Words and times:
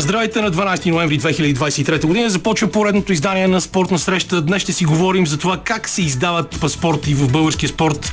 Здравейте 0.00 0.40
на 0.40 0.50
12 0.50 0.90
ноември 0.90 1.18
2023 1.18 2.06
година. 2.06 2.30
Започва 2.30 2.70
поредното 2.70 3.12
издание 3.12 3.48
на 3.48 3.60
спортна 3.60 3.98
среща. 3.98 4.42
Днес 4.42 4.62
ще 4.62 4.72
си 4.72 4.84
говорим 4.84 5.26
за 5.26 5.38
това 5.38 5.60
как 5.64 5.88
се 5.88 6.02
издават 6.02 6.60
паспорти 6.60 7.14
в 7.14 7.32
българския 7.32 7.68
спорт 7.68 8.12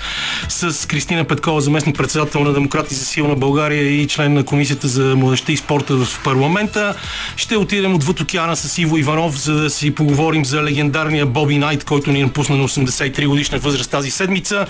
с 0.49 0.87
Кристина 0.87 1.23
Петкова, 1.23 1.61
заместник 1.61 1.97
председател 1.97 2.43
на 2.43 2.53
Демократи 2.53 2.95
за 2.95 3.05
силна 3.05 3.35
България 3.35 3.83
и 3.83 4.07
член 4.07 4.33
на 4.33 4.43
Комисията 4.43 4.87
за 4.87 5.15
младеща 5.15 5.51
и 5.51 5.57
спорта 5.57 5.95
в 5.95 6.23
парламента. 6.23 6.95
Ще 7.35 7.57
отидем 7.57 7.95
отвъд 7.95 8.19
океана 8.19 8.55
с 8.55 8.77
Иво 8.77 8.97
Иванов, 8.97 9.41
за 9.41 9.53
да 9.53 9.69
си 9.69 9.95
поговорим 9.95 10.45
за 10.45 10.63
легендарния 10.63 11.25
Боби 11.25 11.57
Найт, 11.57 11.83
който 11.83 12.11
ни 12.11 12.23
напусна 12.23 12.57
на 12.57 12.63
83 12.63 13.27
годишна 13.27 13.59
възраст 13.59 13.91
тази 13.91 14.11
седмица. 14.11 14.65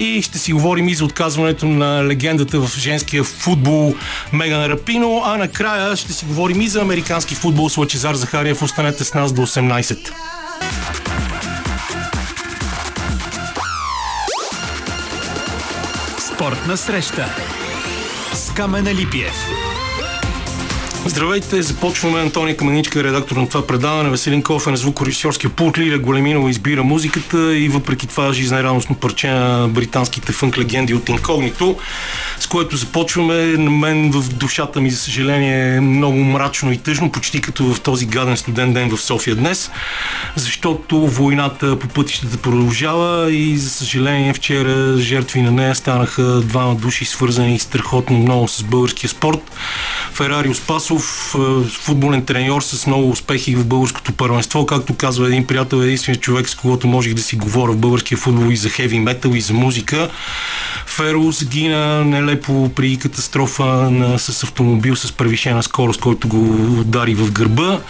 И 0.00 0.22
ще 0.22 0.38
си 0.38 0.52
говорим 0.52 0.88
и 0.88 0.94
за 0.94 1.04
отказването 1.04 1.66
на 1.66 2.04
легендата 2.04 2.60
в 2.60 2.78
женския 2.78 3.24
футбол 3.24 3.94
Меган 4.32 4.66
Рапино. 4.66 5.22
А 5.24 5.36
накрая 5.36 5.96
ще 5.96 6.12
си 6.12 6.24
говорим 6.24 6.53
и 6.60 6.68
за 6.68 6.80
американски 6.80 7.34
футбол 7.34 7.70
с 7.70 7.76
Лачезар 7.76 8.14
Захариев. 8.14 8.62
Останете 8.62 9.04
с 9.04 9.14
нас 9.14 9.32
до 9.32 9.42
18. 9.42 10.12
Спортна 16.18 16.76
среща 16.76 17.26
с 18.34 18.50
Камена 18.50 18.94
Липиев. 18.94 19.34
Здравейте, 21.06 21.62
започваме 21.62 22.20
Антония 22.20 22.56
Каменичка, 22.56 23.04
редактор 23.04 23.36
на 23.36 23.48
това 23.48 23.66
предаване. 23.66 24.10
Веселин 24.10 24.42
Кофен 24.42 24.74
е 24.74 24.76
звукорежисьорския 24.76 25.50
пулт. 25.50 25.78
Лиля 25.78 25.98
Големинова 25.98 26.50
избира 26.50 26.82
музиката 26.82 27.56
и 27.56 27.68
въпреки 27.68 28.06
това 28.06 28.32
жизнерадостно 28.32 28.96
парче 28.96 29.30
на 29.30 29.68
британските 29.68 30.32
фънк 30.32 30.58
легенди 30.58 30.94
от 30.94 31.08
Инкогнито, 31.08 31.76
с 32.40 32.46
което 32.46 32.76
започваме. 32.76 33.34
На 33.34 33.70
мен 33.70 34.10
в 34.10 34.28
душата 34.28 34.80
ми, 34.80 34.90
за 34.90 34.96
съжаление, 34.96 35.76
е 35.76 35.80
много 35.80 36.18
мрачно 36.18 36.72
и 36.72 36.78
тъжно, 36.78 37.12
почти 37.12 37.40
като 37.40 37.74
в 37.74 37.80
този 37.80 38.06
гаден 38.06 38.36
студен 38.36 38.72
ден 38.72 38.96
в 38.96 39.00
София 39.00 39.36
днес, 39.36 39.70
защото 40.36 41.06
войната 41.06 41.78
по 41.78 41.88
пътищата 41.88 42.36
продължава 42.36 43.32
и, 43.32 43.56
за 43.58 43.70
съжаление, 43.70 44.34
вчера 44.34 44.98
жертви 44.98 45.42
на 45.42 45.50
нея 45.50 45.74
станаха 45.74 46.40
двама 46.40 46.74
души, 46.74 47.04
свързани 47.04 47.58
страхотно 47.58 48.18
много 48.18 48.48
с 48.48 48.62
българския 48.62 49.10
спорт. 49.10 49.52
Ферарио 50.12 50.54
Спасов, 50.54 50.93
е, 50.96 51.68
футболен 51.68 52.24
треньор 52.24 52.62
с 52.62 52.86
много 52.86 53.10
успехи 53.10 53.56
в 53.56 53.66
българското 53.66 54.12
първенство. 54.12 54.66
Както 54.66 54.94
казва 54.94 55.26
един 55.26 55.46
приятел, 55.46 55.76
единственият 55.76 56.22
човек, 56.22 56.48
с 56.48 56.54
когото 56.54 56.86
можех 56.86 57.14
да 57.14 57.22
си 57.22 57.36
говоря 57.36 57.72
в 57.72 57.76
българския 57.76 58.18
футбол 58.18 58.52
и 58.52 58.56
за 58.56 58.68
хеви 58.68 58.98
метал, 58.98 59.30
и 59.30 59.40
за 59.40 59.52
музика. 59.54 60.08
Феро 60.86 61.30
загина 61.32 62.04
нелепо 62.04 62.70
при 62.74 62.96
катастрофа 62.96 63.64
на, 63.64 64.18
с 64.18 64.42
автомобил 64.42 64.96
с 64.96 65.12
превишена 65.12 65.62
скорост, 65.62 66.00
който 66.00 66.28
го 66.28 66.40
удари 66.80 67.14
в 67.14 67.32
гърба. 67.32 67.80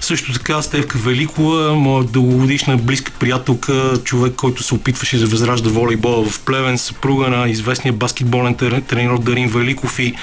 Също 0.00 0.32
така 0.32 0.62
Стевка 0.62 0.98
Великова, 0.98 1.74
моя 1.74 2.04
дългогодишна 2.04 2.76
близка 2.76 3.12
приятелка, 3.18 3.92
човек, 4.04 4.34
който 4.34 4.62
се 4.62 4.74
опитваше 4.74 5.18
да 5.18 5.26
възражда 5.26 5.70
волейбола 5.70 6.30
в 6.30 6.40
Плевен, 6.40 6.78
съпруга 6.78 7.28
на 7.28 7.48
известния 7.48 7.92
баскетболен 7.92 8.54
тренер 8.54 9.18
Дарин 9.18 9.48
Великов 9.48 9.98
и 9.98 10.14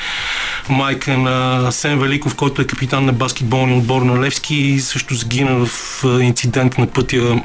майка 0.69 1.17
на 1.17 1.71
Сен 1.71 1.99
Великов, 1.99 2.16
който 2.19 2.61
е 2.61 2.67
капитан 2.67 3.05
на 3.05 3.13
баскетболния 3.13 3.77
отбор 3.77 4.01
на 4.01 4.21
Левски, 4.21 4.79
също 4.79 5.15
загина 5.15 5.65
в 5.65 6.03
инцидент 6.21 6.77
на 6.77 6.87
пътя 6.87 7.41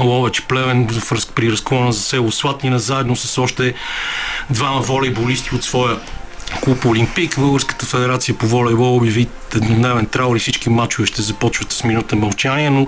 Ловеч 0.00 0.40
Плевен 0.40 0.88
при 1.34 1.52
разклона 1.52 1.92
за 1.92 2.00
село 2.00 2.32
Слатнина, 2.32 2.78
заедно 2.78 3.16
с 3.16 3.38
още 3.38 3.74
двама 4.50 4.80
волейболисти 4.80 5.54
от 5.54 5.64
своя 5.64 5.96
клуб 6.60 6.84
Олимпик. 6.84 7.38
Българската 7.38 7.86
федерация 7.86 8.38
по 8.38 8.46
волейбол 8.46 8.96
обяви 8.96 9.28
еднодневен 9.54 10.06
траур 10.06 10.36
и 10.36 10.38
всички 10.38 10.70
мачове 10.70 11.06
ще 11.06 11.22
започват 11.22 11.72
с 11.72 11.84
минута 11.84 12.16
мълчание, 12.16 12.70
но 12.70 12.86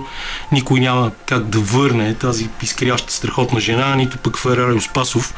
никой 0.51 0.79
няма 0.79 1.11
как 1.25 1.43
да 1.43 1.59
върне 1.59 2.13
тази 2.13 2.49
изкряща 2.63 3.13
страхотна 3.13 3.59
жена, 3.59 3.95
нито 3.95 4.17
пък 4.17 4.37
Ферарио 4.37 4.81
Спасов, 4.81 5.33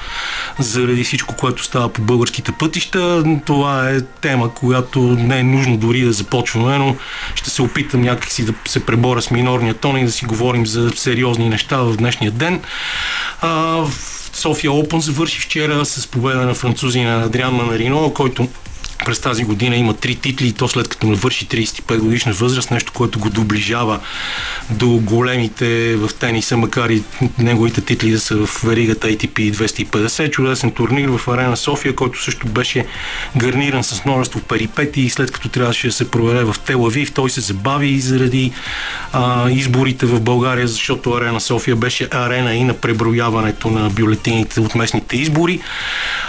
заради 0.60 1.04
всичко, 1.04 1.36
което 1.36 1.64
става 1.64 1.94
по 1.94 2.02
българските 2.02 2.52
пътища. 2.52 3.24
Това 3.46 3.90
е 3.90 4.02
тема, 4.02 4.54
която 4.54 5.00
не 5.02 5.40
е 5.40 5.44
нужно 5.44 5.78
дори 5.78 6.02
да 6.02 6.14
започваме, 6.14 6.78
но 6.78 6.96
ще 7.36 7.50
се 7.50 7.62
опитам 7.62 8.02
някакси 8.02 8.46
да 8.46 8.54
се 8.66 8.86
преборя 8.86 9.22
с 9.22 9.32
минорния 9.32 9.74
тон 9.74 9.98
и 9.98 10.06
да 10.06 10.12
си 10.12 10.26
говорим 10.26 10.66
за 10.66 10.92
сериозни 10.96 11.50
неща 11.50 11.78
в 11.78 11.98
днешния 11.98 12.32
ден. 12.32 12.62
А, 13.42 13.84
София 14.34 14.72
Опен 14.72 15.00
завърши 15.00 15.42
вчера 15.42 15.86
с 15.86 16.08
победа 16.08 16.46
на 16.46 16.54
французина 16.54 17.24
Адриан 17.24 17.54
Манарино, 17.54 18.14
който 18.14 18.48
през 19.06 19.20
тази 19.20 19.44
година 19.44 19.76
има 19.76 19.94
три 19.94 20.16
титли 20.16 20.48
и 20.48 20.54
то 20.54 20.68
след 20.68 20.88
като 20.88 21.08
навърши 21.08 21.48
35 21.48 21.98
годишна 21.98 22.34
възраст, 22.34 22.72
нещо, 22.72 22.92
което 22.94 23.20
го 23.20 23.30
доближава 23.30 24.00
до 24.70 24.90
големите 24.90 25.96
в 25.96 26.10
тениса, 26.20 26.58
макар 26.58 26.90
и 26.90 27.04
неговите 27.40 27.82
титли 27.82 28.12
да 28.12 28.20
са 28.20 28.46
в 28.46 28.62
веригата 28.64 29.08
ATP 29.08 29.52
250. 29.54 30.32
Чудесен 30.32 30.72
турнир 30.72 31.10
в 31.10 31.28
Арена 31.28 31.58
София, 31.58 31.96
който 31.96 32.24
също 32.24 32.48
беше 32.48 32.86
гарниран 33.38 33.84
с 33.84 34.06
множество 34.06 34.40
перипети 34.40 35.02
и 35.02 35.10
след 35.10 35.32
като 35.32 35.50
трябваше 35.50 35.88
да 35.88 35.94
се 35.94 36.12
проведе 36.12 36.44
в 36.44 36.56
Телавив, 36.66 37.14
той 37.14 37.30
се 37.30 37.42
забави 37.42 38.00
заради 38.00 38.52
а, 39.14 39.50
изборите 39.50 40.06
в 40.06 40.20
България, 40.20 40.68
защото 40.68 41.14
Арена 41.14 41.42
София 41.42 41.76
беше 41.76 42.08
арена 42.12 42.56
и 42.56 42.64
на 42.64 42.74
преброяването 42.74 43.70
на 43.70 43.90
бюлетините 43.90 44.60
от 44.60 44.76
местните 44.76 45.18
избори. 45.18 45.60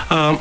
А, 0.09 0.37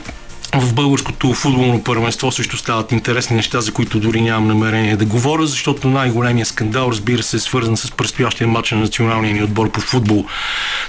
в 0.53 0.73
българското 0.73 1.33
футболно 1.33 1.83
първенство 1.83 2.31
също 2.31 2.57
стават 2.57 2.91
интересни 2.91 3.35
неща, 3.35 3.61
за 3.61 3.71
които 3.71 3.99
дори 3.99 4.21
нямам 4.21 4.47
намерение 4.47 4.95
да 4.95 5.05
говоря, 5.05 5.47
защото 5.47 5.87
най-големия 5.87 6.45
скандал, 6.45 6.87
разбира 6.91 7.23
се, 7.23 7.37
е 7.37 7.39
свързан 7.39 7.77
с 7.77 7.91
предстоящия 7.91 8.47
матч 8.47 8.71
на 8.71 8.77
националния 8.77 9.33
ни 9.33 9.43
отбор 9.43 9.71
по 9.71 9.81
футбол 9.81 10.25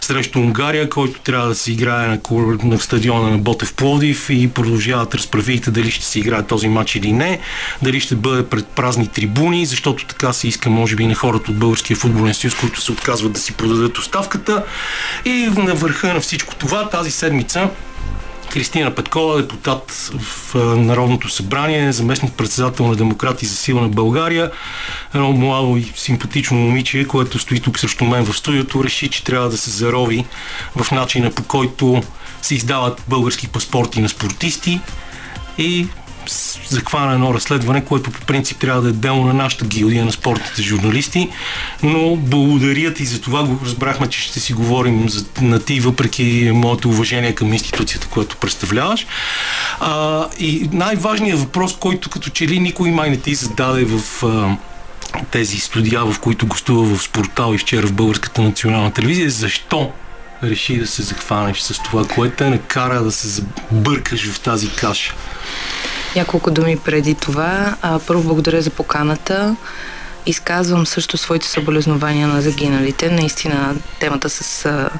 срещу 0.00 0.38
Унгария, 0.38 0.90
който 0.90 1.20
трябва 1.20 1.48
да 1.48 1.54
се 1.54 1.72
играе 1.72 2.08
на, 2.08 2.18
на 2.64 2.78
стадиона 2.78 3.30
на 3.30 3.38
Ботев 3.38 3.74
Пловдив 3.74 4.30
и 4.30 4.48
продължават 4.48 5.14
разправите 5.14 5.70
дали 5.70 5.90
ще 5.90 6.04
се 6.04 6.18
играе 6.18 6.42
този 6.42 6.68
матч 6.68 6.94
или 6.96 7.12
не, 7.12 7.38
дали 7.82 8.00
ще 8.00 8.14
бъде 8.14 8.46
пред 8.46 8.66
празни 8.66 9.08
трибуни, 9.08 9.66
защото 9.66 10.06
така 10.06 10.32
се 10.32 10.48
иска, 10.48 10.70
може 10.70 10.96
би, 10.96 11.06
на 11.06 11.14
хората 11.14 11.50
от 11.50 11.58
Българския 11.58 11.96
футболен 11.96 12.34
съюз, 12.34 12.54
които 12.54 12.80
се 12.80 12.92
отказват 12.92 13.32
да 13.32 13.40
си 13.40 13.52
продадат 13.52 13.98
оставката. 13.98 14.64
И 15.24 15.48
на 15.56 15.74
върха 15.74 16.14
на 16.14 16.20
всичко 16.20 16.54
това 16.54 16.88
тази 16.88 17.10
седмица 17.10 17.70
Кристина 18.50 18.94
Петкова, 18.94 19.36
депутат 19.36 20.10
в 20.18 20.54
Народното 20.76 21.28
събрание, 21.28 21.92
заместник 21.92 22.32
председател 22.32 22.86
на 22.86 22.96
Демократи 22.96 23.46
за 23.46 23.56
сила 23.56 23.82
на 23.82 23.88
България, 23.88 24.50
едно 25.14 25.32
младо 25.32 25.76
и 25.76 25.92
симпатично 25.96 26.56
момиче, 26.56 27.04
което 27.04 27.38
стои 27.38 27.60
тук 27.60 27.78
срещу 27.78 28.04
мен 28.04 28.24
в 28.24 28.36
студиото, 28.36 28.84
реши, 28.84 29.08
че 29.08 29.24
трябва 29.24 29.48
да 29.48 29.56
се 29.56 29.70
зарови 29.70 30.24
в 30.76 30.90
начина 30.90 31.30
по 31.30 31.42
който 31.42 32.02
се 32.42 32.54
издават 32.54 33.02
български 33.08 33.48
паспорти 33.48 34.00
на 34.00 34.08
спортисти. 34.08 34.80
И 35.58 35.86
захвана 36.68 37.12
едно 37.12 37.34
разследване, 37.34 37.84
което 37.84 38.10
по 38.10 38.20
принцип 38.20 38.58
трябва 38.58 38.82
да 38.82 38.88
е 38.88 38.92
дело 38.92 39.24
на 39.24 39.34
нашата 39.34 39.64
гилдия 39.64 40.04
на 40.04 40.12
спортните 40.12 40.62
журналисти, 40.62 41.28
но 41.82 42.16
благодаря 42.16 42.94
ти 42.94 43.04
за 43.04 43.20
това. 43.20 43.48
Разбрахме, 43.64 44.06
че 44.06 44.20
ще 44.20 44.40
си 44.40 44.52
говорим 44.52 45.08
за, 45.08 45.24
на 45.40 45.60
ти, 45.60 45.80
въпреки 45.80 46.50
моето 46.54 46.88
уважение 46.88 47.34
към 47.34 47.52
институцията, 47.52 48.06
която 48.06 48.36
представляваш. 48.36 49.06
А, 49.80 50.26
и 50.38 50.68
най-важният 50.72 51.40
въпрос, 51.40 51.76
който 51.76 52.10
като 52.10 52.30
че 52.30 52.48
ли 52.48 52.60
никой 52.60 52.90
май 52.90 53.10
не 53.10 53.16
ти 53.16 53.34
зададе 53.34 53.84
в 53.84 54.24
а, 54.24 54.56
тези 55.30 55.58
студия, 55.58 56.04
в 56.04 56.20
които 56.20 56.46
гостува 56.46 56.96
в 56.96 57.02
Спортал 57.02 57.54
и 57.54 57.58
вчера 57.58 57.86
в 57.86 57.92
Българската 57.92 58.42
национална 58.42 58.92
телевизия, 58.92 59.26
е 59.26 59.30
защо 59.30 59.92
реши 60.42 60.78
да 60.78 60.86
се 60.86 61.02
захванеш 61.02 61.60
с 61.60 61.82
това, 61.82 62.04
което 62.04 62.36
те 62.36 62.50
накара 62.50 63.02
да 63.02 63.12
се 63.12 63.28
забъркаш 63.28 64.30
в 64.30 64.40
тази 64.40 64.70
каша? 64.70 65.14
Няколко 66.16 66.50
думи 66.50 66.76
преди 66.76 67.14
това. 67.14 67.76
А, 67.82 67.98
първо 68.06 68.22
благодаря 68.22 68.62
за 68.62 68.70
поканата. 68.70 69.56
Изказвам 70.26 70.86
също 70.86 71.16
своите 71.16 71.48
съболезнования 71.48 72.28
на 72.28 72.42
загиналите. 72.42 73.10
Наистина 73.10 73.74
темата 74.00 74.30
с 74.30 74.66
а, 74.66 74.90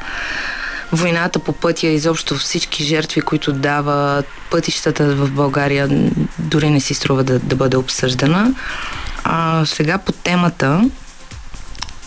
войната 0.92 1.38
по 1.38 1.52
пътя, 1.52 1.86
изобщо 1.86 2.36
всички 2.36 2.84
жертви, 2.84 3.20
които 3.20 3.52
дава 3.52 4.22
пътищата 4.50 5.14
в 5.14 5.30
България, 5.30 6.10
дори 6.38 6.70
не 6.70 6.80
си 6.80 6.94
струва 6.94 7.24
да, 7.24 7.38
да 7.38 7.56
бъде 7.56 7.76
обсъждана. 7.76 8.54
А, 9.24 9.64
сега 9.66 9.98
по 9.98 10.12
темата, 10.12 10.90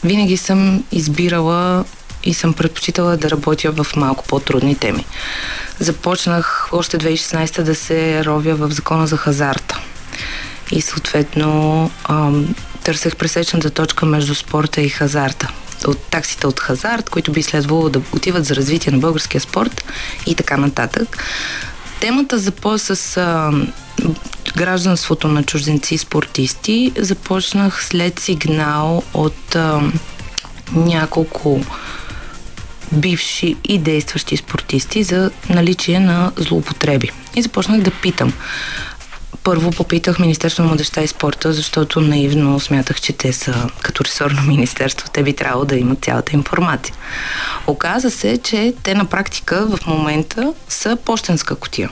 винаги 0.04 0.38
съм 0.38 0.84
избирала 0.92 1.86
и 2.24 2.34
съм 2.34 2.54
предпочитала 2.54 3.18
да 3.18 3.30
работя 3.30 3.72
в 3.72 3.88
малко 3.96 4.26
по-трудни 4.28 4.76
теми. 4.76 5.06
Започнах 5.80 6.70
още 6.72 6.98
2016 6.98 7.62
да 7.62 7.76
се 7.76 8.26
ровя 8.26 8.56
в 8.56 8.72
закона 8.72 9.08
за 9.08 9.18
хазарта. 9.18 9.80
И 10.72 10.82
съответно 10.82 11.92
ам, 12.10 12.56
търсех 12.84 13.16
пресечната 13.16 13.70
точка 13.70 14.06
между 14.06 14.36
спорта 14.36 14.82
и 14.82 14.90
хазарта. 14.90 15.52
От 15.88 15.98
таксите 15.98 16.48
от 16.48 16.60
хазарт, 16.60 17.10
които 17.10 17.32
би 17.32 17.44
следвало 17.44 17.90
да 17.90 18.02
отиват 18.14 18.46
за 18.46 18.56
развитие 18.56 18.92
на 18.92 18.98
българския 18.98 19.42
спорт 19.42 19.84
и 20.26 20.36
така 20.36 20.58
нататък. 20.58 21.18
Темата 22.00 22.40
започва 22.40 22.96
с 22.96 23.18
а, 23.18 23.52
гражданството 24.56 25.28
на 25.28 25.44
чужденци 25.44 25.98
спортисти 25.98 26.92
започнах 26.98 27.86
след 27.86 28.20
сигнал 28.20 29.04
от 29.14 29.56
а, 29.56 29.82
няколко 30.76 31.62
бивши 32.94 33.56
и 33.64 33.78
действащи 33.78 34.38
спортисти 34.38 35.04
за 35.04 35.32
наличие 35.50 36.00
на 36.00 36.32
злоупотреби. 36.38 37.12
И 37.36 37.42
започнах 37.42 37.82
да 37.82 37.92
питам. 37.92 38.34
Първо 39.44 39.72
попитах 39.72 40.20
Министерство 40.20 40.64
на 40.64 40.68
младеща 40.68 41.02
и 41.02 41.08
спорта, 41.08 41.54
защото 41.54 42.02
наивно 42.02 42.60
смятах, 42.60 43.02
че 43.02 43.14
те 43.14 43.34
са 43.34 43.70
като 43.82 44.06
ресорно 44.06 44.42
министерство. 44.48 45.10
Те 45.14 45.24
би 45.24 45.34
трябвало 45.34 45.66
да 45.66 45.76
имат 45.76 46.04
цялата 46.04 46.36
информация. 46.36 46.96
Оказа 47.68 48.12
се, 48.12 48.38
че 48.38 48.74
те 48.84 48.96
на 48.96 49.06
практика 49.06 49.68
в 49.68 49.88
момента 49.88 50.54
са 50.70 50.98
почтенска 51.06 51.56
котия. 51.56 51.90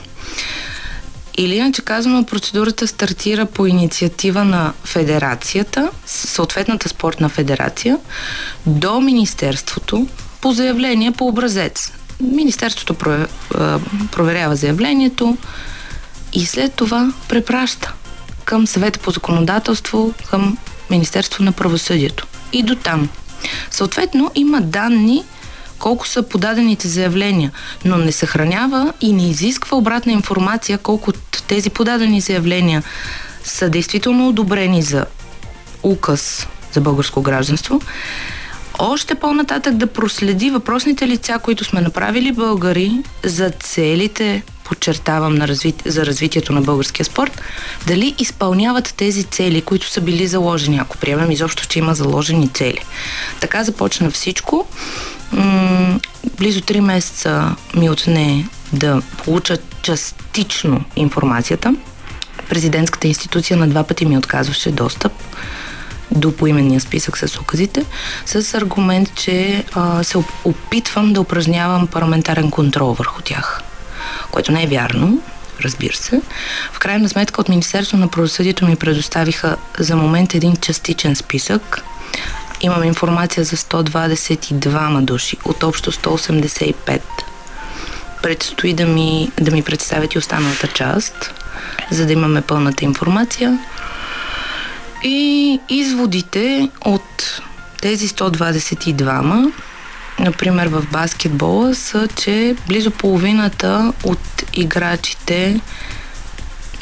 Или 1.38 1.56
иначе 1.56 1.82
казано, 1.82 2.24
процедурата 2.24 2.86
стартира 2.86 3.46
по 3.46 3.66
инициатива 3.66 4.44
на 4.44 4.72
федерацията, 4.84 5.90
съответната 6.06 6.88
спортна 6.88 7.28
федерация, 7.28 7.98
до 8.66 9.00
Министерството 9.00 10.06
по 10.42 10.52
заявление 10.52 11.12
по 11.12 11.26
образец. 11.26 11.92
Министерството 12.20 12.94
проверява 14.12 14.56
заявлението 14.56 15.36
и 16.32 16.46
след 16.46 16.74
това 16.74 17.12
препраща 17.28 17.92
към 18.44 18.66
съвета 18.66 18.98
по 18.98 19.10
законодателство, 19.10 20.14
към 20.30 20.58
Министерство 20.90 21.44
на 21.44 21.52
правосъдието. 21.52 22.26
И 22.52 22.62
до 22.62 22.76
там. 22.76 23.08
Съответно, 23.70 24.30
има 24.34 24.60
данни 24.60 25.24
колко 25.78 26.08
са 26.08 26.22
подадените 26.22 26.88
заявления, 26.88 27.52
но 27.84 27.96
не 27.96 28.12
съхранява 28.12 28.92
и 29.00 29.12
не 29.12 29.30
изисква 29.30 29.76
обратна 29.76 30.12
информация 30.12 30.78
колко 30.78 31.10
от 31.10 31.42
тези 31.48 31.70
подадени 31.70 32.20
заявления 32.20 32.82
са 33.44 33.68
действително 33.68 34.28
одобрени 34.28 34.82
за 34.82 35.06
указ 35.82 36.46
за 36.72 36.80
българско 36.80 37.22
гражданство. 37.22 37.80
Още 38.78 39.14
по-нататък 39.14 39.74
да 39.76 39.86
проследи 39.86 40.50
въпросните 40.50 41.08
лица, 41.08 41.38
които 41.42 41.64
сме 41.64 41.80
направили 41.80 42.32
българи 42.32 42.92
за 43.24 43.50
целите, 43.50 44.42
подчертавам, 44.64 45.34
на 45.34 45.48
разви... 45.48 45.74
за 45.86 46.06
развитието 46.06 46.52
на 46.52 46.60
българския 46.60 47.06
спорт, 47.06 47.40
дали 47.86 48.14
изпълняват 48.18 48.94
тези 48.96 49.24
цели, 49.24 49.62
които 49.62 49.88
са 49.88 50.00
били 50.00 50.26
заложени, 50.26 50.78
ако 50.78 50.98
приемем 50.98 51.30
изобщо, 51.30 51.68
че 51.68 51.78
има 51.78 51.94
заложени 51.94 52.48
цели. 52.48 52.78
Така 53.40 53.64
започна 53.64 54.10
всичко 54.10 54.66
м- 55.32 56.00
близо 56.38 56.60
3 56.60 56.80
месеца 56.80 57.56
ми 57.74 57.90
отне 57.90 58.48
да 58.72 59.02
получа 59.24 59.58
частично 59.82 60.84
информацията. 60.96 61.74
Президентската 62.48 63.08
институция 63.08 63.56
на 63.56 63.68
два 63.68 63.84
пъти 63.84 64.06
ми 64.06 64.18
отказваше 64.18 64.72
достъп 64.72 65.12
до 66.16 66.36
поименния 66.36 66.80
списък 66.80 67.18
с 67.18 67.40
указите, 67.40 67.84
с 68.26 68.54
аргумент, 68.54 69.14
че 69.14 69.64
а, 69.72 70.04
се 70.04 70.18
опитвам 70.44 71.12
да 71.12 71.20
упражнявам 71.20 71.86
парламентарен 71.86 72.50
контрол 72.50 72.92
върху 72.92 73.22
тях. 73.22 73.62
Което 74.30 74.52
не 74.52 74.62
е 74.62 74.66
вярно, 74.66 75.18
разбира 75.60 75.96
се. 75.96 76.22
В 76.72 76.78
крайна 76.78 77.08
сметка 77.08 77.40
от 77.40 77.48
Министерство 77.48 77.98
на 77.98 78.08
правосъдието 78.08 78.66
ми 78.66 78.76
предоставиха 78.76 79.56
за 79.78 79.96
момент 79.96 80.34
един 80.34 80.56
частичен 80.56 81.16
списък, 81.16 81.84
Имам 82.62 82.84
информация 82.84 83.44
за 83.44 83.56
122 83.56 85.00
души 85.00 85.36
от 85.44 85.62
общо 85.62 85.92
185. 85.92 87.00
Предстои 88.22 88.72
да 88.72 88.86
ми, 88.86 89.30
да 89.40 89.50
ми 89.50 89.62
представят 89.62 90.14
и 90.14 90.18
останалата 90.18 90.68
част, 90.68 91.34
за 91.90 92.06
да 92.06 92.12
имаме 92.12 92.42
пълната 92.42 92.84
информация. 92.84 93.58
И 95.04 95.60
изводите 95.68 96.70
от 96.84 97.40
тези 97.80 98.08
122 98.08 99.52
например 100.20 100.66
в 100.66 100.86
баскетбола, 100.92 101.74
са, 101.74 102.08
че 102.16 102.56
близо 102.68 102.90
половината 102.90 103.92
от 104.04 104.42
играчите 104.54 105.60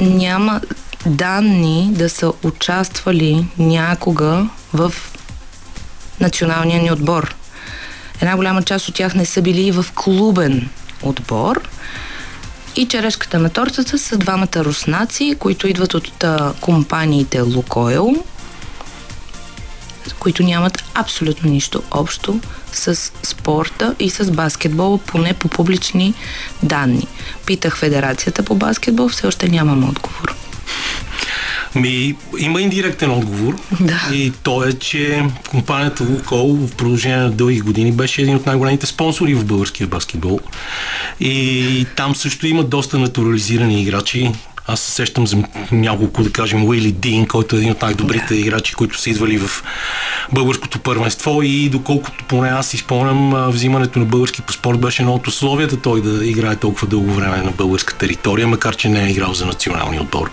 няма 0.01 0.61
данни 1.05 1.89
да 1.91 2.09
са 2.09 2.33
участвали 2.43 3.45
някога 3.57 4.47
в 4.73 4.93
националния 6.19 6.81
ни 6.81 6.91
отбор. 6.91 7.35
Една 8.21 8.35
голяма 8.35 8.63
част 8.63 8.89
от 8.89 8.95
тях 8.95 9.15
не 9.15 9.25
са 9.25 9.41
били 9.41 9.61
и 9.61 9.71
в 9.71 9.85
клубен 9.95 10.69
отбор. 11.01 11.69
И 12.75 12.87
черешката 12.87 13.39
на 13.39 13.49
тортата 13.49 13.99
са 13.99 14.17
двамата 14.17 14.55
руснаци, 14.55 15.35
които 15.39 15.67
идват 15.67 15.93
от 15.93 16.23
а, 16.23 16.53
компаниите 16.61 17.41
Лукойл, 17.41 18.15
които 20.19 20.43
нямат 20.43 20.83
абсолютно 20.93 21.49
нищо 21.49 21.83
общо 21.91 22.39
с 22.73 23.11
спорта 23.23 23.95
и 23.99 24.09
с 24.09 24.31
баскетбола, 24.31 24.97
поне 24.97 25.33
по 25.33 25.47
публични 25.47 26.13
данни. 26.63 27.07
Питах 27.45 27.77
Федерацията 27.77 28.43
по 28.43 28.55
баскетбол, 28.55 29.09
все 29.09 29.27
още 29.27 29.49
нямам 29.49 29.89
отговор. 29.89 30.40
Ми, 31.75 32.15
има 32.39 32.61
индиректен 32.61 33.11
отговор. 33.11 33.55
Да. 33.79 34.09
И 34.13 34.31
то 34.43 34.63
е, 34.63 34.73
че 34.73 35.23
компанията 35.49 36.03
Лукол 36.03 36.53
в 36.53 36.75
продължение 36.75 37.17
на 37.17 37.31
дълги 37.31 37.59
години 37.61 37.91
беше 37.91 38.21
един 38.21 38.35
от 38.35 38.45
най-големите 38.45 38.85
спонсори 38.85 39.33
в 39.33 39.45
българския 39.45 39.87
баскетбол. 39.87 40.39
И 41.19 41.85
там 41.97 42.15
също 42.15 42.47
има 42.47 42.63
доста 42.63 42.99
натурализирани 42.99 43.81
играчи. 43.81 44.31
Аз 44.67 44.79
се 44.79 44.91
сещам 44.91 45.27
за 45.27 45.37
няколко, 45.71 46.23
да 46.23 46.31
кажем, 46.31 46.63
Уили 46.63 46.91
Дин, 46.91 47.27
който 47.27 47.55
е 47.55 47.59
един 47.59 47.71
от 47.71 47.81
най-добрите 47.81 48.35
играчи, 48.35 48.73
които 48.73 48.99
са 48.99 49.09
идвали 49.09 49.37
в 49.37 49.63
българското 50.33 50.79
първенство 50.79 51.41
и 51.41 51.69
доколкото 51.69 52.23
поне 52.27 52.49
аз 52.49 52.67
си 52.67 52.77
спомням, 52.77 53.51
взимането 53.51 53.99
на 53.99 54.05
български 54.05 54.41
паспорт 54.41 54.79
беше 54.79 55.01
едно 55.01 55.13
от 55.13 55.27
условията 55.27 55.77
той 55.77 56.01
да 56.01 56.25
играе 56.25 56.55
толкова 56.55 56.87
дълго 56.87 57.13
време 57.13 57.37
на 57.37 57.51
българска 57.51 57.95
територия, 57.95 58.47
макар 58.47 58.75
че 58.75 58.89
не 58.89 59.03
е 59.03 59.09
играл 59.09 59.33
за 59.33 59.45
националния 59.45 60.01
отбор. 60.01 60.31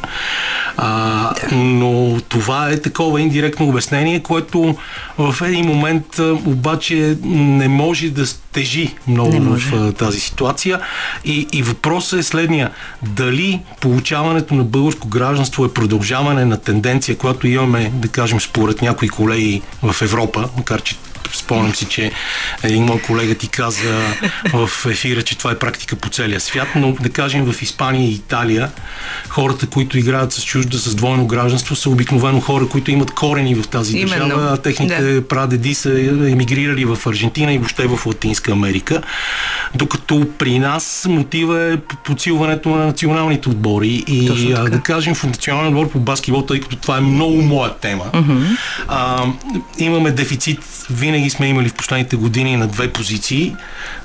А, 0.76 1.34
но 1.52 2.20
това 2.28 2.70
е 2.70 2.80
такова 2.80 3.20
индиректно 3.20 3.68
обяснение, 3.68 4.20
което 4.20 4.76
в 5.18 5.36
един 5.46 5.66
момент 5.66 6.18
обаче 6.46 7.16
не 7.24 7.68
може 7.68 8.10
да 8.10 8.26
тежи 8.52 8.94
много 9.08 9.40
в 9.40 9.92
тази 9.92 10.20
ситуация. 10.20 10.80
И, 11.24 11.46
и 11.52 11.62
въпросът 11.62 12.20
е 12.20 12.22
следния. 12.22 12.70
Дали 13.02 13.60
получаването 14.18 14.54
на 14.54 14.64
българско 14.64 15.08
гражданство 15.08 15.64
е 15.64 15.74
продължаване 15.74 16.44
на 16.44 16.56
тенденция, 16.56 17.16
която 17.16 17.46
имаме, 17.46 17.92
да 17.94 18.08
кажем, 18.08 18.40
според 18.40 18.82
някои 18.82 19.08
колеги 19.08 19.62
в 19.82 20.02
Европа, 20.02 20.48
макар 20.56 20.82
че 20.82 20.96
Спомням 21.32 21.74
си, 21.74 21.84
че 21.84 22.12
един 22.62 22.84
мой 22.84 23.00
колега 23.02 23.34
ти 23.34 23.48
каза 23.48 24.14
в 24.52 24.70
ефира, 24.86 25.22
че 25.22 25.38
това 25.38 25.50
е 25.50 25.58
практика 25.58 25.96
по 25.96 26.08
целия 26.08 26.40
свят, 26.40 26.68
но 26.76 26.92
да 26.92 27.10
кажем 27.10 27.52
в 27.52 27.62
Испания 27.62 28.08
и 28.08 28.12
Италия 28.12 28.70
хората, 29.28 29.66
които 29.66 29.98
играят 29.98 30.32
с 30.32 30.44
чужда, 30.44 30.78
с 30.78 30.94
двойно 30.94 31.26
гражданство, 31.26 31.76
са 31.76 31.90
обикновено 31.90 32.40
хора, 32.40 32.68
които 32.68 32.90
имат 32.90 33.10
корени 33.10 33.54
в 33.54 33.68
тази 33.68 33.98
Именно. 33.98 34.28
държава. 34.28 34.56
Техните 34.56 35.02
да. 35.02 35.28
прадеди 35.28 35.74
са 35.74 35.90
емигрирали 36.30 36.84
в 36.84 36.98
Аржентина 37.06 37.52
и 37.52 37.58
въобще 37.58 37.86
в 37.86 38.06
Латинска 38.06 38.52
Америка. 38.52 39.02
Докато 39.74 39.97
при 40.38 40.58
нас 40.58 41.06
мотива 41.08 41.72
е 41.72 41.76
подсилването 41.76 42.68
на 42.68 42.86
националните 42.86 43.48
отбори 43.48 44.04
и 44.08 44.52
а, 44.52 44.64
да 44.64 44.80
кажем 44.80 45.14
в 45.14 45.24
националния 45.24 45.70
отбор 45.70 45.90
по 45.90 45.98
баскетбол, 45.98 46.42
тъй 46.42 46.60
като 46.60 46.76
това 46.76 46.98
е 46.98 47.00
много 47.00 47.42
моя 47.42 47.74
тема. 47.74 48.04
Uh-huh. 48.12 48.56
А, 48.88 49.26
имаме 49.78 50.10
дефицит 50.10 50.60
винаги 50.90 51.18
винаги 51.18 51.30
сме 51.30 51.46
имали 51.46 51.68
в 51.68 51.74
последните 51.74 52.16
години 52.16 52.56
на 52.56 52.66
две 52.66 52.92
позиции. 52.92 53.56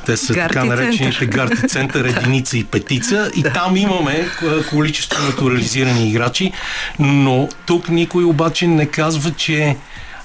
Те 0.06 0.18
са 0.18 0.34
гарти 0.34 0.54
така 0.54 0.66
наречените 0.66 1.26
гарти 1.26 1.68
център, 1.68 2.06
единица 2.18 2.58
и 2.58 2.64
петица. 2.64 3.32
И 3.36 3.44
там 3.44 3.78
имаме 3.78 4.28
количество 4.70 5.26
натурализирани 5.26 6.10
играчи, 6.10 6.52
но 7.00 7.50
тук 7.66 7.90
никой 7.90 8.24
обаче 8.24 8.68
не 8.68 8.86
казва, 8.86 9.32
че 9.32 9.78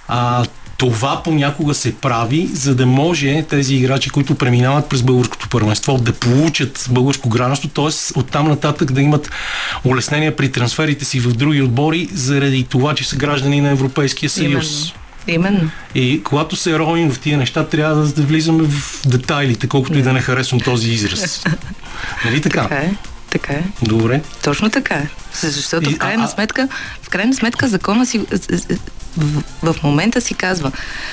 а, 0.09 0.45
това 0.79 1.23
понякога 1.25 1.75
се 1.75 1.95
прави, 1.95 2.49
за 2.53 2.75
да 2.75 2.87
може 2.87 3.45
тези 3.49 3.75
играчи, 3.75 4.11
които 4.11 4.35
преминават 4.35 4.89
през 4.89 5.03
българското 5.03 5.49
първенство, 5.49 5.99
да 5.99 6.13
получат 6.13 6.87
българско 6.91 7.29
гражданство, 7.29 7.69
т.е. 7.69 8.19
оттам 8.19 8.49
нататък 8.49 8.93
да 8.93 9.03
имат 9.03 9.31
улеснения 9.85 10.37
при 10.37 10.53
трансферите 10.53 11.05
си 11.05 11.21
в 11.21 11.33
други 11.33 11.63
отбори, 11.63 12.09
заради 12.13 12.65
това, 12.65 12.95
че 12.95 13.05
са 13.05 13.17
граждани 13.17 13.61
на 13.61 13.71
Европейския 13.71 14.31
съюз. 14.31 14.93
Именно. 15.27 15.51
Именно. 15.51 15.71
И 15.95 16.23
когато 16.23 16.57
се 16.57 16.79
ровим 16.79 17.11
в 17.11 17.21
тия 17.21 17.39
неща, 17.39 17.67
трябва 17.67 17.95
да 18.07 18.23
влизаме 18.23 18.63
в 18.63 19.03
детайлите, 19.07 19.69
колкото 19.69 19.95
yeah. 19.95 20.01
и 20.01 20.03
да 20.03 20.13
не 20.13 20.21
харесвам 20.21 20.61
този 20.61 20.91
израз. 20.91 21.45
Нали 22.25 22.41
така? 22.41 22.63
Така 22.63 22.75
е. 22.75 22.95
Така 23.31 23.53
е. 23.53 23.63
Добре. 23.83 24.21
Точно 24.43 24.71
така 24.71 24.95
е. 24.95 25.09
Защото 25.33 25.91
и, 25.91 25.95
в 25.95 25.99
крайна 25.99 26.25
а, 26.25 26.29
сметка, 26.29 26.69
в 27.03 27.09
крайна 27.09 27.35
сметка 27.35 27.69
закона 27.69 28.07
си 28.07 28.21
в, 29.19 29.73
в 29.73 29.83
момента 29.83 30.21
си 30.21 30.35
казва, 30.35 30.73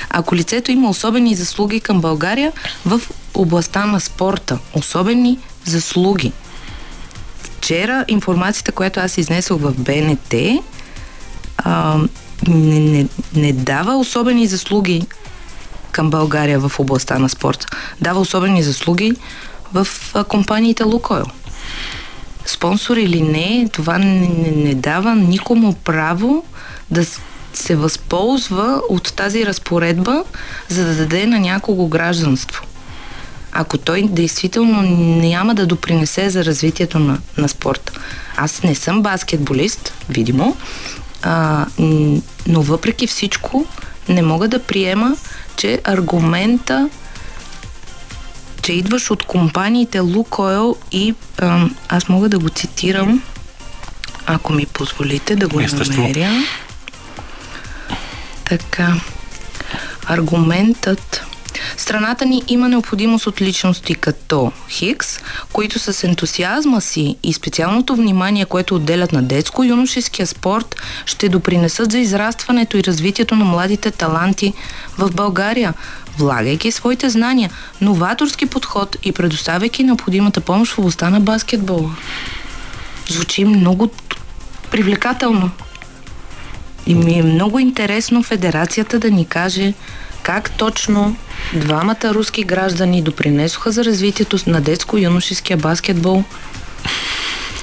ако 0.10 0.36
лицето 0.36 0.72
има 0.72 0.90
особени 0.90 1.36
заслуги 1.36 1.80
към 1.80 2.02
България 2.02 2.52
в 2.86 3.02
областта 3.34 3.86
на 3.86 4.00
спорта, 4.00 4.60
особени 4.74 5.40
заслуги, 5.66 6.32
вчера 7.42 8.06
информацията, 8.08 8.72
която 8.72 9.00
аз 9.00 9.18
изнесох 9.18 9.62
в 9.62 9.74
БНТ, 9.78 10.34
а, 11.58 12.00
не, 12.48 12.80
не, 12.80 13.08
не 13.36 13.54
дава 13.54 13.98
особени 13.98 14.48
заслуги 14.48 15.08
към 15.92 16.10
България 16.10 16.60
в 16.60 16.80
областта 16.80 17.20
на 17.20 17.30
спорта. 17.30 17.68
Дава 18.02 18.20
особени 18.20 18.64
заслуги 18.64 19.14
в 19.74 19.88
компаниите 20.28 20.84
Лукойл. 20.84 21.26
Спонсор 22.46 22.98
или 22.98 23.22
не, 23.22 23.70
това 23.74 23.98
не, 23.98 24.28
не, 24.28 24.52
не 24.52 24.76
дава 24.76 25.16
никому 25.16 25.74
право 25.74 26.44
да 26.92 27.06
се 27.56 27.76
възползва 27.76 28.82
от 28.90 29.14
тази 29.14 29.46
разпоредба, 29.46 30.24
за 30.70 30.86
да 30.86 30.96
даде 30.96 31.26
на 31.26 31.40
някого 31.40 31.88
гражданство. 31.88 32.64
Ако 33.52 33.78
той 33.78 34.02
действително 34.02 34.82
няма 35.22 35.56
да 35.56 35.66
допринесе 35.66 36.30
за 36.30 36.46
развитието 36.46 37.00
на, 37.00 37.18
на 37.38 37.50
спорта. 37.50 37.94
Аз 38.38 38.64
не 38.64 38.76
съм 38.76 39.02
баскетболист, 39.02 39.94
видимо, 40.10 40.56
а, 41.22 41.66
но 42.48 42.62
въпреки 42.62 43.08
всичко 43.08 43.66
не 44.10 44.22
мога 44.22 44.48
да 44.48 44.60
приема, 44.60 45.18
че 45.56 45.82
аргумента 45.84 46.90
че 48.66 48.74
идваш 48.74 49.12
от 49.12 49.24
компаниите 49.24 50.00
Лукойл 50.00 50.76
и 50.92 51.14
а, 51.38 51.68
аз 51.90 52.10
мога 52.10 52.30
да 52.30 52.40
го 52.40 52.50
цитирам, 52.50 53.22
ако 54.26 54.54
ми 54.54 54.66
позволите 54.66 55.36
да 55.36 55.48
го 55.48 55.60
Естествено. 55.60 56.02
намеря. 56.02 56.32
Така. 58.46 58.94
Аргументът 60.08 61.26
Страната 61.78 62.26
ни 62.26 62.44
има 62.48 62.70
необходимост 62.70 63.28
от 63.28 63.42
личности 63.42 63.96
като 63.96 64.52
Хикс, 64.70 65.20
които 65.54 65.80
с 65.80 66.04
ентусиазма 66.04 66.82
си 66.82 67.18
и 67.24 67.34
специалното 67.34 67.96
внимание, 67.96 68.46
което 68.46 68.76
отделят 68.76 69.12
на 69.12 69.24
детско-юношеския 69.24 70.26
спорт, 70.26 70.76
ще 71.06 71.30
допринесат 71.30 71.92
за 71.92 72.00
израстването 72.00 72.78
и 72.78 72.84
развитието 72.84 73.36
на 73.36 73.46
младите 73.46 73.92
таланти 73.92 74.54
в 74.98 75.12
България, 75.12 75.74
влагайки 76.18 76.72
своите 76.72 77.10
знания, 77.10 77.52
новаторски 77.82 78.46
подход 78.46 78.98
и 79.04 79.12
предоставяйки 79.12 79.84
необходимата 79.84 80.42
помощ 80.42 80.74
в 80.74 80.80
областта 80.80 81.10
на 81.10 81.20
баскетбола. 81.20 81.96
Звучи 83.10 83.46
много 83.46 83.92
привлекателно. 84.72 85.52
И 86.88 86.96
ми 86.96 87.20
е 87.20 87.24
много 87.24 87.60
интересно 87.60 88.24
федерацията 88.24 89.00
да 89.00 89.12
ни 89.12 89.26
каже 89.26 89.74
как 90.24 90.52
точно 90.52 91.16
двамата 91.54 92.14
руски 92.14 92.44
граждани 92.44 93.02
допринесоха 93.02 93.72
за 93.72 93.86
развитието 93.86 94.38
на 94.48 94.62
детско-юношеския 94.62 95.58
баскетбол 95.58 96.24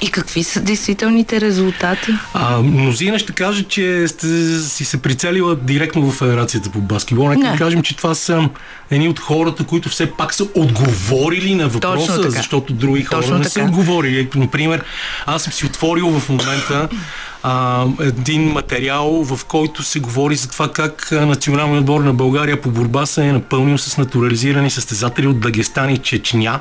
и 0.03 0.11
какви 0.11 0.43
са 0.43 0.61
действителните 0.61 1.41
резултати? 1.41 2.11
А, 2.33 2.61
мнозина 2.61 3.19
ще 3.19 3.33
каже, 3.33 3.63
че 3.63 4.07
сте 4.07 4.59
си 4.59 4.85
се 4.85 5.01
прицелила 5.01 5.55
директно 5.55 6.11
в 6.11 6.15
Федерацията 6.15 6.69
по 6.69 6.79
баскетбол. 6.79 7.29
Нека 7.29 7.51
да 7.51 7.57
кажем, 7.57 7.81
че 7.81 7.97
това 7.97 8.15
са 8.15 8.49
едни 8.91 9.09
от 9.09 9.19
хората, 9.19 9.63
които 9.63 9.89
все 9.89 10.11
пак 10.11 10.33
са 10.33 10.47
отговорили 10.55 11.55
на 11.55 11.67
въпроса, 11.67 12.31
защото 12.31 12.73
други 12.73 13.03
хора 13.03 13.21
Точно 13.21 13.37
не 13.37 13.43
така. 13.43 13.49
са 13.53 13.63
отговорили. 13.63 14.29
Например, 14.35 14.83
аз 15.25 15.43
съм 15.43 15.53
си 15.53 15.65
отворил 15.65 16.19
в 16.19 16.29
момента 16.29 16.89
а, 17.43 17.85
един 17.99 18.51
материал, 18.51 19.23
в 19.23 19.45
който 19.45 19.83
се 19.83 19.99
говори 19.99 20.35
за 20.35 20.49
това 20.49 20.71
как 20.71 21.11
националният 21.11 21.81
отбор 21.81 22.01
на 22.01 22.13
България 22.13 22.61
по 22.61 22.71
борба 22.71 23.05
се 23.05 23.27
е 23.27 23.33
напълнил 23.33 23.77
с 23.77 23.97
натурализирани 23.97 24.69
състезатели 24.69 25.27
от 25.27 25.39
Дагестан 25.39 25.89
и 25.89 25.97
Чечня. 25.97 26.59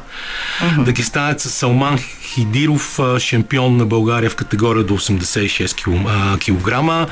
Uh-huh. 0.61 0.85
Дагестанец 0.85 1.49
Салман 1.49 1.99
Хидиров, 2.35 3.01
шампион 3.19 3.77
на 3.77 3.87
България 3.87 4.31
в 4.31 4.37
категория 4.37 4.85
до 4.85 4.99
86 4.99 5.75
кг. 6.39 7.09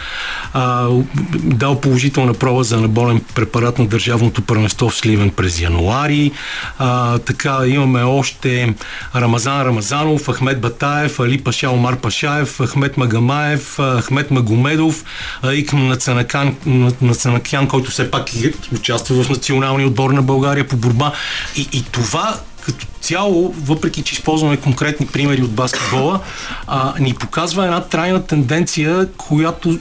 Дал 1.35 1.81
положителна 1.81 2.35
проба 2.35 2.65
за 2.65 2.81
наболен 2.81 3.21
препарат 3.35 3.79
на 3.79 3.87
Държавното 3.87 4.43
първенство 4.43 4.91
в 4.91 4.97
Сливен 4.97 5.31
през 5.31 5.61
януари. 5.61 6.33
А, 6.79 7.19
така 7.19 7.59
имаме 7.67 8.03
още 8.03 8.75
Рамазан 9.17 9.63
Рамазанов, 9.63 10.29
Ахмед 10.29 10.61
Батаев, 10.61 11.21
Али 11.21 11.39
Паша 11.39 11.71
Омар 11.71 11.97
Пашаев, 11.97 12.61
Ахмед 12.67 12.97
Магамаев, 12.97 13.79
Ахмед 14.01 14.31
Магомедов, 14.31 15.05
Икм 15.53 15.89
Нацанакян, 15.89 16.57
Нацанакян, 17.01 17.69
който 17.69 17.91
все 17.91 18.11
пак 18.11 18.31
участва 18.75 19.23
в 19.23 19.29
националния 19.29 19.87
отбор 19.87 20.11
на 20.11 20.23
България 20.23 20.69
по 20.69 20.77
борба. 20.77 21.13
И, 21.57 21.69
и 21.73 21.85
това 21.93 22.41
като 22.73 22.87
цяло, 23.01 23.55
въпреки 23.59 24.03
че 24.03 24.15
използваме 24.15 24.57
конкретни 24.57 25.07
примери 25.07 25.43
от 25.43 25.51
баскетбола, 25.51 26.21
а, 26.67 26.95
ни 27.01 27.15
показва 27.15 27.65
една 27.65 27.81
трайна 27.81 28.27
тенденция, 28.27 29.09
която 29.17 29.79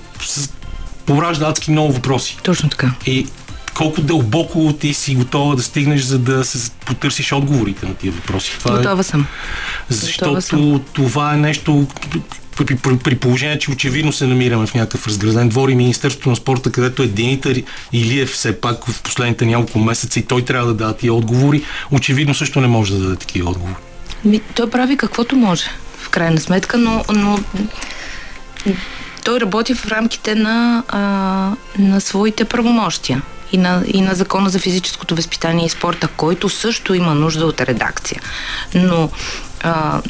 поражда 1.06 1.48
адски 1.48 1.72
много 1.72 1.94
въпроси. 1.94 2.38
Точно 2.44 2.70
така. 2.70 2.92
И 3.06 3.28
колко 3.76 4.02
дълбоко 4.02 4.74
ти 4.74 4.94
си 4.94 5.16
готова 5.16 5.56
да 5.56 5.64
стигнеш, 5.64 6.02
за 6.02 6.20
да 6.20 6.46
се 6.46 6.72
потърсиш 6.86 7.32
отговорите 7.32 7.86
на 7.86 7.94
тия 7.94 8.12
въпроси. 8.12 8.52
Това 8.60 8.74
е 8.74 8.78
готова 8.78 9.00
е, 9.00 9.04
съм. 9.04 9.26
Защото 9.90 10.30
готова 10.30 10.42
съм. 10.42 10.86
това 10.94 11.34
е 11.34 11.38
нещо, 11.38 11.88
при, 12.66 12.76
при, 12.76 12.98
при 12.98 13.16
положение, 13.16 13.60
че 13.60 13.72
очевидно 13.72 14.14
се 14.14 14.28
намираме 14.28 14.68
в 14.68 14.74
някакъв 14.74 15.08
разграден 15.08 15.50
двор 15.50 15.70
и 15.70 15.76
Министерството 15.76 16.30
на 16.30 16.36
спорта, 16.36 16.72
където 16.72 17.04
е 17.04 17.08
Димитър 17.08 17.64
е 17.94 18.26
все 18.26 18.62
пак 18.62 18.86
в 18.86 19.02
последните 19.02 19.46
няколко 19.46 19.80
месеца 19.80 20.20
и 20.20 20.26
той 20.26 20.46
трябва 20.46 20.68
да 20.68 20.74
даде 20.74 20.98
тия 20.98 21.14
отговори, 21.14 21.64
очевидно 21.92 22.34
също 22.34 22.62
не 22.62 22.68
може 22.68 22.94
да 22.94 23.00
даде 23.00 23.16
такива 23.16 23.50
отговори. 23.50 23.76
Ми, 24.26 24.42
той 24.56 24.70
прави 24.70 24.98
каквото 24.98 25.36
може, 25.36 25.66
в 25.98 26.10
крайна 26.10 26.40
сметка, 26.40 26.78
но, 26.78 27.06
но 27.16 27.40
той 29.24 29.40
работи 29.40 29.74
в 29.74 29.88
рамките 29.88 30.36
на, 30.36 30.84
а, 30.88 31.02
на 31.80 32.02
своите 32.02 32.46
правомощия 32.46 33.22
и 33.52 33.58
на, 33.58 33.84
и 33.88 34.02
на 34.02 34.16
Закона 34.16 34.50
за 34.50 34.60
физическото 34.60 35.16
възпитание 35.16 35.66
и 35.66 35.70
спорта, 35.70 36.08
който 36.08 36.50
също 36.50 36.94
има 36.94 37.16
нужда 37.16 37.46
от 37.46 37.62
редакция. 37.62 38.22
Но 38.76 39.10
а, 39.64 40.02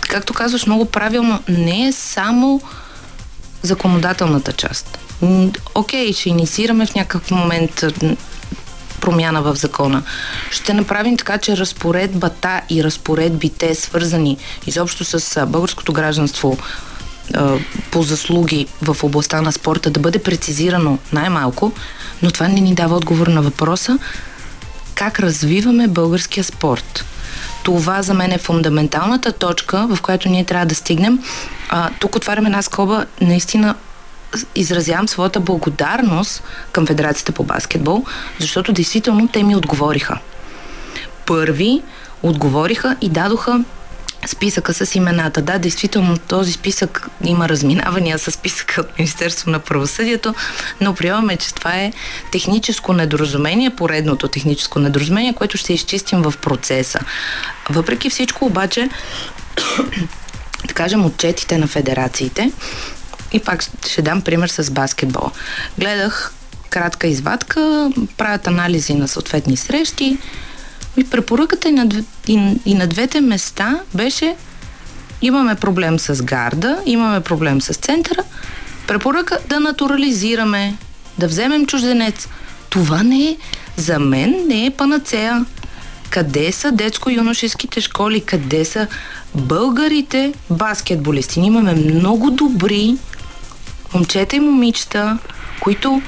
както 0.00 0.34
казваш 0.34 0.66
много 0.66 0.84
правилно, 0.84 1.42
не 1.48 1.86
е 1.86 1.92
само 1.92 2.60
законодателната 3.62 4.52
част. 4.52 4.98
Окей, 5.74 6.12
ще 6.12 6.28
инициираме 6.28 6.86
в 6.86 6.94
някакъв 6.94 7.30
момент 7.30 7.84
промяна 9.00 9.42
в 9.42 9.54
закона. 9.54 10.02
Ще 10.50 10.74
направим 10.74 11.16
така, 11.16 11.38
че 11.38 11.56
разпоредбата 11.56 12.60
и 12.70 12.84
разпоредбите, 12.84 13.74
свързани 13.74 14.36
изобщо 14.66 15.04
с 15.04 15.46
българското 15.46 15.92
гражданство 15.92 16.58
по 17.90 18.02
заслуги 18.02 18.66
в 18.82 18.96
областта 19.04 19.40
на 19.40 19.52
спорта, 19.52 19.90
да 19.90 20.00
бъде 20.00 20.18
прецизирано 20.18 20.98
най-малко, 21.12 21.72
но 22.22 22.30
това 22.30 22.48
не 22.48 22.60
ни 22.60 22.74
дава 22.74 22.96
отговор 22.96 23.26
на 23.26 23.42
въпроса 23.42 23.98
как 24.94 25.20
развиваме 25.20 25.88
българския 25.88 26.44
спорт 26.44 27.04
това 27.62 28.02
за 28.02 28.14
мен 28.14 28.32
е 28.32 28.38
фундаменталната 28.38 29.32
точка, 29.32 29.86
в 29.90 30.02
която 30.02 30.28
ние 30.28 30.44
трябва 30.44 30.66
да 30.66 30.74
стигнем. 30.74 31.18
А, 31.68 31.90
тук 32.00 32.16
отваряме 32.16 32.48
една 32.48 32.62
скоба, 32.62 33.06
наистина 33.20 33.74
изразявам 34.54 35.08
своята 35.08 35.40
благодарност 35.40 36.42
към 36.72 36.86
Федерацията 36.86 37.32
по 37.32 37.44
баскетбол, 37.44 38.04
защото 38.38 38.72
действително 38.72 39.28
те 39.28 39.42
ми 39.42 39.56
отговориха. 39.56 40.18
Първи 41.26 41.82
отговориха 42.22 42.96
и 43.00 43.08
дадоха 43.08 43.64
списъка 44.26 44.74
с 44.74 44.94
имената. 44.94 45.42
Да, 45.42 45.58
действително 45.58 46.18
този 46.18 46.52
списък 46.52 47.08
има 47.24 47.48
разминавания 47.48 48.18
с 48.18 48.30
списъка 48.30 48.80
от 48.80 48.98
Министерство 48.98 49.50
на 49.50 49.58
правосъдието, 49.58 50.34
но 50.80 50.94
приемаме, 50.94 51.36
че 51.36 51.54
това 51.54 51.74
е 51.74 51.92
техническо 52.30 52.92
недоразумение, 52.92 53.70
поредното 53.70 54.28
техническо 54.28 54.78
недоразумение, 54.78 55.32
което 55.32 55.56
ще 55.56 55.72
изчистим 55.72 56.22
в 56.22 56.34
процеса. 56.42 57.00
Въпреки 57.70 58.10
всичко 58.10 58.46
обаче, 58.46 58.88
да 60.68 60.74
кажем, 60.74 61.06
отчетите 61.06 61.58
на 61.58 61.66
федерациите, 61.66 62.52
и 63.32 63.40
пак 63.40 63.62
ще 63.86 64.02
дам 64.02 64.22
пример 64.22 64.48
с 64.48 64.70
баскетбол. 64.70 65.30
Гледах 65.78 66.32
кратка 66.70 67.06
извадка, 67.06 67.90
правят 68.16 68.46
анализи 68.46 68.94
на 68.94 69.08
съответни 69.08 69.56
срещи, 69.56 70.18
и 70.96 71.04
препоръката 71.04 71.68
и 71.68 71.72
на, 71.72 71.88
и, 72.28 72.56
и 72.66 72.74
на 72.74 72.86
двете 72.86 73.20
места 73.20 73.80
беше 73.94 74.36
имаме 75.22 75.54
проблем 75.54 75.98
с 75.98 76.22
гарда, 76.22 76.78
имаме 76.86 77.20
проблем 77.20 77.60
с 77.60 77.74
центъра, 77.74 78.22
препоръка 78.86 79.38
да 79.48 79.60
натурализираме, 79.60 80.76
да 81.18 81.26
вземем 81.26 81.66
чужденец. 81.66 82.28
Това 82.70 83.02
не 83.02 83.24
е, 83.24 83.36
за 83.76 83.98
мен 83.98 84.34
не 84.48 84.66
е 84.66 84.70
панацея. 84.70 85.44
Къде 86.10 86.52
са 86.52 86.72
детско-юношеските 86.72 87.80
школи? 87.80 88.20
Къде 88.20 88.64
са 88.64 88.86
българите 89.34 90.32
баскетболисти? 90.50 91.40
Имаме 91.40 91.74
много 91.74 92.30
добри 92.30 92.96
момчета 93.94 94.36
и 94.36 94.40
момичета, 94.40 95.18
които 95.60 96.02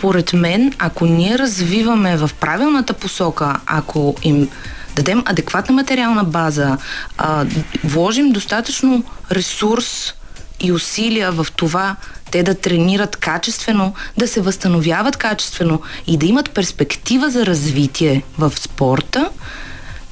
според 0.00 0.32
мен, 0.32 0.72
ако 0.78 1.06
ние 1.06 1.38
развиваме 1.38 2.16
в 2.16 2.30
правилната 2.40 2.92
посока, 2.92 3.60
ако 3.66 4.14
им 4.22 4.48
дадем 4.96 5.22
адекватна 5.26 5.74
материална 5.74 6.24
база, 6.24 6.76
а, 7.18 7.46
вложим 7.84 8.32
достатъчно 8.32 9.04
ресурс 9.32 10.14
и 10.60 10.72
усилия 10.72 11.32
в 11.32 11.46
това 11.56 11.96
те 12.30 12.42
да 12.42 12.54
тренират 12.54 13.16
качествено, 13.16 13.94
да 14.18 14.28
се 14.28 14.40
възстановяват 14.40 15.16
качествено 15.16 15.82
и 16.06 16.16
да 16.16 16.26
имат 16.26 16.50
перспектива 16.50 17.30
за 17.30 17.46
развитие 17.46 18.22
в 18.38 18.52
спорта, 18.56 19.30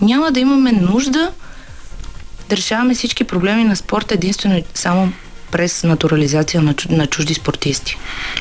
няма 0.00 0.30
да 0.30 0.40
имаме 0.40 0.72
нужда 0.72 1.30
да 2.48 2.56
решаваме 2.56 2.94
всички 2.94 3.24
проблеми 3.24 3.64
на 3.64 3.76
спорта 3.76 4.14
единствено 4.14 4.56
и 4.56 4.64
само 4.74 5.12
през 5.50 5.84
натурализация 5.84 6.62
на, 6.62 6.74
на 6.90 7.06
чужди 7.06 7.34
спортисти. 7.34 7.96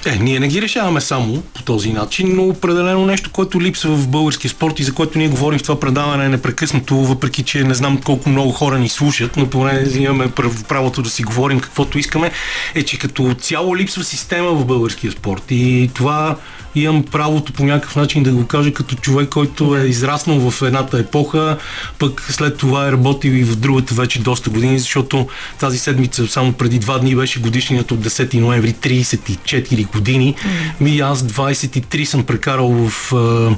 Е, 0.05 0.15
ние 0.15 0.39
не 0.39 0.47
ги 0.47 0.61
решаваме 0.61 1.01
само 1.01 1.41
по 1.41 1.63
този 1.63 1.93
начин, 1.93 2.35
но 2.35 2.43
определено 2.43 3.05
нещо, 3.05 3.29
което 3.31 3.61
липсва 3.61 3.95
в 3.95 4.07
български 4.07 4.49
спорт 4.49 4.79
и 4.79 4.83
за 4.83 4.93
което 4.93 5.17
ние 5.17 5.27
говорим 5.27 5.59
в 5.59 5.63
това 5.63 5.79
предаване 5.79 6.25
е 6.25 6.29
непрекъснато, 6.29 6.95
въпреки 6.95 7.43
че 7.43 7.63
не 7.63 7.73
знам 7.73 8.01
колко 8.01 8.29
много 8.29 8.51
хора 8.51 8.79
ни 8.79 8.89
слушат, 8.89 9.37
но 9.37 9.49
поне 9.49 9.85
имаме 9.97 10.31
правото 10.67 11.01
да 11.01 11.09
си 11.09 11.23
говорим 11.23 11.59
каквото 11.59 11.99
искаме, 11.99 12.31
е, 12.75 12.83
че 12.83 12.99
като 12.99 13.35
цяло 13.39 13.77
липсва 13.77 14.03
система 14.03 14.51
в 14.53 14.65
българския 14.65 15.11
спорт. 15.11 15.43
И 15.49 15.89
това 15.93 16.35
имам 16.83 17.03
правото 17.03 17.53
по 17.53 17.65
някакъв 17.65 17.95
начин 17.95 18.23
да 18.23 18.31
го 18.31 18.47
кажа 18.47 18.73
като 18.73 18.95
човек, 18.95 19.29
който 19.29 19.75
е 19.77 19.85
израснал 19.85 20.51
в 20.51 20.61
едната 20.61 20.99
епоха, 20.99 21.57
пък 21.99 22.27
след 22.29 22.57
това 22.57 22.87
е 22.87 22.91
работил 22.91 23.31
и 23.31 23.43
в 23.43 23.55
другата 23.55 23.93
вече 23.93 24.19
доста 24.19 24.49
години, 24.49 24.79
защото 24.79 25.27
тази 25.59 25.77
седмица 25.77 26.27
само 26.27 26.53
преди 26.53 26.79
два 26.79 26.99
дни 26.99 27.15
беше 27.15 27.39
годишният 27.39 27.91
от 27.91 27.99
10 27.99 28.39
ноември, 28.39 28.73
34 28.73 29.91
години. 29.91 30.35
Ми 30.81 30.99
аз 30.99 31.23
23 31.23 32.03
съм 32.03 32.23
прекарал 32.23 32.89
в 32.89 33.13
а, 33.13 33.55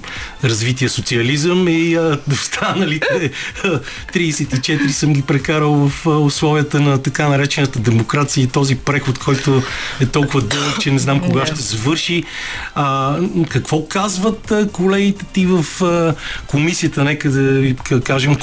развитие 0.48 0.90
социализъм 0.90 1.68
и 1.68 1.96
а, 1.96 2.20
останалите 2.32 3.32
34 4.14 4.90
съм 4.90 5.14
ги 5.14 5.22
прекарал 5.22 5.74
в 5.74 6.08
а, 6.08 6.10
условията 6.10 6.80
на 6.80 7.02
така 7.02 7.30
наречената 7.30 7.80
демокрация 7.80 8.44
и 8.44 8.48
този 8.48 8.76
преход, 8.76 9.20
който 9.20 9.64
е 10.02 10.06
толкова 10.06 10.42
дълъг, 10.42 10.80
че 10.82 10.92
не 10.92 11.00
знам 11.00 11.20
кога 11.20 11.46
ще 11.46 11.62
завърши. 11.62 12.24
А, 12.76 13.09
какво 13.50 13.86
казват 13.86 14.54
колегите 14.72 15.26
ти 15.26 15.46
в 15.46 15.66
комисията, 16.48 17.04
нека 17.04 17.30
да 17.30 17.74
кажем 18.04 18.36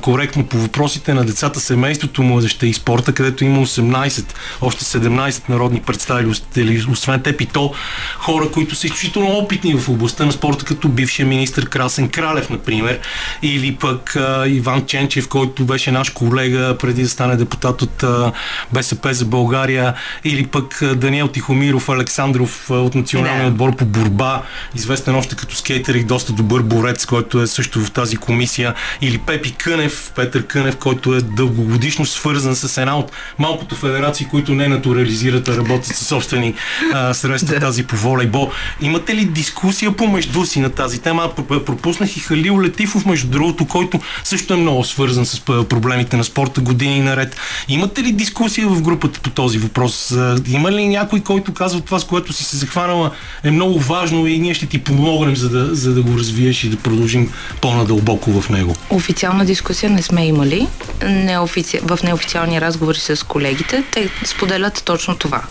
коректно 0.00 0.46
по 0.46 0.56
въпросите 0.58 1.14
на 1.14 1.24
децата, 1.24 1.60
семейството, 1.60 2.22
младеща 2.22 2.66
и 2.66 2.74
спорта, 2.74 3.12
където 3.12 3.44
има 3.44 3.66
18, 3.66 4.24
още 4.60 4.84
17 4.84 5.48
народни 5.48 5.80
представители, 5.80 6.84
освен 6.90 7.20
теб 7.20 7.40
и 7.40 7.46
то 7.46 7.72
хора, 8.18 8.50
които 8.50 8.74
са 8.74 8.86
изключително 8.86 9.38
опитни 9.38 9.74
в 9.74 9.88
областта 9.88 10.24
на 10.24 10.32
спорта, 10.32 10.64
като 10.64 10.88
бившия 10.88 11.26
министр 11.26 11.66
Красен 11.66 12.08
Кралев, 12.08 12.50
например, 12.50 13.00
или 13.42 13.74
пък 13.74 14.16
а, 14.16 14.48
Иван 14.48 14.86
Ченчев, 14.86 15.28
който 15.28 15.64
беше 15.64 15.90
наш 15.90 16.10
колега 16.10 16.76
преди 16.78 17.02
да 17.02 17.08
стане 17.08 17.36
депутат 17.36 17.82
от 17.82 18.02
а, 18.02 18.32
БСП 18.72 19.14
за 19.14 19.24
България, 19.24 19.94
или 20.24 20.46
пък 20.46 20.82
а, 20.82 20.94
Даниел 20.94 21.28
Тихомиров 21.28 21.88
Александров 21.88 22.70
а, 22.70 22.74
от 22.74 22.94
Националния 22.94 23.48
отбор 23.48 23.76
по 23.76 23.84
борба 23.84 24.13
борба, 24.14 24.42
известен 24.74 25.14
още 25.14 25.36
като 25.36 25.56
скейтер 25.56 25.94
и 25.94 26.04
доста 26.04 26.32
добър 26.32 26.62
борец, 26.62 27.06
който 27.06 27.40
е 27.40 27.46
също 27.46 27.80
в 27.80 27.90
тази 27.90 28.16
комисия, 28.16 28.74
или 29.00 29.18
Пепи 29.18 29.52
Кънев, 29.52 30.12
Петър 30.16 30.46
Кънев, 30.46 30.76
който 30.76 31.14
е 31.14 31.20
дългогодишно 31.20 32.06
свързан 32.06 32.56
с 32.56 32.78
една 32.78 32.98
от 32.98 33.12
малкото 33.38 33.74
федерации, 33.76 34.26
които 34.30 34.54
не 34.54 34.68
натурализират, 34.68 35.48
а 35.48 35.56
работят 35.56 35.96
със 35.96 36.06
собствени 36.06 36.54
а, 36.92 37.14
средства 37.14 37.60
тази 37.60 37.86
по 37.86 37.96
волейбол. 37.96 38.50
Имате 38.80 39.14
ли 39.14 39.24
дискусия 39.24 39.96
помежду 39.96 40.44
си 40.44 40.60
на 40.60 40.70
тази 40.70 41.00
тема? 41.00 41.30
Пропуснах 41.66 42.16
и 42.16 42.20
Халил 42.20 42.62
Летифов, 42.62 43.06
между 43.06 43.28
другото, 43.28 43.66
който 43.66 44.00
също 44.24 44.54
е 44.54 44.56
много 44.56 44.84
свързан 44.84 45.26
с 45.26 45.40
проблемите 45.44 46.16
на 46.16 46.24
спорта 46.24 46.60
години 46.60 47.00
наред. 47.00 47.36
Имате 47.68 48.02
ли 48.02 48.12
дискусия 48.12 48.68
в 48.68 48.82
групата 48.82 49.20
по 49.20 49.30
този 49.30 49.58
въпрос? 49.58 50.14
Има 50.48 50.72
ли 50.72 50.86
някой, 50.86 51.20
който 51.20 51.54
казва 51.54 51.80
това, 51.80 51.98
с 51.98 52.04
което 52.04 52.32
си 52.32 52.44
се 52.44 52.56
захванала, 52.56 53.10
е 53.44 53.50
много 53.50 53.80
важно 53.80 53.93
важно 53.94 54.26
и 54.26 54.38
ние 54.38 54.54
ще 54.54 54.66
ти 54.66 54.84
помогнем, 54.84 55.36
за 55.36 55.48
да, 55.48 55.74
за 55.74 55.94
да 55.94 56.02
го 56.02 56.18
развиеш 56.18 56.64
и 56.64 56.68
да 56.68 56.76
продължим 56.76 57.32
по-надълбоко 57.60 58.40
в 58.40 58.50
него. 58.50 58.76
Официална 58.90 59.44
дискусия 59.44 59.90
не 59.90 60.02
сме 60.02 60.26
имали. 60.26 60.66
Неофици... 61.02 61.80
В 61.82 61.98
неофициални 62.04 62.60
разговори 62.60 62.98
с 62.98 63.26
колегите 63.26 63.84
те 63.92 64.08
споделят 64.24 64.82
точно 64.84 65.16
това. 65.16 65.42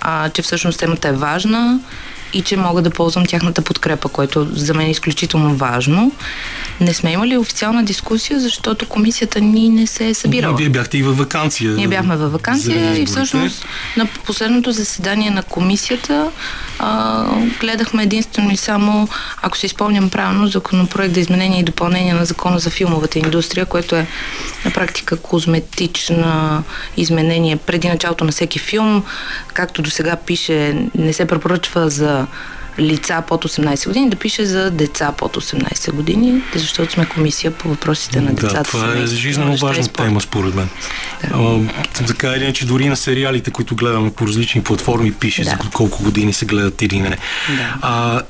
А, 0.00 0.28
че 0.28 0.42
всъщност 0.42 0.78
темата 0.78 1.08
е 1.08 1.12
важна 1.12 1.80
и 2.32 2.42
че 2.42 2.56
мога 2.56 2.82
да 2.82 2.90
ползвам 2.90 3.26
тяхната 3.26 3.62
подкрепа, 3.62 4.08
което 4.08 4.48
за 4.52 4.74
мен 4.74 4.86
е 4.86 4.90
изключително 4.90 5.56
важно. 5.56 6.12
Не 6.80 6.94
сме 6.94 7.12
имали 7.12 7.36
официална 7.36 7.84
дискусия, 7.84 8.40
защото 8.40 8.86
комисията 8.86 9.40
ни 9.40 9.68
не 9.68 9.86
се 9.86 10.08
е 10.08 10.14
събирала. 10.14 10.56
Вие 10.56 10.68
бяхте 10.68 10.98
и 10.98 11.02
във 11.02 11.18
вакансия. 11.18 11.72
Ние 11.72 11.88
бяхме 11.88 12.16
във 12.16 12.32
вакансия 12.32 13.02
и 13.02 13.06
всъщност 13.06 13.64
на 13.96 14.06
последното 14.06 14.72
заседание 14.72 15.30
на 15.30 15.42
комисията 15.42 16.30
а, 16.78 17.24
гледахме 17.60 18.02
единствено 18.02 18.50
и 18.50 18.56
само, 18.56 19.08
ако 19.42 19.56
се 19.56 19.66
изпомням 19.66 20.10
правилно, 20.10 20.46
законопроект 20.46 21.14
за 21.14 21.20
изменение 21.20 21.60
и 21.60 21.64
допълнение 21.64 22.14
на 22.14 22.24
закона 22.24 22.58
за 22.58 22.70
филмовата 22.70 23.18
индустрия, 23.18 23.66
което 23.66 23.96
е 23.96 24.06
на 24.64 24.70
практика 24.70 25.16
козметична 25.16 26.62
изменение 26.96 27.56
преди 27.56 27.88
началото 27.88 28.24
на 28.24 28.32
всеки 28.32 28.58
филм. 28.58 29.04
Както 29.54 29.82
до 29.82 29.90
сега 29.90 30.16
пише, 30.16 30.76
не 30.94 31.12
се 31.12 31.26
препоръчва 31.26 31.90
за 31.90 32.17
제가 32.18 32.57
лица 32.78 33.22
под 33.28 33.44
18 33.44 33.86
години, 33.86 34.10
да 34.10 34.16
пише 34.16 34.44
за 34.44 34.70
деца 34.70 35.12
под 35.12 35.36
18 35.36 35.92
години, 35.92 36.42
защото 36.54 36.92
сме 36.92 37.06
комисия 37.06 37.50
по 37.50 37.68
въпросите 37.68 38.20
на 38.20 38.32
децата. 38.34 38.54
Да, 38.54 38.62
това 38.62 38.92
е 38.92 39.06
жизненно 39.06 39.56
важна 39.56 39.88
тема, 39.88 40.20
според 40.20 40.54
мен. 40.54 40.68
Да. 41.30 41.60
така 42.06 42.28
или 42.28 42.44
иначе, 42.44 42.66
дори 42.66 42.88
на 42.88 42.96
сериалите, 42.96 43.50
които 43.50 43.74
гледаме 43.74 44.12
по 44.12 44.26
различни 44.26 44.62
платформи, 44.62 45.12
пише 45.12 45.44
да. 45.44 45.50
за 45.50 45.56
колко 45.74 46.02
години 46.02 46.32
се 46.32 46.46
гледат 46.46 46.82
или 46.82 47.00
не. 47.00 47.08
Да. 47.08 47.18
А, 47.82 48.22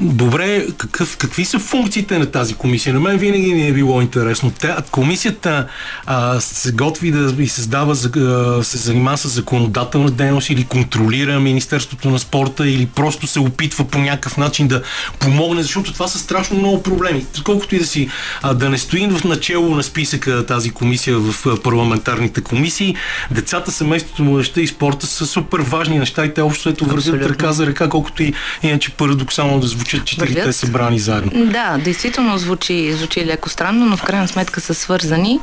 добре, 0.00 0.66
какъв, 0.76 1.16
какви 1.16 1.44
са 1.44 1.58
функциите 1.58 2.18
на 2.18 2.26
тази 2.26 2.54
комисия? 2.54 2.94
На 2.94 3.00
мен 3.00 3.18
винаги 3.18 3.54
ми 3.54 3.68
е 3.68 3.72
било 3.72 4.00
интересно. 4.02 4.52
Тя, 4.58 4.76
комисията 4.90 5.66
а, 6.06 6.40
се 6.40 6.72
готви 6.72 7.10
да 7.10 7.42
и 7.42 7.48
създава, 7.48 7.92
а, 7.92 8.64
се 8.64 8.78
занимава 8.78 9.18
с 9.18 9.28
законодателна 9.28 10.10
дейност 10.10 10.50
или 10.50 10.64
контролира 10.64 11.40
Министерството 11.40 12.10
на 12.10 12.18
спорта 12.18 12.68
или 12.68 12.86
просто 12.86 13.26
се 13.26 13.40
опитва 13.40 13.84
по 13.92 13.98
някакъв 13.98 14.36
начин 14.36 14.68
да 14.68 14.82
помогне, 15.18 15.62
защото 15.62 15.92
това 15.92 16.08
са 16.08 16.18
страшно 16.18 16.58
много 16.58 16.82
проблеми. 16.82 17.26
Колкото 17.44 17.74
и 17.74 17.78
да 17.78 17.86
си 17.86 18.08
да 18.54 18.70
не 18.70 18.78
стоим 18.78 19.10
в 19.10 19.24
начало 19.24 19.74
на 19.74 19.82
списъка 19.82 20.46
тази 20.46 20.70
комисия 20.70 21.18
в 21.18 21.62
парламентарните 21.62 22.40
комисии, 22.40 22.96
децата, 23.30 23.72
семейството, 23.72 24.22
младеща 24.24 24.60
и 24.60 24.66
спорта 24.66 25.06
са 25.06 25.26
супер 25.26 25.58
важни 25.58 25.98
неща 25.98 26.24
и 26.24 26.34
те 26.34 26.40
общо 26.40 26.68
ето 26.68 26.84
вървят 26.84 27.30
ръка 27.30 27.52
за 27.52 27.66
ръка, 27.66 27.88
колкото 27.88 28.22
и 28.22 28.34
иначе 28.62 28.90
парадоксално 28.90 29.60
да 29.60 29.66
звучат 29.66 30.04
четирите 30.04 30.52
събрани 30.52 30.98
заедно. 30.98 31.46
Да, 31.46 31.78
действително 31.78 32.38
звучи, 32.38 32.92
звучи 32.92 33.26
леко 33.26 33.48
странно, 33.48 33.86
но 33.86 33.96
в 33.96 34.02
крайна 34.02 34.28
сметка 34.28 34.60
са 34.60 34.74
свързани. 34.74 35.40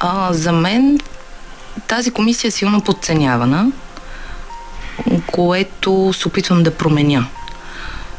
А, 0.00 0.32
за 0.32 0.52
мен 0.52 0.98
тази 1.88 2.10
комисия 2.10 2.48
е 2.48 2.50
силно 2.50 2.80
подценявана, 2.80 3.72
което 5.26 6.12
се 6.12 6.28
опитвам 6.28 6.62
да 6.62 6.70
променя 6.70 7.26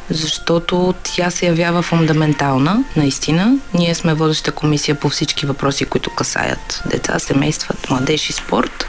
защото 0.09 0.93
тя 1.03 1.29
се 1.29 1.45
явява 1.45 1.81
фундаментална, 1.81 2.83
наистина. 2.95 3.57
Ние 3.73 3.95
сме 3.95 4.13
водеща 4.13 4.51
комисия 4.51 4.95
по 4.95 5.09
всички 5.09 5.45
въпроси, 5.45 5.85
които 5.85 6.09
касаят 6.09 6.83
деца, 6.85 7.19
семейства, 7.19 7.75
младеж 7.89 8.29
и 8.29 8.33
спорт. 8.33 8.85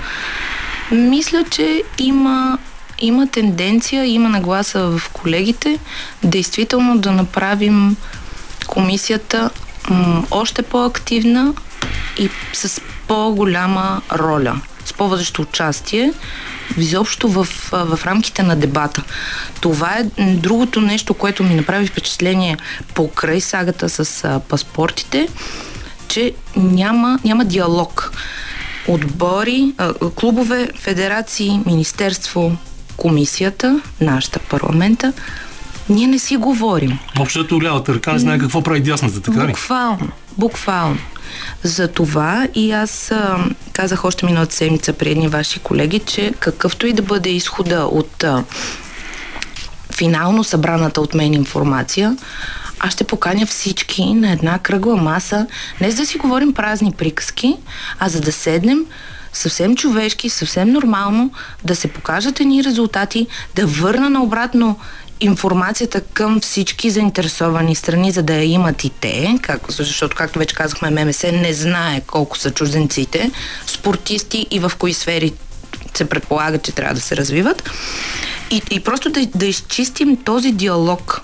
Мисля, 0.91 1.45
че 1.51 1.83
има, 1.99 2.59
има 2.99 3.27
тенденция, 3.27 4.05
има 4.05 4.29
нагласа 4.29 4.99
в 4.99 5.11
колегите, 5.13 5.79
действително 6.23 6.99
да 6.99 7.13
направим 7.13 7.97
комисията 8.67 9.51
м- 9.91 10.25
още 10.31 10.63
по-активна 10.63 11.55
и 12.19 12.31
с 12.53 12.81
по-голяма 13.09 14.03
роля, 14.13 14.61
с 14.89 14.93
по-водещо 14.93 15.43
участие, 15.43 16.13
изобщо 16.77 17.29
в, 17.29 17.45
в 17.73 17.99
рамките 18.07 18.43
на 18.43 18.57
дебата. 18.57 19.03
Това 19.61 19.99
е 19.99 20.05
другото 20.19 20.81
нещо, 20.81 21.15
което 21.15 21.45
ми 21.45 21.55
направи 21.55 21.87
впечатление 21.87 22.57
покрай 22.95 23.41
сагата 23.41 23.89
с 23.89 24.25
а, 24.25 24.41
паспортите, 24.41 25.29
че 26.09 26.33
няма, 26.57 27.19
няма 27.25 27.45
диалог. 27.45 28.13
Отбори, 28.89 29.73
а, 29.79 29.95
клубове, 30.11 30.69
федерации, 30.79 31.61
министерство, 31.67 32.57
комисията, 32.97 33.81
нашата 34.01 34.39
парламента, 34.39 35.13
ние 35.89 36.07
не 36.07 36.19
си 36.19 36.37
говорим. 36.37 36.99
Общото 37.21 37.63
лявата 37.63 37.95
ръка 37.95 38.13
не 38.13 38.19
знае 38.19 38.39
какво 38.39 38.63
прави 38.63 38.81
дясната, 38.81 39.21
така 39.21 39.43
ли? 39.43 39.47
Буквално. 39.47 40.09
Буквално. 40.39 40.99
За 41.63 41.89
това. 41.89 42.49
И 42.55 42.73
аз 42.73 43.11
а, 43.11 43.39
казах 43.73 44.05
още 44.05 44.27
миналата 44.27 44.55
седмица 44.55 44.93
при 44.93 45.11
едни 45.11 45.29
ваши 45.29 45.59
колеги, 45.59 45.99
че 45.99 46.35
какъвто 46.41 46.87
и 46.87 46.93
да 46.93 47.03
бъде 47.03 47.31
изхода 47.31 47.85
от 47.85 48.25
а, 48.25 48.45
финално 49.97 50.45
събраната 50.45 51.01
от 51.01 51.15
мен 51.15 51.35
информация, 51.35 52.17
аз 52.81 52.93
ще 52.93 53.05
поканя 53.05 53.47
всички 53.47 54.15
на 54.15 54.33
една 54.33 54.59
кръгла 54.59 54.97
маса, 54.97 55.47
не 55.81 55.91
за 55.91 55.97
да 55.97 56.07
си 56.07 56.19
говорим 56.19 56.55
празни 56.55 56.93
приказки, 56.93 57.57
а 57.99 58.09
за 58.09 58.21
да 58.21 58.33
седнем 58.33 58.79
съвсем 59.33 59.77
човешки, 59.77 60.31
съвсем 60.31 60.71
нормално, 60.71 61.31
да 61.65 61.77
се 61.77 61.89
покажат 61.89 62.41
едни 62.41 62.65
резултати, 62.65 63.27
да 63.55 63.67
върна 63.67 64.11
на 64.11 64.23
обратно 64.23 64.79
информацията 65.21 66.01
към 66.01 66.41
всички 66.41 66.91
заинтересовани 66.91 67.75
страни, 67.75 68.11
за 68.11 68.23
да 68.23 68.35
я 68.35 68.45
имат 68.45 68.85
и 68.85 68.91
те, 68.91 69.39
как, 69.43 69.73
защото, 69.73 70.17
както 70.17 70.39
вече 70.39 70.55
казахме, 70.55 71.05
ММС 71.05 71.23
не 71.23 71.53
знае 71.53 72.01
колко 72.01 72.39
са 72.39 72.51
чужденците, 72.51 73.31
спортисти 73.67 74.47
и 74.51 74.59
в 74.59 74.73
кои 74.79 74.95
сфери 74.95 75.33
се 75.95 76.09
предполага, 76.09 76.59
че 76.59 76.73
трябва 76.73 76.95
да 76.95 77.01
се 77.01 77.17
развиват. 77.17 77.71
И, 78.51 78.63
и 78.71 78.81
просто 78.81 79.11
да, 79.11 79.27
да 79.35 79.47
изчистим 79.47 80.17
този 80.17 80.53
диалог, 80.53 81.21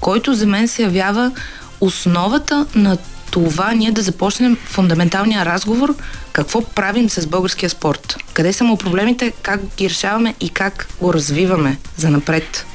който 0.00 0.34
за 0.34 0.46
мен 0.46 0.68
се 0.68 0.82
явява 0.82 1.32
основата 1.80 2.66
на 2.74 2.98
това 3.30 3.72
ние 3.72 3.92
да 3.92 4.02
започнем 4.02 4.56
фундаменталния 4.64 5.44
разговор 5.44 5.94
какво 6.32 6.60
правим 6.60 7.10
с 7.10 7.26
българския 7.26 7.70
спорт. 7.70 8.16
Къде 8.32 8.52
са 8.52 8.64
му 8.64 8.76
проблемите, 8.76 9.32
как 9.42 9.60
ги 9.76 9.90
решаваме 9.90 10.34
и 10.40 10.48
как 10.48 10.88
го 11.00 11.14
развиваме 11.14 11.78
за 11.96 12.10
напред. 12.10 12.66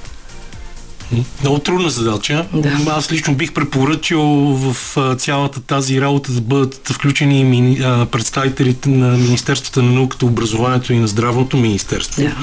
Много 1.41 1.59
трудна 1.59 1.89
задача. 1.89 2.45
Да. 2.53 2.77
Аз 2.87 3.11
лично 3.11 3.35
бих 3.35 3.53
препоръчал 3.53 4.23
в 4.55 4.97
цялата 5.17 5.61
тази 5.61 6.01
работа 6.01 6.31
да 6.31 6.41
бъдат 6.41 6.89
включени 6.93 7.77
представителите 8.11 8.89
на 8.89 9.17
Министерството 9.17 9.81
на 9.81 9.91
науката, 9.91 10.25
образованието 10.25 10.93
и 10.93 10.97
на 10.97 11.07
здравното 11.07 11.57
министерство. 11.57 12.21
Да. 12.21 12.35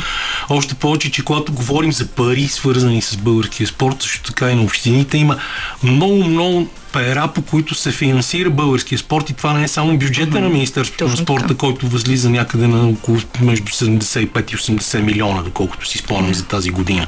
Още 0.48 0.74
повече, 0.74 1.10
че 1.10 1.24
когато 1.24 1.52
говорим 1.52 1.92
за 1.92 2.06
пари, 2.06 2.48
свързани 2.48 3.02
с 3.02 3.16
българския 3.16 3.66
спорт, 3.66 4.02
също 4.02 4.22
така 4.22 4.50
и 4.50 4.54
на 4.54 4.62
общините, 4.62 5.18
има 5.18 5.36
много, 5.82 6.24
много 6.24 6.68
пера, 6.92 7.28
по 7.34 7.42
които 7.42 7.74
се 7.74 7.92
финансира 7.92 8.50
българския 8.50 8.98
спорт 8.98 9.30
и 9.30 9.32
това 9.32 9.52
не 9.52 9.64
е 9.64 9.68
само 9.68 9.98
бюджета 9.98 10.30
mm-hmm. 10.30 10.40
на 10.40 10.48
Министерството 10.48 11.08
на 11.08 11.16
спорта, 11.16 11.56
който 11.56 11.88
възлиза 11.88 12.30
някъде 12.30 12.66
на 12.66 12.88
около 12.88 13.18
между 13.40 13.72
75 13.72 14.52
и 14.52 14.56
80 14.56 15.00
милиона, 15.00 15.42
доколкото 15.42 15.86
си 15.86 15.98
спомням 15.98 16.32
mm-hmm. 16.32 16.36
за 16.36 16.46
тази 16.46 16.70
година. 16.70 17.06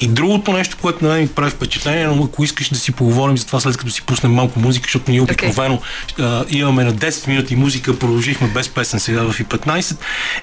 И 0.00 0.08
другото 0.08 0.52
нещо, 0.52 0.76
което 0.80 1.04
на 1.04 1.10
мен 1.10 1.20
ми 1.20 1.28
прави 1.28 1.50
впечатление, 1.50 2.06
но 2.06 2.24
ако 2.24 2.44
искаш 2.44 2.68
да 2.68 2.78
си 2.78 2.92
поговорим 2.92 3.38
за 3.38 3.46
това 3.46 3.60
след 3.60 3.76
като 3.76 3.90
си 3.90 4.02
пуснем 4.02 4.32
малко 4.32 4.60
музика, 4.60 4.84
защото 4.84 5.10
ние 5.10 5.20
обикновено 5.20 5.80
okay. 6.08 6.54
имаме 6.56 6.84
на 6.84 6.94
10 6.94 7.28
минути 7.28 7.56
музика, 7.56 7.98
продължихме 7.98 8.48
без 8.48 8.68
песен 8.68 9.00
сега 9.00 9.32
в 9.32 9.40
и 9.40 9.44
15, 9.44 9.96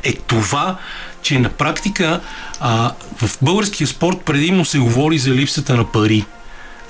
е 0.03 0.13
това, 0.13 0.77
че 1.21 1.39
на 1.39 1.49
практика 1.49 2.19
а, 2.59 2.91
в 3.17 3.37
българския 3.41 3.87
спорт 3.87 4.21
предимно 4.25 4.65
се 4.65 4.79
говори 4.79 5.17
за 5.17 5.31
липсата 5.31 5.75
на 5.75 5.91
пари. 5.91 6.25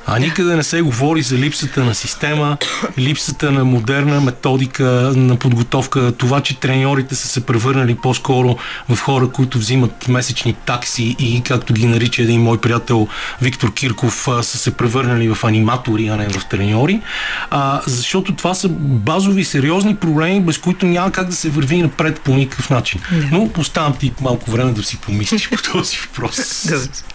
А 0.06 0.20
никъде 0.20 0.56
не 0.56 0.64
се 0.64 0.82
говори 0.82 1.22
за 1.22 1.38
липсата 1.38 1.84
на 1.84 1.96
система, 1.96 2.58
липсата 2.98 3.52
на 3.52 3.66
модерна 3.66 4.22
методика 4.22 4.84
на 5.16 5.36
подготовка, 5.36 6.12
това, 6.18 6.42
че 6.42 6.60
треньорите 6.60 7.16
са 7.16 7.28
се 7.28 7.46
превърнали 7.46 7.96
по-скоро 7.96 8.56
в 8.90 9.00
хора, 9.00 9.28
които 9.28 9.58
взимат 9.58 10.08
месечни 10.08 10.54
такси 10.54 11.16
и, 11.20 11.42
както 11.46 11.74
ги 11.74 11.86
нарича 11.86 12.22
един 12.22 12.42
мой 12.42 12.58
приятел 12.58 13.08
Виктор 13.42 13.74
Кирков, 13.74 14.28
са 14.42 14.58
се 14.58 14.78
превърнали 14.78 15.30
в 15.34 15.44
аниматори, 15.44 16.08
а 16.08 16.16
не 16.16 16.30
в 16.30 16.46
треньори. 16.46 17.02
А, 17.50 17.82
защото 17.88 18.36
това 18.36 18.54
са 18.54 18.70
базови, 18.70 19.44
сериозни 19.44 19.96
проблеми, 19.96 20.42
без 20.42 20.58
които 20.58 20.86
няма 20.86 21.12
как 21.12 21.28
да 21.28 21.36
се 21.36 21.50
върви 21.50 21.82
напред 21.82 22.22
по 22.22 22.36
никакъв 22.36 22.70
начин. 22.70 23.02
Но 23.32 23.50
оставам 23.58 23.96
ти 23.96 24.14
малко 24.22 24.52
време 24.52 24.72
да 24.72 24.84
си 24.84 24.98
помислиш 24.98 25.50
по 25.50 25.72
този 25.72 25.98
въпрос. 25.98 26.66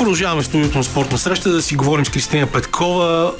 Продължаваме 0.00 0.42
студиото 0.42 0.78
на 0.78 0.84
спортна 0.84 1.18
среща 1.18 1.50
да 1.50 1.62
си 1.62 1.76
говорим 1.76 2.04
с 2.04 2.08
Кристина 2.08 2.46
Петкова, 2.46 3.32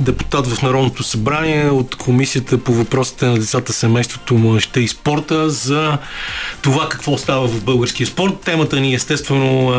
депутат 0.00 0.46
в 0.46 0.62
Народното 0.62 1.02
събрание 1.02 1.70
от 1.70 1.94
Комисията 1.94 2.58
по 2.58 2.72
въпросите 2.72 3.26
на 3.26 3.38
децата, 3.38 3.72
семейството, 3.72 4.34
младеща 4.34 4.80
и 4.80 4.88
спорта 4.88 5.50
за 5.50 5.98
това 6.62 6.88
какво 6.88 7.18
става 7.18 7.48
в 7.48 7.64
българския 7.64 8.06
спорт. 8.06 8.40
Темата 8.44 8.80
ни 8.80 8.94
естествено 8.94 9.72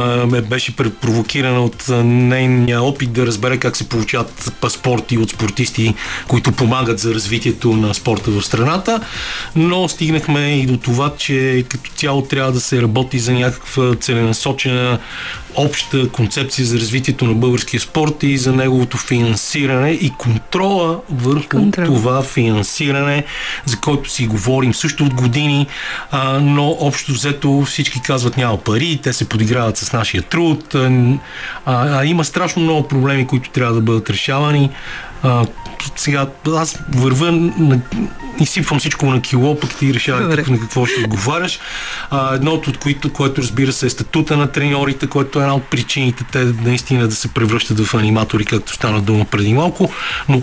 беше 0.49 0.75
провокирана 0.75 1.61
от 1.61 1.85
нейния 2.03 2.83
опит 2.83 3.13
да 3.13 3.25
разбере 3.25 3.57
как 3.57 3.77
се 3.77 3.89
получават 3.89 4.53
паспорти 4.61 5.17
от 5.17 5.29
спортисти, 5.29 5.95
които 6.27 6.51
помагат 6.51 6.99
за 6.99 7.13
развитието 7.13 7.73
на 7.73 7.93
спорта 7.93 8.31
в 8.31 8.41
страната, 8.41 8.99
но 9.55 9.87
стигнахме 9.87 10.59
и 10.59 10.65
до 10.65 10.77
това, 10.77 11.13
че 11.17 11.65
като 11.69 11.91
цяло 11.91 12.21
трябва 12.21 12.51
да 12.51 12.61
се 12.61 12.81
работи 12.81 13.19
за 13.19 13.33
някаква 13.33 13.95
целенасочена 13.95 14.99
обща 15.55 16.09
концепция 16.09 16.65
за 16.65 16.77
развитието 16.77 17.25
на 17.25 17.33
българския 17.33 17.79
спорт 17.79 18.23
и 18.23 18.37
за 18.37 18.51
неговото 18.53 18.97
финансиране 18.97 19.91
и 19.91 20.09
контрола 20.17 20.99
върху 21.09 21.49
Контрол. 21.49 21.85
това 21.85 22.23
финансиране, 22.23 23.23
за 23.65 23.77
който 23.77 24.09
си 24.09 24.27
говорим 24.27 24.73
също 24.73 25.03
от 25.03 25.13
години, 25.13 25.67
а, 26.11 26.39
но 26.39 26.77
общо 26.79 27.11
взето 27.11 27.61
всички 27.61 28.01
казват 28.01 28.37
няма 28.37 28.57
пари, 28.57 28.99
те 29.03 29.13
се 29.13 29.29
подиграват 29.29 29.77
с 29.77 29.93
нашия 29.93 30.23
труд, 30.23 30.75
а, 30.75 30.89
а 31.65 32.05
има 32.05 32.25
страшно 32.25 32.61
много 32.61 32.87
проблеми, 32.87 33.27
които 33.27 33.49
трябва 33.49 33.73
да 33.73 33.81
бъдат 33.81 34.09
решавани. 34.09 34.69
А, 35.23 35.45
сега 35.95 36.27
аз 36.47 36.79
вървя 36.89 37.31
на, 37.31 37.79
изсипвам 38.39 38.79
всичко 38.79 39.05
на 39.05 39.21
кило, 39.21 39.59
пък 39.59 39.75
ти 39.75 39.93
решаваш 39.93 40.47
на 40.47 40.59
какво 40.59 40.85
ще 40.85 41.01
отговаряш. 41.01 41.59
А, 42.09 42.35
едното 42.35 42.69
от 42.69 42.77
които, 42.77 43.13
което 43.13 43.41
разбира 43.41 43.71
се 43.71 43.85
е 43.85 43.89
статута 43.89 44.37
на 44.37 44.51
треньорите, 44.51 45.07
което 45.07 45.39
е 45.39 45.41
една 45.41 45.55
от 45.55 45.63
причините 45.63 46.23
те 46.31 46.43
наистина 46.43 47.07
да 47.07 47.15
се 47.15 47.27
превръщат 47.27 47.79
в 47.79 47.93
аниматори, 47.93 48.45
както 48.45 48.73
стана 48.73 49.01
дума 49.01 49.25
преди 49.25 49.53
малко. 49.53 49.91
Но 50.29 50.41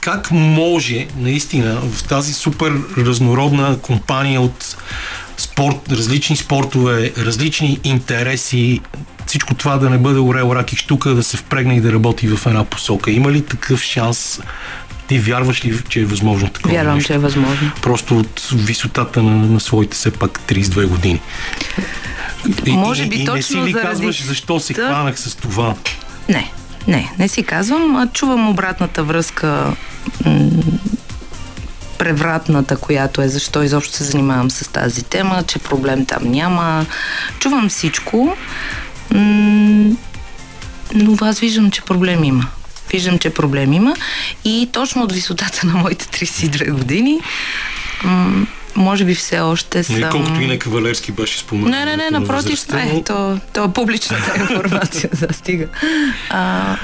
как 0.00 0.30
може 0.30 1.06
наистина 1.16 1.80
в 1.80 2.04
тази 2.04 2.32
супер 2.32 2.72
разнородна 2.98 3.78
компания 3.78 4.40
от 4.40 4.76
спорт, 5.36 5.92
различни 5.92 6.36
спортове, 6.36 7.12
различни 7.18 7.80
интереси, 7.84 8.80
всичко 9.32 9.54
това 9.54 9.78
да 9.78 9.90
не 9.90 9.98
бъде 9.98 10.20
орел, 10.20 10.52
рак 10.54 10.72
и 10.72 10.76
штука, 10.76 11.10
да 11.10 11.22
се 11.22 11.36
впрегне 11.36 11.76
и 11.76 11.80
да 11.80 11.92
работи 11.92 12.28
в 12.28 12.46
една 12.46 12.64
посока. 12.64 13.10
Има 13.10 13.32
ли 13.32 13.42
такъв 13.42 13.82
шанс 13.82 14.40
ти 15.08 15.18
вярваш 15.18 15.64
ли, 15.64 15.78
че 15.88 16.00
е 16.00 16.04
възможно 16.04 16.48
такова 16.48 16.74
Вярвам, 16.74 16.94
нещо? 16.94 17.06
че 17.06 17.14
е 17.14 17.18
възможно. 17.18 17.70
Просто 17.82 18.18
от 18.18 18.48
висотата 18.54 19.22
на, 19.22 19.30
на 19.30 19.60
своите 19.60 19.96
все 19.96 20.10
пак 20.10 20.40
32 20.40 20.86
години. 20.86 21.20
И, 22.66 22.72
Може 22.72 23.06
би 23.06 23.16
и, 23.16 23.24
точно 23.24 23.36
не 23.36 23.42
си 23.42 23.56
ли 23.56 23.72
заради... 23.72 23.88
казваш 23.88 24.22
защо 24.22 24.60
се 24.60 24.72
да... 24.72 24.86
хванах 24.86 25.20
с 25.20 25.34
това? 25.34 25.74
Не, 26.28 26.50
не, 26.88 27.12
не 27.18 27.28
си 27.28 27.42
казвам. 27.42 27.96
А 27.96 28.06
чувам 28.06 28.48
обратната 28.48 29.04
връзка 29.04 29.76
превратната, 31.98 32.76
която 32.76 33.22
е 33.22 33.28
защо 33.28 33.62
изобщо 33.62 33.92
се 33.92 34.04
занимавам 34.04 34.50
с 34.50 34.72
тази 34.72 35.04
тема, 35.04 35.42
че 35.46 35.58
проблем 35.58 36.06
там 36.06 36.22
няма. 36.24 36.86
Чувам 37.38 37.68
всичко, 37.68 38.36
но 40.94 41.16
аз 41.20 41.40
виждам, 41.40 41.70
че 41.70 41.82
проблем 41.82 42.24
има. 42.24 42.46
Виждам, 42.90 43.18
че 43.18 43.30
проблем 43.30 43.72
има 43.72 43.96
и 44.44 44.68
точно 44.72 45.02
от 45.02 45.12
висотата 45.12 45.66
на 45.66 45.74
моите 45.74 46.04
32 46.04 46.70
години 46.70 47.20
може 48.76 49.04
би 49.04 49.14
все 49.14 49.40
още 49.40 49.84
съм... 49.84 49.94
Не, 49.94 50.08
колкото 50.08 50.40
и 50.40 50.46
не 50.46 50.58
кавалерски 50.58 51.12
беше 51.12 51.38
споменал. 51.38 51.70
Не, 51.70 51.84
не, 51.84 51.96
не, 51.96 52.10
напротив, 52.10 52.68
не, 52.68 53.04
то, 53.04 53.38
то 53.52 53.64
е 53.64 53.72
публичната 53.72 54.40
информация, 54.40 55.10
да 55.20 55.34
стига. 55.34 55.66
А, 56.30 56.76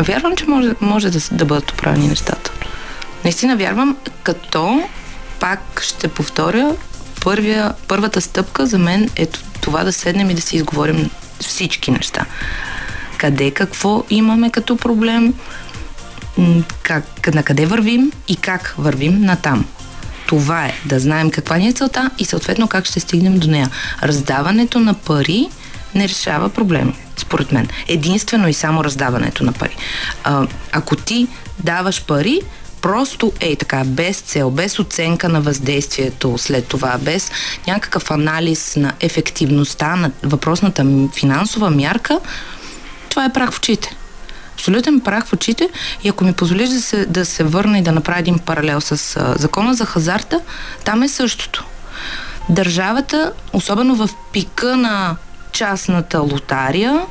вярвам, 0.00 0.36
че 0.36 0.44
може, 0.46 0.70
може 0.80 1.10
да, 1.10 1.18
да 1.32 1.44
бъдат 1.44 1.70
оправени 1.70 2.08
нещата. 2.08 2.52
Наистина 3.24 3.56
вярвам, 3.56 3.96
като 4.22 4.82
пак 5.40 5.82
ще 5.82 6.08
повторя, 6.08 6.76
първия, 7.24 7.72
първата 7.88 8.20
стъпка 8.20 8.66
за 8.66 8.78
мен 8.78 9.10
е 9.16 9.26
това 9.60 9.84
да 9.84 9.92
седнем 9.92 10.30
и 10.30 10.34
да 10.34 10.42
си 10.42 10.56
изговорим 10.56 11.10
всички 11.40 11.90
неща. 11.90 12.26
Къде 13.18 13.50
какво 13.50 14.04
имаме 14.10 14.50
като 14.50 14.76
проблем, 14.76 15.34
как, 16.82 17.34
на 17.34 17.42
къде 17.42 17.66
вървим 17.66 18.12
и 18.28 18.36
как 18.36 18.74
вървим 18.78 19.20
на 19.20 19.36
там. 19.36 19.64
Това 20.26 20.66
е 20.66 20.74
да 20.84 21.00
знаем 21.00 21.30
каква 21.30 21.56
ни 21.56 21.68
е 21.68 21.72
целта 21.72 22.10
и 22.18 22.24
съответно 22.24 22.68
как 22.68 22.84
ще 22.84 23.00
стигнем 23.00 23.38
до 23.38 23.50
нея. 23.50 23.70
Раздаването 24.02 24.80
на 24.80 24.94
пари 24.94 25.48
не 25.94 26.08
решава 26.08 26.48
проблеми, 26.48 26.94
според 27.16 27.52
мен. 27.52 27.68
Единствено 27.88 28.48
и 28.48 28.54
само 28.54 28.84
раздаването 28.84 29.44
на 29.44 29.52
пари. 29.52 29.76
А, 30.24 30.46
ако 30.72 30.96
ти 30.96 31.28
даваш 31.58 32.04
пари, 32.04 32.40
просто 32.80 33.32
е 33.40 33.56
така, 33.56 33.84
без 33.84 34.20
цел, 34.20 34.50
без 34.50 34.78
оценка 34.78 35.28
на 35.28 35.40
въздействието 35.40 36.38
след 36.38 36.66
това, 36.66 36.98
без 36.98 37.30
някакъв 37.66 38.10
анализ 38.10 38.76
на 38.76 38.92
ефективността 39.00 39.96
на 39.96 40.10
въпросната 40.22 40.86
финансова 41.14 41.70
мярка, 41.70 42.20
това 43.08 43.24
е 43.24 43.32
прах 43.32 43.50
в 43.50 43.58
очите. 43.58 43.96
Абсолютен 44.54 45.00
прах 45.00 45.26
в 45.26 45.32
очите 45.32 45.68
и 46.04 46.08
ако 46.08 46.24
ми 46.24 46.32
позволиш 46.32 46.68
да 46.68 46.80
се, 46.80 47.06
да 47.06 47.24
се 47.24 47.44
върна 47.44 47.78
и 47.78 47.82
да 47.82 47.92
направя 47.92 48.18
един 48.18 48.38
паралел 48.38 48.80
с 48.80 49.16
а, 49.16 49.34
закона 49.38 49.74
за 49.74 49.86
хазарта, 49.86 50.40
там 50.84 51.02
е 51.02 51.08
същото. 51.08 51.64
Държавата, 52.48 53.32
особено 53.52 53.94
в 53.94 54.10
пика 54.32 54.76
на 54.76 55.16
частната 55.52 56.20
лотария, 56.20 57.06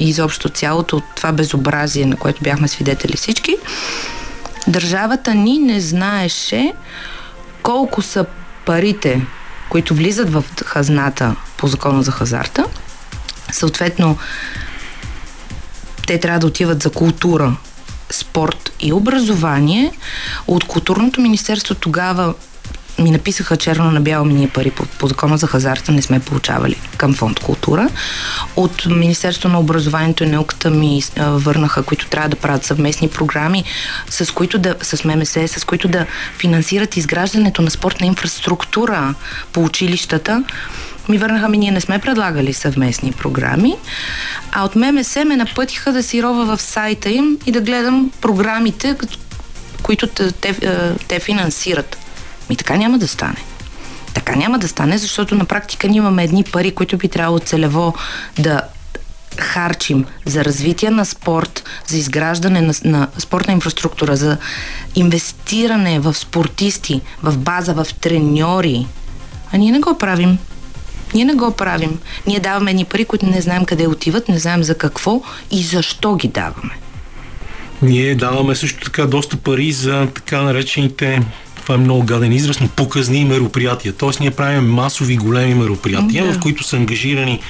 и 0.00 0.08
изобщо 0.08 0.48
цялото 0.48 1.02
това 1.16 1.32
безобразие, 1.32 2.06
на 2.06 2.16
което 2.16 2.42
бяхме 2.42 2.68
свидетели 2.68 3.16
всички, 3.16 3.56
държавата 4.68 5.34
ни 5.34 5.58
не 5.58 5.80
знаеше 5.80 6.72
колко 7.62 8.02
са 8.02 8.26
парите, 8.66 9.26
които 9.68 9.94
влизат 9.94 10.32
в 10.32 10.44
хазната 10.64 11.36
по 11.56 11.66
закона 11.66 12.02
за 12.02 12.10
хазарта. 12.10 12.64
Съответно, 13.52 14.18
те 16.06 16.20
трябва 16.20 16.38
да 16.38 16.46
отиват 16.46 16.82
за 16.82 16.90
култура, 16.90 17.56
спорт 18.10 18.72
и 18.80 18.92
образование. 18.92 19.92
От 20.46 20.64
културното 20.64 21.20
министерство 21.20 21.74
тогава 21.74 22.34
ми 22.98 23.10
написаха 23.10 23.56
черно 23.56 23.90
на 23.90 24.00
бяло 24.00 24.24
ми 24.24 24.34
ние 24.34 24.48
пари 24.48 24.70
по, 24.70 24.84
по 24.84 25.06
закона 25.06 25.38
за 25.38 25.46
хазарта 25.46 25.92
не 25.92 26.02
сме 26.02 26.20
получавали 26.20 26.76
към 26.96 27.14
фонд 27.14 27.40
култура. 27.40 27.88
От 28.56 28.86
Министерство 28.86 29.48
на 29.48 29.60
образованието 29.60 30.24
и 30.24 30.26
науката 30.26 30.70
ми 30.70 31.02
а, 31.16 31.30
върнаха, 31.30 31.82
които 31.82 32.06
трябва 32.06 32.28
да 32.28 32.36
правят 32.36 32.64
съвместни 32.64 33.08
програми, 33.08 33.64
с 34.10 34.34
които 34.34 34.58
да, 34.58 34.74
с 34.82 35.04
ММС, 35.04 35.30
с 35.30 35.64
които 35.66 35.88
да 35.88 36.06
финансират 36.38 36.96
изграждането 36.96 37.62
на 37.62 37.70
спортна 37.70 38.06
инфраструктура 38.06 39.14
по 39.52 39.64
училищата 39.64 40.44
ми 41.08 41.18
върнаха 41.18 41.48
ми, 41.48 41.58
ние 41.58 41.70
не 41.70 41.80
сме 41.80 41.98
предлагали 41.98 42.52
съвместни 42.52 43.12
програми, 43.12 43.76
а 44.52 44.64
от 44.64 44.76
ММС 44.76 45.16
ме 45.16 45.36
напътиха 45.36 45.92
да 45.92 46.02
си 46.02 46.22
рова 46.22 46.56
в 46.56 46.62
сайта 46.62 47.10
им 47.10 47.38
и 47.46 47.52
да 47.52 47.60
гледам 47.60 48.12
програмите, 48.20 48.96
които 49.82 50.06
те, 50.06 50.32
те, 50.32 50.54
те 51.08 51.20
финансират. 51.20 51.96
Ми 52.50 52.56
така 52.56 52.76
няма 52.76 52.98
да 52.98 53.08
стане. 53.08 53.36
Така 54.14 54.36
няма 54.36 54.58
да 54.58 54.68
стане, 54.68 54.98
защото 54.98 55.34
на 55.34 55.44
практика 55.44 55.88
ние 55.88 55.98
имаме 55.98 56.24
едни 56.24 56.44
пари, 56.44 56.70
които 56.70 56.96
би 56.96 57.08
трябвало 57.08 57.38
целево 57.38 57.94
да 58.38 58.62
харчим 59.38 60.04
за 60.24 60.44
развитие 60.44 60.90
на 60.90 61.04
спорт, 61.04 61.64
за 61.86 61.96
изграждане 61.96 62.60
на, 62.60 62.74
на 62.84 63.08
спортна 63.18 63.52
инфраструктура, 63.52 64.16
за 64.16 64.36
инвестиране 64.94 66.00
в 66.00 66.14
спортисти, 66.14 67.00
в 67.22 67.38
база, 67.38 67.74
в 67.74 67.86
треньори. 68.00 68.86
А 69.52 69.56
ние 69.56 69.72
не 69.72 69.80
го 69.80 69.98
правим. 69.98 70.38
Ние 71.14 71.24
не 71.24 71.34
го 71.34 71.50
правим. 71.50 71.98
Ние 72.26 72.40
даваме 72.40 72.70
едни 72.70 72.84
пари, 72.84 73.04
които 73.04 73.26
не 73.26 73.40
знаем 73.40 73.64
къде 73.64 73.86
отиват, 73.86 74.28
не 74.28 74.38
знаем 74.38 74.62
за 74.62 74.78
какво 74.78 75.22
и 75.50 75.62
защо 75.62 76.14
ги 76.14 76.28
даваме. 76.28 76.74
Ние 77.82 78.14
даваме 78.14 78.54
също 78.54 78.84
така 78.84 79.06
доста 79.06 79.36
пари 79.36 79.72
за 79.72 80.08
така 80.14 80.42
наречените 80.42 81.22
това 81.70 81.80
е 81.80 81.84
много 81.84 82.02
гаден 82.02 82.32
израз, 82.32 82.60
но 82.60 82.68
показни 82.68 83.24
мероприятия. 83.24 83.92
Тоест 83.92 84.20
ние 84.20 84.30
правим 84.30 84.70
масови 84.70 85.16
големи 85.16 85.54
мероприятия, 85.54 86.26
да. 86.26 86.32
в 86.32 86.40
които 86.40 86.64
са 86.64 86.76
ангажирани 86.76 87.40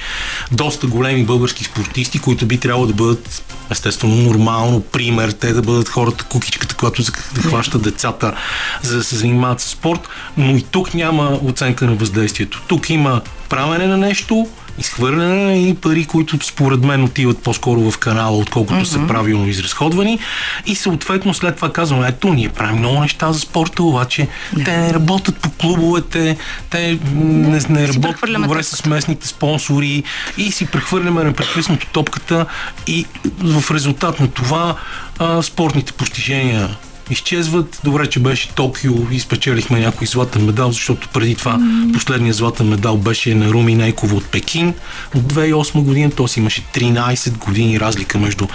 доста 0.51 0.87
големи 0.87 1.23
български 1.23 1.63
спортисти, 1.63 2.19
които 2.19 2.45
би 2.45 2.57
трябвало 2.57 2.87
да 2.87 2.93
бъдат 2.93 3.43
естествено 3.71 4.15
нормално 4.15 4.81
пример, 4.81 5.31
те 5.31 5.53
да 5.53 5.61
бъдат 5.61 5.89
хората 5.89 6.23
кукичката, 6.23 6.75
която 6.75 7.03
да 7.35 7.41
хваща 7.41 7.79
децата, 7.79 8.33
за 8.81 8.97
да 8.97 9.03
се 9.03 9.15
занимават 9.15 9.59
с 9.59 9.69
спорт, 9.69 10.07
но 10.37 10.57
и 10.57 10.61
тук 10.61 10.93
няма 10.93 11.39
оценка 11.43 11.85
на 11.85 11.95
въздействието. 11.95 12.61
Тук 12.67 12.89
има 12.89 13.21
правене 13.49 13.87
на 13.87 13.97
нещо, 13.97 14.47
изхвърляне 14.77 15.69
и 15.69 15.75
пари, 15.75 16.05
които 16.05 16.45
според 16.45 16.83
мен 16.83 17.03
отиват 17.03 17.39
по-скоро 17.39 17.91
в 17.91 17.97
канала, 17.97 18.37
отколкото 18.37 18.79
mm-hmm. 18.79 19.03
са 19.03 19.07
правилно 19.07 19.47
изразходвани. 19.47 20.19
И 20.65 20.75
съответно 20.75 21.33
след 21.33 21.55
това 21.55 21.73
казвам, 21.73 22.03
ето, 22.03 22.33
ние 22.33 22.49
правим 22.49 22.77
много 22.77 23.01
неща 23.01 23.33
за 23.33 23.39
спорта, 23.39 23.83
обаче 23.83 24.27
yeah. 24.55 24.65
те 24.65 24.77
не 24.77 24.93
работят 24.93 25.37
по 25.37 25.49
клубовете, 25.49 26.37
те 26.69 26.99
не, 27.15 27.61
не 27.69 27.87
работят 27.87 28.33
добре 28.41 28.63
с 28.63 28.85
местните 28.85 29.27
спонсори 29.27 30.03
и 30.37 30.51
си 30.51 30.65
прехвърляме 30.65 31.23
непрекъснато 31.23 31.87
топката 31.87 32.45
и 32.87 33.05
в 33.39 33.71
резултат 33.71 34.19
на 34.19 34.27
това 34.27 34.75
а, 35.19 35.41
спортните 35.41 35.93
постижения 35.93 36.69
изчезват. 37.11 37.79
Добре, 37.83 38.07
че 38.07 38.19
беше 38.19 38.49
Токио 38.49 38.93
и 39.11 39.19
спечелихме 39.19 39.79
някой 39.79 40.07
златен 40.07 40.45
медал, 40.45 40.71
защото 40.71 41.09
преди 41.09 41.35
това 41.35 41.57
mm. 41.57 41.93
последният 41.93 42.37
златен 42.37 42.67
медал 42.67 42.97
беше 42.97 43.35
на 43.35 43.49
Руми 43.49 43.75
Найкова 43.75 44.15
от 44.15 44.25
Пекин 44.25 44.73
от 45.15 45.23
2008 45.33 45.81
година, 45.81 46.11
т.е. 46.11 46.39
имаше 46.39 46.61
13 46.61 47.37
години 47.37 47.79
разлика 47.79 48.17
между 48.17 48.47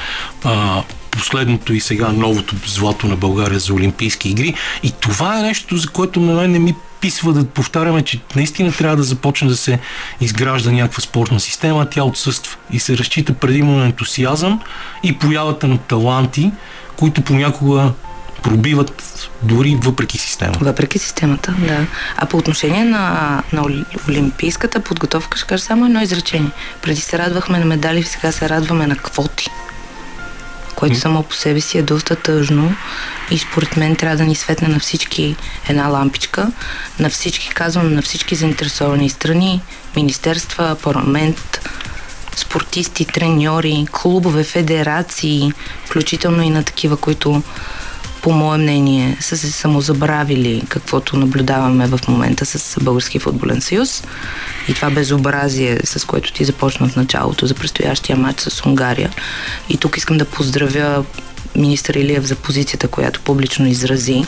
а, 0.44 0.82
последното 1.10 1.74
и 1.74 1.80
сега 1.80 2.08
новото 2.12 2.56
злато 2.66 3.06
на 3.06 3.16
България 3.16 3.58
за 3.58 3.74
Олимпийски 3.74 4.28
игри. 4.28 4.54
И 4.82 4.90
това 5.00 5.38
е 5.38 5.42
нещо, 5.42 5.76
за 5.76 5.88
което 5.88 6.20
на 6.20 6.34
мен 6.34 6.50
не 6.50 6.58
ми 6.58 6.74
писва 7.00 7.32
да 7.32 7.44
повтаряме, 7.44 8.02
че 8.02 8.20
наистина 8.36 8.72
трябва 8.72 8.96
да 8.96 9.02
започне 9.02 9.48
да 9.48 9.56
се 9.56 9.78
изгражда 10.20 10.70
някаква 10.72 11.00
спортна 11.00 11.40
система, 11.40 11.86
тя 11.90 12.04
отсъства 12.04 12.56
и 12.72 12.78
се 12.78 12.98
разчита 12.98 13.34
предимно 13.34 13.78
на 13.78 13.84
ентусиазъм 13.84 14.60
и 15.02 15.18
появата 15.18 15.68
на 15.68 15.78
таланти, 15.78 16.50
които 16.96 17.22
понякога 17.22 17.92
пробиват 18.42 19.28
дори 19.42 19.78
въпреки 19.82 20.18
системата. 20.18 20.64
Въпреки 20.64 20.98
системата, 20.98 21.54
да. 21.58 21.86
А 22.16 22.26
по 22.26 22.36
отношение 22.36 22.84
на, 22.84 23.42
на 23.52 23.84
олимпийската 24.08 24.80
подготовка 24.80 25.38
ще 25.38 25.46
кажа 25.46 25.64
само 25.64 25.84
едно 25.84 26.02
изречение. 26.02 26.50
Преди 26.82 27.00
се 27.00 27.18
радвахме 27.18 27.58
на 27.58 27.64
медали, 27.64 28.02
сега 28.02 28.32
се 28.32 28.48
радваме 28.48 28.86
на 28.86 28.96
квоти 28.96 29.50
което 30.76 30.98
само 30.98 31.22
по 31.22 31.34
себе 31.34 31.60
си 31.60 31.78
е 31.78 31.82
доста 31.82 32.16
тъжно 32.16 32.74
и 33.30 33.38
според 33.38 33.76
мен 33.76 33.96
трябва 33.96 34.16
да 34.16 34.24
ни 34.24 34.34
светне 34.34 34.68
на 34.68 34.78
всички 34.78 35.36
една 35.68 35.88
лампичка, 35.88 36.52
на 37.00 37.10
всички, 37.10 37.48
казвам, 37.48 37.94
на 37.94 38.02
всички 38.02 38.34
заинтересовани 38.34 39.10
страни, 39.10 39.62
министерства, 39.96 40.76
парламент, 40.82 41.68
спортисти, 42.36 43.04
треньори, 43.04 43.86
клубове, 43.92 44.44
федерации, 44.44 45.52
включително 45.84 46.42
и 46.42 46.50
на 46.50 46.62
такива, 46.62 46.96
които 46.96 47.42
по 48.26 48.32
мое 48.32 48.58
мнение, 48.58 49.16
са 49.20 49.36
се 49.36 49.50
самозабравили 49.52 50.62
каквото 50.68 51.16
наблюдаваме 51.16 51.86
в 51.86 52.00
момента 52.08 52.46
с 52.46 52.80
Български 52.80 53.18
футболен 53.18 53.60
съюз 53.60 54.04
и 54.68 54.74
това 54.74 54.90
безобразие, 54.90 55.80
с 55.84 56.06
което 56.06 56.32
ти 56.32 56.44
започна 56.44 56.88
в 56.88 56.96
началото 56.96 57.46
за 57.46 57.54
предстоящия 57.54 58.16
матч 58.16 58.40
с 58.40 58.66
Унгария. 58.66 59.10
И 59.68 59.76
тук 59.76 59.96
искам 59.96 60.18
да 60.18 60.24
поздравя 60.24 61.04
министър 61.56 61.94
Илиев 61.94 62.24
за 62.24 62.34
позицията, 62.34 62.88
която 62.88 63.20
публично 63.20 63.66
изрази, 63.66 64.24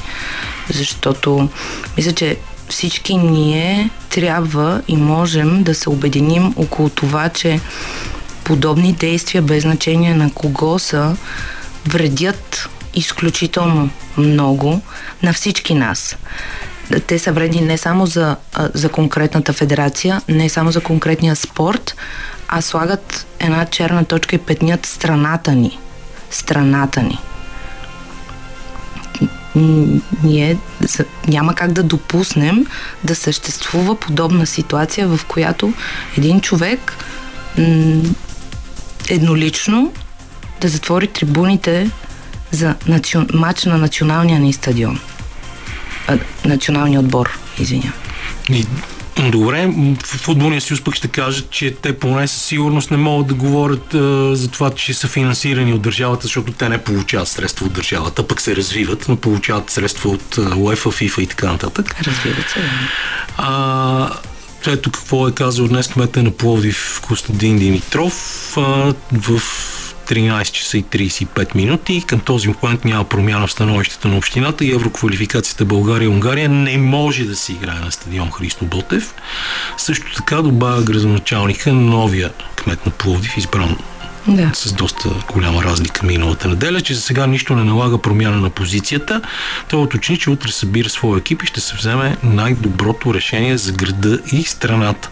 защото 0.74 1.48
мисля, 1.96 2.12
че 2.12 2.36
всички 2.68 3.16
ние 3.16 3.90
трябва 4.10 4.82
и 4.88 4.96
можем 4.96 5.62
да 5.62 5.74
се 5.74 5.90
обединим 5.90 6.54
около 6.56 6.88
това, 6.88 7.28
че 7.28 7.60
подобни 8.44 8.92
действия, 8.92 9.42
без 9.42 9.62
значение 9.62 10.14
на 10.14 10.30
кого 10.32 10.78
са, 10.78 11.16
вредят 11.86 12.68
изключително 12.98 13.90
много 14.16 14.80
на 15.22 15.32
всички 15.32 15.74
нас. 15.74 16.16
Те 17.06 17.18
са 17.18 17.32
вредни 17.32 17.60
не 17.60 17.78
само 17.78 18.06
за, 18.06 18.36
за 18.74 18.88
конкретната 18.88 19.52
федерация, 19.52 20.22
не 20.28 20.48
само 20.48 20.72
за 20.72 20.80
конкретния 20.80 21.36
спорт, 21.36 21.96
а 22.48 22.60
слагат 22.60 23.26
една 23.38 23.64
черна 23.64 24.04
точка 24.04 24.36
и 24.36 24.38
петнят 24.38 24.86
страната 24.86 25.54
ни. 25.54 25.78
Страната 26.30 27.02
ни. 27.02 27.18
Ние 30.22 30.56
няма 31.28 31.54
как 31.54 31.72
да 31.72 31.82
допуснем 31.82 32.66
да 33.04 33.14
съществува 33.14 33.94
подобна 33.94 34.46
ситуация, 34.46 35.08
в 35.08 35.20
която 35.28 35.72
един 36.16 36.40
човек 36.40 36.96
еднолично 39.08 39.92
да 40.60 40.68
затвори 40.68 41.06
трибуните 41.06 41.90
за 42.50 42.74
национ... 42.86 43.26
матч 43.34 43.64
на 43.64 43.78
националния 43.78 44.40
ни 44.40 44.52
стадион. 44.52 45.00
А, 46.06 46.18
националния 46.44 47.00
отбор, 47.00 47.38
извиня. 47.58 47.92
Добре, 49.30 49.72
футболния 50.04 50.60
съюз 50.60 50.80
пък 50.80 50.94
ще 50.94 51.08
кажат, 51.08 51.50
че 51.50 51.74
те 51.74 51.98
поне 51.98 52.28
със 52.28 52.42
сигурност 52.42 52.90
не 52.90 52.96
могат 52.96 53.26
да 53.26 53.34
говорят 53.34 53.94
а, 53.94 54.36
за 54.36 54.50
това, 54.50 54.70
че 54.70 54.94
са 54.94 55.08
финансирани 55.08 55.72
от 55.72 55.82
държавата, 55.82 56.22
защото 56.22 56.52
те 56.52 56.68
не 56.68 56.78
получават 56.78 57.28
средства 57.28 57.66
от 57.66 57.72
държавата, 57.72 58.26
пък 58.26 58.40
се 58.40 58.56
развиват, 58.56 59.06
но 59.08 59.16
получават 59.16 59.70
средства 59.70 60.10
от 60.10 60.38
УЕФА, 60.56 60.90
ФИФА 60.90 61.22
и 61.22 61.26
така 61.26 61.52
нататък. 61.52 61.96
Развиват 62.02 62.50
се, 62.50 62.60
да. 62.60 62.68
А, 63.36 64.10
ето 64.66 64.90
какво 64.90 65.28
е 65.28 65.32
казал 65.32 65.68
днес 65.68 65.88
кмета 65.88 66.22
на 66.22 66.30
Пловдив 66.30 67.00
Костадин 67.06 67.58
Димитров 67.58 68.14
а, 68.56 68.94
в 69.12 69.42
13 70.08 70.52
часа 70.52 70.78
и 70.78 70.84
35 70.84 71.54
минути. 71.54 72.04
Към 72.06 72.20
този 72.20 72.48
момент 72.48 72.84
няма 72.84 73.04
промяна 73.04 73.46
в 73.46 73.52
становището 73.52 74.08
на 74.08 74.16
общината 74.16 74.64
и 74.64 74.72
евроквалификацията 74.72 75.64
България-Унгария 75.64 76.48
не 76.48 76.78
може 76.78 77.24
да 77.24 77.36
се 77.36 77.52
играе 77.52 77.80
на 77.80 77.92
стадион 77.92 78.30
Христо 78.30 78.64
Ботев. 78.64 79.14
Също 79.76 80.14
така 80.14 80.36
добавя 80.42 80.82
градоначалника 80.82 81.72
новия 81.72 82.32
кмет 82.56 82.86
на 82.86 82.92
Пловдив, 82.92 83.36
избран 83.36 83.76
да. 84.26 84.50
с 84.54 84.72
доста 84.72 85.08
голяма 85.32 85.64
разлика 85.64 86.06
миналата 86.06 86.48
неделя, 86.48 86.80
че 86.80 86.94
за 86.94 87.00
сега 87.00 87.26
нищо 87.26 87.54
не 87.54 87.64
налага 87.64 87.98
промяна 87.98 88.36
на 88.36 88.50
позицията. 88.50 89.22
Той 89.70 89.80
уточни, 89.80 90.18
че 90.18 90.30
утре 90.30 90.52
събира 90.52 90.88
своя 90.88 91.18
екип 91.18 91.42
и 91.42 91.46
ще 91.46 91.60
се 91.60 91.76
вземе 91.76 92.16
най-доброто 92.22 93.14
решение 93.14 93.58
за 93.58 93.72
града 93.72 94.18
и 94.32 94.42
страната 94.44 95.10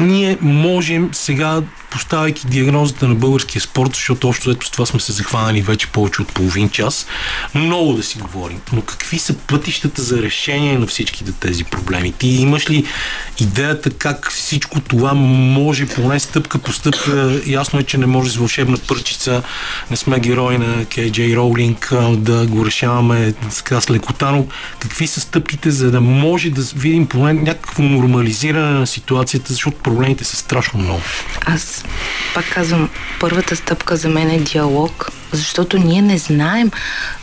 ние 0.00 0.38
можем 0.40 1.10
сега 1.12 1.62
поставяйки 1.90 2.46
диагнозата 2.46 3.08
на 3.08 3.14
българския 3.14 3.62
спорт, 3.62 3.90
защото 3.94 4.28
общо 4.28 4.50
ето 4.50 4.66
с 4.66 4.70
това 4.70 4.86
сме 4.86 5.00
се 5.00 5.12
захванали 5.12 5.62
вече 5.62 5.86
повече 5.86 6.22
от 6.22 6.32
половин 6.32 6.70
час, 6.70 7.06
много 7.54 7.92
да 7.92 8.02
си 8.02 8.18
говорим. 8.18 8.60
Но 8.72 8.82
какви 8.82 9.18
са 9.18 9.34
пътищата 9.34 10.02
за 10.02 10.22
решение 10.22 10.78
на 10.78 10.86
всичките 10.86 11.32
тези 11.32 11.64
проблеми? 11.64 12.12
Ти 12.12 12.28
имаш 12.28 12.70
ли 12.70 12.84
идеята 13.40 13.90
как 13.90 14.30
всичко 14.32 14.80
това 14.80 15.14
може 15.14 15.86
поне 15.86 16.20
стъпка 16.20 16.58
по 16.58 16.72
стъпка? 16.72 17.40
Ясно 17.46 17.80
е, 17.80 17.82
че 17.82 17.98
не 17.98 18.06
може 18.06 18.30
с 18.30 18.36
вълшебна 18.36 18.78
пърчица, 18.88 19.42
не 19.90 19.96
сме 19.96 20.20
герои 20.20 20.58
на 20.58 20.84
Кей 20.84 21.36
Роулинг 21.36 21.92
да 22.12 22.46
го 22.46 22.66
решаваме 22.66 23.32
така 23.56 23.80
с 23.80 23.90
лекота, 23.90 24.32
но 24.32 24.46
какви 24.80 25.06
са 25.06 25.20
стъпките, 25.20 25.70
за 25.70 25.90
да 25.90 26.00
може 26.00 26.50
да 26.50 26.62
видим 26.76 27.06
поне 27.06 27.32
някакво 27.32 27.82
нормализиране 27.82 28.78
на 28.78 28.86
ситуацията, 28.86 29.52
защото 29.52 29.76
проблемите 29.88 30.24
са 30.24 30.36
страшно 30.36 30.80
много. 30.80 31.00
Аз 31.46 31.84
пак 32.34 32.44
казвам, 32.54 32.90
първата 33.20 33.56
стъпка 33.56 33.96
за 33.96 34.08
мен 34.08 34.30
е 34.30 34.38
диалог, 34.38 35.10
защото 35.32 35.78
ние 35.78 36.02
не 36.02 36.18
знаем. 36.18 36.70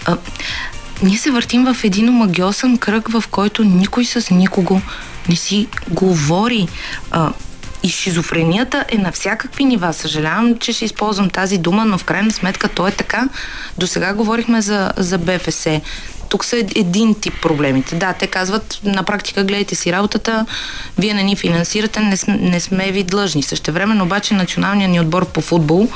А, 0.06 0.18
ние 1.04 1.18
се 1.18 1.32
въртим 1.32 1.66
в 1.66 1.84
един 1.84 2.10
омагиосен 2.10 2.78
кръг, 2.78 3.08
в 3.08 3.24
който 3.32 3.64
никой 3.64 4.06
с 4.06 4.32
никого 4.32 4.82
не 5.30 5.36
си 5.36 5.68
говори. 5.90 6.68
А, 7.12 7.32
и 7.86 7.90
шизофренията 7.90 8.86
е 8.90 8.98
на 8.98 9.12
всякакви 9.12 9.66
нива. 9.66 9.94
Съжалявам, 9.94 10.58
че 10.58 10.74
ще 10.74 10.86
използвам 10.86 11.30
тази 11.30 11.58
дума, 11.58 11.86
но 11.86 11.98
в 11.98 12.04
крайна 12.04 12.32
сметка 12.32 12.68
то 12.68 12.88
е 12.88 12.92
така. 12.92 13.30
До 13.78 13.88
сега 13.88 14.14
говорихме 14.14 14.62
за, 14.62 14.92
за 14.98 15.18
БФС. 15.18 15.68
Тук 16.30 16.46
са 16.46 16.58
един 16.58 17.16
тип 17.16 17.34
проблемите. 17.42 17.96
Да, 17.96 18.14
те 18.14 18.28
казват, 18.28 18.80
на 18.84 19.04
практика 19.04 19.44
гледайте 19.44 19.76
си 19.76 19.92
работата, 19.92 20.46
вие 20.98 21.14
не 21.14 21.24
ни 21.24 21.36
финансирате, 21.36 22.00
не, 22.00 22.18
не 22.28 22.60
сме 22.60 22.92
ви 22.92 23.04
длъжни. 23.04 23.44
Същевременно 23.44 24.04
обаче 24.04 24.34
националният 24.34 24.92
ни 24.92 25.00
отбор 25.00 25.26
по 25.26 25.42
футбол 25.42 25.90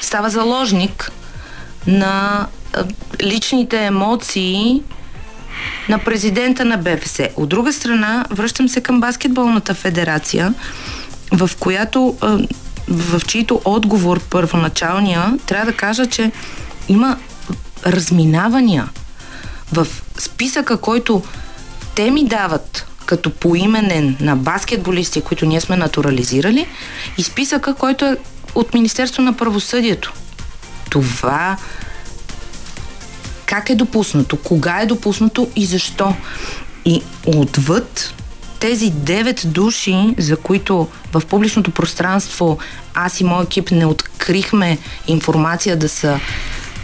става 0.00 0.30
заложник 0.30 1.10
на 1.86 2.46
личните 3.22 3.84
емоции 3.84 4.82
на 5.88 5.98
президента 5.98 6.64
на 6.64 6.76
БФС. 6.76 7.20
От 7.36 7.48
друга 7.48 7.72
страна, 7.72 8.24
връщам 8.30 8.68
се 8.68 8.80
към 8.80 9.00
баскетболната 9.00 9.74
федерация, 9.74 10.54
в 11.32 11.50
която, 11.58 12.16
в 12.88 13.20
чието 13.26 13.60
отговор 13.64 14.20
първоначалния, 14.20 15.38
трябва 15.46 15.66
да 15.66 15.76
кажа, 15.76 16.06
че 16.06 16.32
има 16.88 17.16
разминавания 17.86 18.88
в 19.72 19.86
списъка, 20.18 20.76
който 20.76 21.22
те 21.94 22.10
ми 22.10 22.24
дават 22.24 22.86
като 23.06 23.30
поименен 23.30 24.16
на 24.20 24.36
баскетболисти, 24.36 25.20
които 25.20 25.46
ние 25.46 25.60
сме 25.60 25.76
натурализирали, 25.76 26.66
и 27.18 27.22
списъка, 27.22 27.74
който 27.74 28.04
е 28.04 28.16
от 28.54 28.74
Министерство 28.74 29.22
на 29.22 29.32
правосъдието. 29.32 30.12
Това 30.90 31.56
как 33.46 33.70
е 33.70 33.74
допуснато, 33.74 34.36
кога 34.36 34.80
е 34.80 34.86
допуснато 34.86 35.48
и 35.56 35.66
защо. 35.66 36.14
И 36.84 37.02
отвъд 37.26 38.14
тези 38.60 38.90
девет 38.90 39.42
души, 39.44 40.14
за 40.18 40.36
които 40.36 40.88
в 41.12 41.22
публичното 41.28 41.70
пространство 41.70 42.58
аз 42.94 43.20
и 43.20 43.24
мой 43.24 43.44
екип 43.44 43.70
не 43.70 43.86
открихме 43.86 44.78
информация 45.06 45.76
да 45.76 45.88
са 45.88 46.20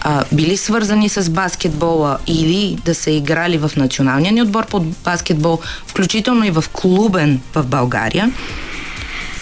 а, 0.00 0.24
били 0.32 0.56
свързани 0.56 1.08
с 1.08 1.30
баскетбола 1.30 2.18
или 2.26 2.78
да 2.84 2.94
са 2.94 3.10
играли 3.10 3.58
в 3.58 3.70
националния 3.76 4.32
ни 4.32 4.42
отбор 4.42 4.66
по 4.66 4.80
баскетбол, 4.80 5.58
включително 5.86 6.44
и 6.44 6.50
в 6.50 6.64
клубен 6.72 7.40
в 7.54 7.66
България, 7.66 8.32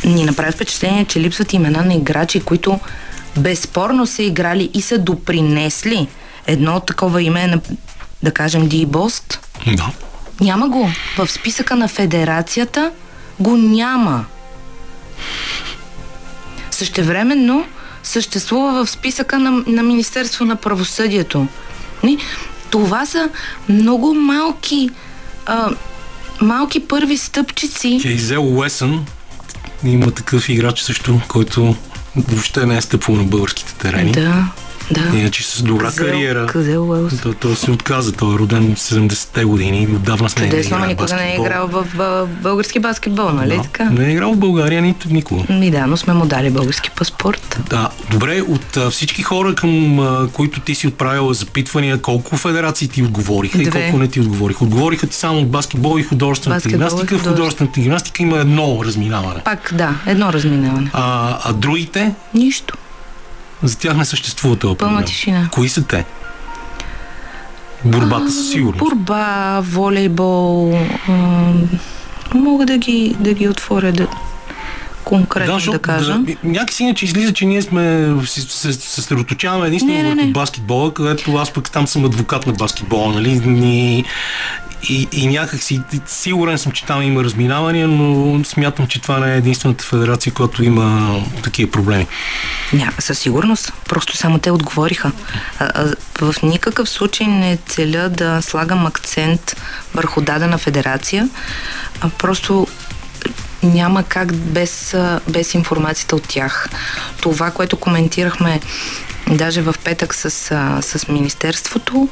ни 0.04 0.24
направи 0.24 0.52
впечатление, 0.52 1.04
че 1.04 1.20
липсват 1.20 1.52
имена 1.52 1.82
на 1.82 1.94
играчи, 1.94 2.40
които 2.40 2.80
безспорно 3.36 4.06
са 4.06 4.22
играли 4.22 4.70
и 4.74 4.82
са 4.82 4.98
допринесли. 4.98 6.08
Едно 6.46 6.80
такова 6.80 7.22
име 7.22 7.44
е, 7.44 7.74
да 8.22 8.30
кажем, 8.30 8.68
Ди 8.68 8.86
Бост. 8.86 9.40
Да. 9.76 9.90
Няма 10.40 10.68
го. 10.68 10.90
В 11.18 11.28
списъка 11.30 11.76
на 11.76 11.88
федерацията 11.88 12.92
го 13.40 13.56
няма. 13.56 14.24
Същевременно 16.70 17.64
съществува 18.02 18.84
в 18.84 18.90
списъка 18.90 19.38
на, 19.38 19.50
на 19.66 19.82
Министерство 19.82 20.44
на 20.44 20.56
правосъдието. 20.56 21.46
Не? 22.02 22.16
Това 22.70 23.06
са 23.06 23.28
много 23.68 24.14
малки 24.14 24.90
а, 25.46 25.70
малки 26.40 26.80
първи 26.88 27.18
стъпчици. 27.18 27.98
Кейзел 28.02 28.58
Уесън 28.58 29.06
има 29.84 30.10
такъв 30.10 30.48
играч 30.48 30.80
също, 30.80 31.20
който 31.28 31.76
въобще 32.16 32.66
не 32.66 32.76
е 32.76 32.80
стъпвал 32.80 33.16
на 33.16 33.24
българските 33.24 33.74
терени. 33.74 34.12
Да. 34.12 34.44
Да. 34.92 35.18
Иначе 35.18 35.42
с 35.42 35.62
добра 35.62 35.86
Къзел, 35.86 36.06
кариера. 36.06 36.46
Къзел 36.46 36.90
Уелс. 36.90 37.14
Да, 37.14 37.34
той 37.34 37.56
се 37.56 37.70
отказа. 37.70 38.12
Той 38.12 38.34
е 38.34 38.38
роден 38.38 38.74
в 38.74 38.78
70-те 38.78 39.44
години 39.44 39.82
и 39.82 39.86
отдавна 39.86 40.28
с 40.28 40.36
нея. 40.36 40.50
Чудесно, 40.50 40.78
но 40.78 40.86
никога 40.86 41.16
не 41.16 41.32
е 41.32 41.36
играл 41.36 41.68
в, 41.68 41.86
в 41.94 42.28
български 42.42 42.78
баскетбол, 42.78 43.30
нали 43.30 43.56
да. 43.56 43.62
така? 43.62 43.84
Не 43.84 44.06
е 44.06 44.12
играл 44.12 44.32
в 44.32 44.36
България 44.36 44.82
нито 44.82 45.08
никога. 45.10 45.54
Ми 45.54 45.70
да, 45.70 45.86
но 45.86 45.96
сме 45.96 46.14
му 46.14 46.26
дали 46.26 46.50
български 46.50 46.90
паспорт. 46.90 47.60
Да, 47.70 47.90
добре, 48.10 48.42
от 48.42 48.76
а, 48.76 48.90
всички 48.90 49.22
хора, 49.22 49.54
към 49.54 50.00
а, 50.00 50.28
които 50.32 50.60
ти 50.60 50.74
си 50.74 50.86
отправила 50.86 51.34
запитвания, 51.34 51.98
колко 51.98 52.36
федерации 52.36 52.88
ти 52.88 53.02
отговориха 53.02 53.58
Две. 53.58 53.78
и 53.78 53.82
колко 53.82 53.98
не 53.98 54.08
ти 54.08 54.20
отговориха? 54.20 54.64
Отговориха 54.64 55.06
ти 55.06 55.16
само 55.16 55.38
от 55.38 55.48
баскетбол 55.48 55.98
и 55.98 56.02
художествената 56.02 56.56
Баскетбол 56.56 56.76
и 56.76 56.78
гимнастика. 56.78 57.06
В 57.06 57.08
художествена. 57.08 57.36
художествената 57.36 57.80
гимнастика 57.80 58.22
има 58.22 58.38
едно 58.38 58.84
разминаване. 58.84 59.40
Пак 59.44 59.70
да, 59.74 59.94
едно 60.06 60.32
разминаване. 60.32 60.90
А, 60.92 61.38
а 61.44 61.52
другите, 61.52 62.12
Нищо. 62.34 62.76
За 63.62 63.78
тях 63.78 63.96
не 63.96 64.04
съществува 64.04 64.56
този 64.56 64.76
Пълна 64.76 64.94
проблем. 64.94 65.06
тишина. 65.06 65.48
Кои 65.52 65.68
са 65.68 65.84
те? 65.84 66.04
Борбата 67.84 68.30
със 68.30 68.50
сигурност. 68.50 68.78
Борба, 68.78 69.60
волейбол, 69.60 70.78
м- 71.08 71.54
мога 72.34 72.66
да 72.66 72.78
ги, 72.78 73.16
да 73.20 73.32
ги 73.34 73.48
отворя 73.48 73.92
да, 73.92 74.06
конкретно 75.04 75.52
да, 75.52 75.58
защото 75.58 75.78
кажа. 75.78 76.18
Да, 76.18 76.34
някакси 76.44 76.82
иначе 76.82 77.04
излиза, 77.04 77.32
че 77.32 77.44
ние 77.44 77.62
сме 77.62 78.14
се, 78.26 78.40
се, 78.40 78.72
се 78.72 78.72
съсредоточаваме 78.72 79.66
единствено 79.66 80.14
върху 80.14 80.30
баскетбола, 80.30 80.94
където 80.94 81.34
аз 81.34 81.50
пък 81.50 81.70
там 81.70 81.86
съм 81.86 82.04
адвокат 82.04 82.46
на 82.46 82.52
баскетбола, 82.52 83.12
нали? 83.12 83.42
И, 83.46 84.04
и, 84.88 85.08
и 85.12 85.26
някак 85.26 85.62
си, 85.62 85.80
сигурен 86.06 86.58
съм, 86.58 86.72
че 86.72 86.84
там 86.84 87.02
има 87.02 87.24
разминавания, 87.24 87.88
но 87.88 88.44
смятам, 88.44 88.86
че 88.86 89.00
това 89.00 89.18
не 89.18 89.34
е 89.34 89.36
единствената 89.36 89.84
федерация, 89.84 90.32
която 90.32 90.64
има 90.64 91.18
такива 91.42 91.70
проблеми. 91.70 92.06
Ня, 92.72 92.92
със 92.98 93.18
сигурност. 93.18 93.72
Просто 93.88 94.16
само 94.16 94.38
те 94.38 94.50
отговориха. 94.50 95.12
А, 95.58 95.64
а, 95.74 95.94
в 96.32 96.42
никакъв 96.42 96.88
случай 96.88 97.26
не 97.26 97.58
целя 97.66 98.08
да 98.08 98.42
слагам 98.42 98.86
акцент 98.86 99.56
върху 99.94 100.20
дадена 100.20 100.58
федерация. 100.58 101.28
А 102.00 102.08
просто 102.08 102.66
няма 103.62 104.02
как 104.02 104.34
без, 104.34 104.96
без 105.28 105.54
информацията 105.54 106.16
от 106.16 106.28
тях. 106.28 106.68
Това, 107.20 107.50
което 107.50 107.76
коментирахме 107.76 108.60
даже 109.30 109.62
в 109.62 109.74
петък 109.84 110.14
с, 110.14 110.30
с 110.82 111.08
Министерството, 111.08 112.08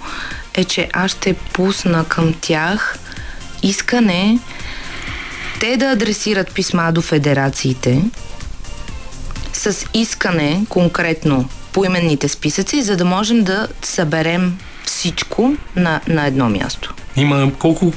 е, 0.55 0.65
че 0.65 0.89
аз 0.93 1.11
ще 1.11 1.35
пусна 1.35 2.05
към 2.09 2.35
тях 2.41 2.99
искане 3.63 4.39
те 5.61 5.77
да 5.77 5.87
адресират 5.87 6.55
писма 6.55 6.93
до 6.93 7.03
федерациите, 7.03 8.03
с 9.53 9.87
искане 9.95 10.65
конкретно 10.69 11.49
по 11.73 11.85
именните 11.85 12.29
списъци, 12.29 12.83
за 12.83 12.97
да 12.97 13.05
можем 13.05 13.45
да 13.45 13.69
съберем 13.83 14.59
всичко 14.85 15.55
на, 15.77 16.01
на 16.09 16.27
едно 16.27 16.49
място. 16.49 16.95
Има 17.17 17.53
колко 17.59 17.93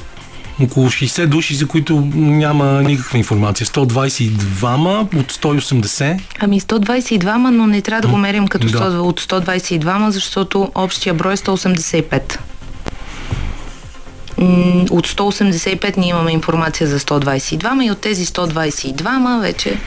около 0.62 0.86
60 0.88 1.26
души, 1.26 1.54
за 1.54 1.66
които 1.68 2.00
няма 2.14 2.82
никаква 2.82 3.18
информация. 3.18 3.66
122 3.66 5.16
от 5.20 5.32
180. 5.32 6.20
Ами 6.40 6.60
122, 6.60 7.36
но 7.36 7.66
не 7.66 7.82
трябва 7.82 8.02
да 8.02 8.08
го 8.08 8.16
мерим 8.16 8.48
като 8.48 8.66
Да. 8.66 8.78
100, 8.78 8.98
от 8.98 9.20
122, 9.20 10.08
защото 10.08 10.72
общия 10.74 11.14
брой 11.14 11.32
е 11.32 11.36
185. 11.36 12.38
М, 14.38 14.84
От 14.90 15.06
185 15.08 15.96
ние 15.96 16.08
имаме 16.08 16.32
информация 16.32 16.86
за 16.86 16.98
122 17.00 17.84
и 17.84 17.90
от 17.90 18.00
тези 18.00 18.26
122 18.26 19.40
вече 19.40 19.78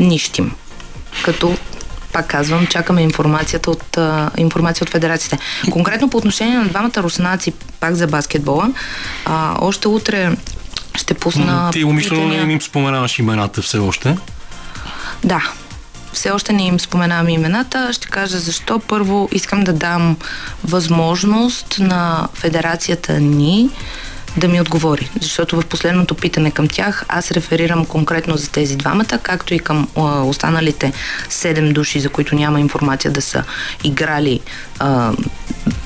нищим. 0.00 0.52
Като 1.24 1.56
пак 2.14 2.26
казвам, 2.26 2.66
чакаме 2.66 3.02
информацията 3.02 3.70
от, 3.70 3.98
а, 3.98 4.30
информация 4.36 4.84
от 4.84 4.90
федерациите. 4.90 5.38
Конкретно 5.70 6.10
по 6.10 6.16
отношение 6.16 6.58
на 6.58 6.64
двамата 6.64 6.96
руснаци, 6.96 7.52
пак 7.80 7.94
за 7.94 8.06
баскетбола, 8.06 8.70
а, 9.24 9.56
още 9.60 9.88
утре 9.88 10.36
ще 10.94 11.14
пусна 11.14 11.70
Ти 11.72 11.84
умишлено 11.84 12.28
не 12.28 12.52
им 12.52 12.62
споменаваш 12.62 13.18
имената 13.18 13.62
все 13.62 13.78
още. 13.78 14.16
Да. 15.24 15.42
Все 16.12 16.30
още 16.30 16.52
не 16.52 16.66
им 16.66 16.80
споменавам 16.80 17.28
имената. 17.28 17.92
Ще 17.92 18.06
кажа 18.06 18.38
защо. 18.38 18.78
Първо 18.78 19.28
искам 19.32 19.64
да 19.64 19.72
дам 19.72 20.16
възможност 20.64 21.76
на 21.78 22.28
федерацията 22.34 23.20
ни 23.20 23.70
да 24.36 24.48
ми 24.48 24.60
отговори. 24.60 25.10
Защото 25.20 25.60
в 25.60 25.66
последното 25.66 26.14
питане 26.14 26.50
към 26.50 26.68
тях 26.68 27.04
аз 27.08 27.30
реферирам 27.30 27.86
конкретно 27.86 28.36
за 28.36 28.50
тези 28.50 28.76
двамата, 28.76 29.18
както 29.22 29.54
и 29.54 29.58
към 29.58 29.88
а, 29.96 30.22
останалите 30.22 30.92
седем 31.28 31.72
души, 31.72 32.00
за 32.00 32.08
които 32.08 32.34
няма 32.34 32.60
информация 32.60 33.10
да 33.10 33.22
са 33.22 33.44
играли 33.84 34.40
а, 34.78 35.12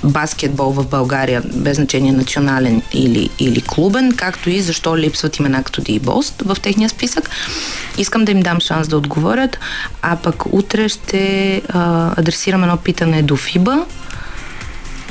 баскетбол 0.05 0.71
в 0.71 0.87
България, 0.87 1.43
без 1.55 1.77
значение 1.77 2.13
национален 2.13 2.83
или, 2.93 3.31
или 3.39 3.61
клубен, 3.61 4.13
както 4.17 4.51
и 4.51 4.61
защо 4.61 4.97
липсват 4.97 5.39
имена 5.39 5.63
като 5.63 5.81
Ди 5.81 5.99
Бост 5.99 6.43
в 6.43 6.57
техния 6.63 6.89
списък. 6.89 7.31
Искам 7.99 8.25
да 8.25 8.33
им 8.33 8.41
дам 8.41 8.61
шанс 8.61 8.89
да 8.89 8.97
отговорят, 8.97 9.59
а 10.03 10.17
пък 10.17 10.53
утре 10.53 10.89
ще 10.89 11.63
а, 11.69 12.13
адресирам 12.17 12.63
едно 12.63 12.77
питане 12.77 13.23
до 13.23 13.37
ФИБА, 13.37 13.87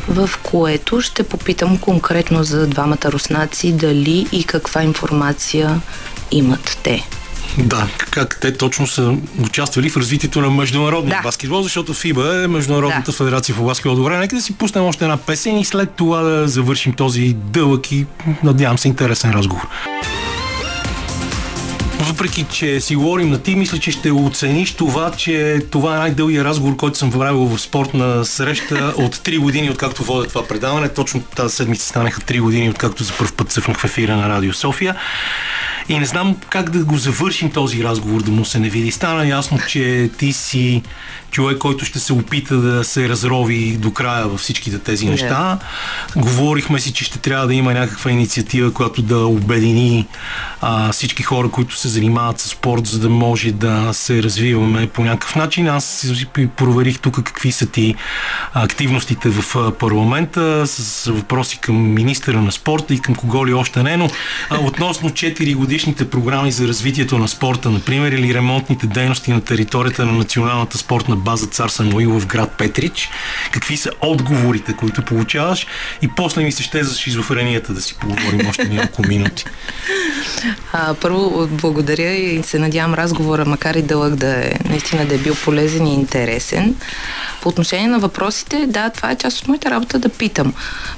в 0.07 0.29
което 0.43 1.01
ще 1.01 1.23
попитам 1.23 1.77
конкретно 1.77 2.43
за 2.43 2.67
двамата 2.67 3.05
руснаци 3.05 3.71
дали 3.71 4.27
и 4.31 4.43
каква 4.43 4.83
информация 4.83 5.81
имат 6.31 6.77
те. 6.83 7.07
Да, 7.57 7.87
как 8.11 8.39
те 8.41 8.53
точно 8.53 8.87
са 8.87 9.15
участвали 9.43 9.89
в 9.89 9.97
развитието 9.97 10.41
на 10.41 10.49
международния 10.49 11.17
да. 11.17 11.21
баскетбол, 11.21 11.61
защото 11.61 11.93
ФИБА 11.93 12.43
е 12.43 12.47
Международната 12.47 13.11
да. 13.11 13.17
федерация 13.17 13.55
по 13.55 13.63
баскетбол. 13.63 13.95
Добре, 13.95 14.17
нека 14.17 14.35
да 14.35 14.41
си 14.41 14.53
пуснем 14.53 14.83
още 14.83 15.05
една 15.05 15.17
песен 15.17 15.57
и 15.57 15.65
след 15.65 15.91
това 15.91 16.21
да 16.21 16.47
завършим 16.47 16.93
този 16.93 17.33
дълъг 17.33 17.91
и 17.91 18.05
надявам 18.43 18.77
се 18.77 18.87
интересен 18.87 19.31
разговор. 19.31 19.67
Въпреки, 21.99 22.45
че 22.51 22.81
си 22.81 22.95
говорим 22.95 23.29
на 23.29 23.39
ти, 23.43 23.55
мисля, 23.55 23.79
че 23.79 23.91
ще 23.91 24.11
оцениш 24.11 24.73
това, 24.73 25.11
че 25.11 25.61
това 25.71 25.95
е 25.95 25.99
най-дългия 25.99 26.43
разговор, 26.43 26.75
който 26.75 26.97
съм 26.97 27.11
правил 27.11 27.39
в 27.39 27.59
спортна 27.59 28.25
среща 28.25 28.93
от 28.97 29.15
3 29.15 29.39
години, 29.39 29.69
откакто 29.69 30.03
водя 30.03 30.27
това 30.27 30.47
предаване. 30.47 30.89
Точно 30.89 31.21
тази 31.21 31.55
седмица 31.55 31.87
станаха 31.87 32.21
3 32.21 32.41
години, 32.41 32.69
откакто 32.69 33.03
за 33.03 33.13
първ 33.13 33.31
път 33.37 33.51
съвнах 33.51 33.79
в 33.79 33.83
ефира 33.83 34.17
на 34.17 34.29
Радио 34.29 34.53
София. 34.53 34.95
И 35.89 35.99
не 35.99 36.05
знам 36.05 36.35
как 36.49 36.69
да 36.69 36.83
го 36.85 36.97
завършим 36.97 37.51
този 37.51 37.83
разговор, 37.83 38.21
да 38.21 38.31
му 38.31 38.45
се 38.45 38.59
не 38.59 38.69
види. 38.69 38.91
Стана 38.91 39.27
ясно, 39.27 39.59
че 39.67 40.09
ти 40.17 40.33
си 40.33 40.81
човек, 41.37 41.57
който 41.57 41.85
ще 41.85 41.99
се 41.99 42.13
опита 42.13 42.57
да 42.57 42.83
се 42.83 43.09
разрови 43.09 43.77
до 43.77 43.93
края 43.93 44.27
във 44.27 44.39
всичките 44.39 44.79
тези 44.79 45.09
неща. 45.09 45.59
Yeah. 45.59 46.21
Говорихме 46.21 46.79
си, 46.79 46.93
че 46.93 47.03
ще 47.03 47.19
трябва 47.19 47.47
да 47.47 47.53
има 47.53 47.73
някаква 47.73 48.11
инициатива, 48.11 48.73
която 48.73 49.01
да 49.01 49.17
обедини 49.17 50.07
а, 50.61 50.91
всички 50.91 51.23
хора, 51.23 51.49
които 51.49 51.75
се 51.75 51.87
занимават 51.87 52.39
с 52.39 52.49
спорт, 52.49 52.87
за 52.87 52.99
да 52.99 53.09
може 53.09 53.51
да 53.51 53.93
се 53.93 54.23
развиваме 54.23 54.87
по 54.87 55.03
някакъв 55.03 55.35
начин. 55.35 55.67
Аз 55.67 56.11
проверих 56.55 56.99
тук 56.99 57.15
какви 57.23 57.51
са 57.51 57.65
ти 57.65 57.95
активностите 58.53 59.29
в 59.29 59.71
парламента 59.79 60.67
с 60.67 61.11
въпроси 61.11 61.57
към 61.57 61.93
министъра 61.93 62.41
на 62.41 62.51
спорта 62.51 62.93
и 62.93 62.99
към 62.99 63.15
кого 63.15 63.47
ли 63.47 63.53
още 63.53 63.83
не, 63.83 63.97
но 63.97 64.09
а, 64.49 64.59
относно 64.59 65.09
4 65.09 65.55
годишните 65.55 66.09
програми 66.09 66.51
за 66.51 66.67
развитието 66.67 67.17
на 67.17 67.27
спорта, 67.27 67.69
например, 67.69 68.11
или 68.11 68.33
ремонтните 68.33 68.87
дейности 68.87 69.31
на 69.31 69.41
територията 69.41 70.05
на 70.05 70.11
Националната 70.11 70.77
спортна 70.77 71.15
база 71.27 71.47
Цар 71.47 71.69
Самуил 71.69 72.19
в 72.19 72.25
град 72.25 72.51
Петрич. 72.57 73.09
Какви 73.51 73.77
са 73.77 73.91
отговорите, 74.01 74.73
които 74.73 75.05
получаваш? 75.05 75.67
И 76.01 76.07
после 76.15 76.43
ми 76.43 76.51
се 76.51 76.63
ще 76.63 76.83
за 76.83 76.99
шизофренията 76.99 77.73
да 77.73 77.81
си 77.81 77.95
поговорим 77.99 78.47
още 78.49 78.69
няколко 78.69 79.07
минути. 79.07 79.45
А, 80.73 80.93
първо, 80.93 81.47
благодаря 81.47 82.11
и 82.11 82.43
се 82.43 82.59
надявам 82.59 82.93
разговора, 82.93 83.45
макар 83.45 83.75
и 83.75 83.81
дълъг 83.81 84.15
да 84.15 84.45
е 84.45 84.51
наистина 84.69 85.05
да 85.05 85.15
е 85.15 85.17
бил 85.17 85.35
полезен 85.43 85.87
и 85.87 85.93
интересен. 85.93 86.75
По 87.41 87.49
отношение 87.49 87.87
на 87.87 87.99
въпросите, 87.99 88.65
да, 88.67 88.89
това 88.89 89.11
е 89.11 89.17
част 89.17 89.39
от 89.39 89.47
моята 89.47 89.71
работа 89.71 89.99
да 89.99 90.09
питам. 90.09 90.53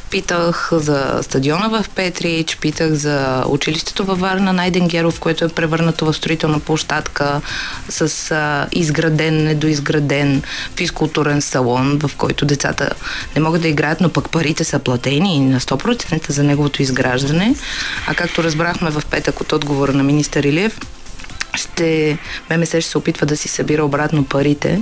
Питах 0.09 0.69
за 0.71 1.19
стадиона 1.21 1.69
в 1.69 1.89
Петрич, 1.89 2.57
питах 2.57 2.93
за 2.93 3.43
училището 3.47 4.05
във 4.05 4.19
Варна 4.19 4.53
Найден 4.53 4.87
Геров, 4.87 5.19
което 5.19 5.45
е 5.45 5.49
превърнато 5.49 6.05
в 6.05 6.13
строителна 6.13 6.59
площадка 6.59 7.41
с 7.89 8.31
а, 8.31 8.67
изграден, 8.71 9.43
недоизграден 9.43 10.43
физкултурен 10.75 11.41
салон, 11.41 11.99
в 11.99 12.11
който 12.17 12.45
децата 12.45 12.89
не 13.35 13.41
могат 13.41 13.61
да 13.61 13.67
играят, 13.67 14.01
но 14.01 14.09
пък 14.09 14.29
парите 14.29 14.63
са 14.63 14.79
платени 14.79 15.39
на 15.39 15.59
100% 15.59 16.31
за 16.31 16.43
неговото 16.43 16.81
изграждане. 16.81 17.55
А 18.07 18.15
както 18.15 18.43
разбрахме 18.43 18.89
в 18.89 19.03
петък 19.09 19.41
от 19.41 19.53
отговора 19.53 19.93
на 19.93 20.03
министър 20.03 20.43
Илиев, 20.43 20.79
ще, 21.55 22.17
ММС 22.49 22.69
ще 22.69 22.81
се 22.81 22.97
опитва 22.97 23.25
да 23.25 23.37
си 23.37 23.47
събира 23.47 23.85
обратно 23.85 24.25
парите 24.25 24.81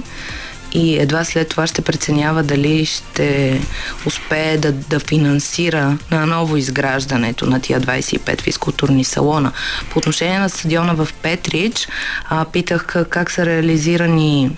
и 0.78 0.98
едва 1.00 1.24
след 1.24 1.50
това 1.50 1.68
ще 1.68 1.82
преценява 1.82 2.44
дали 2.44 2.86
ще 2.86 3.60
успее 4.06 4.58
да, 4.58 4.72
да 4.72 5.00
финансира 5.00 5.98
на 6.12 6.26
ново 6.26 6.58
изграждането 6.58 7.46
на 7.46 7.60
тия 7.60 7.82
25 7.82 8.42
физкултурни 8.42 9.04
салона. 9.04 9.52
По 9.92 10.00
отношение 10.00 10.40
на 10.40 10.50
стадиона 10.50 10.94
в 10.94 11.08
Петрич, 11.22 11.88
а, 12.30 12.46
питах 12.46 12.96
как 13.10 13.32
са 13.32 13.46
реализирани 13.46 14.52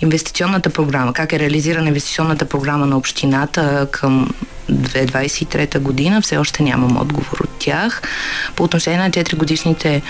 инвестиционната 0.00 0.70
програма, 0.70 1.12
как 1.12 1.32
е 1.32 1.38
реализирана 1.38 1.88
инвестиционната 1.88 2.44
програма 2.44 2.86
на 2.86 2.96
общината 2.96 3.88
към 3.90 4.28
2023 4.72 5.78
година. 5.78 6.20
Все 6.20 6.36
още 6.36 6.62
нямам 6.62 6.96
отговор 6.96 7.38
от 7.44 7.50
тях. 7.58 8.02
По 8.56 8.64
отношение 8.64 8.98
на 8.98 9.10
4 9.10 9.36
годишните 9.36 10.02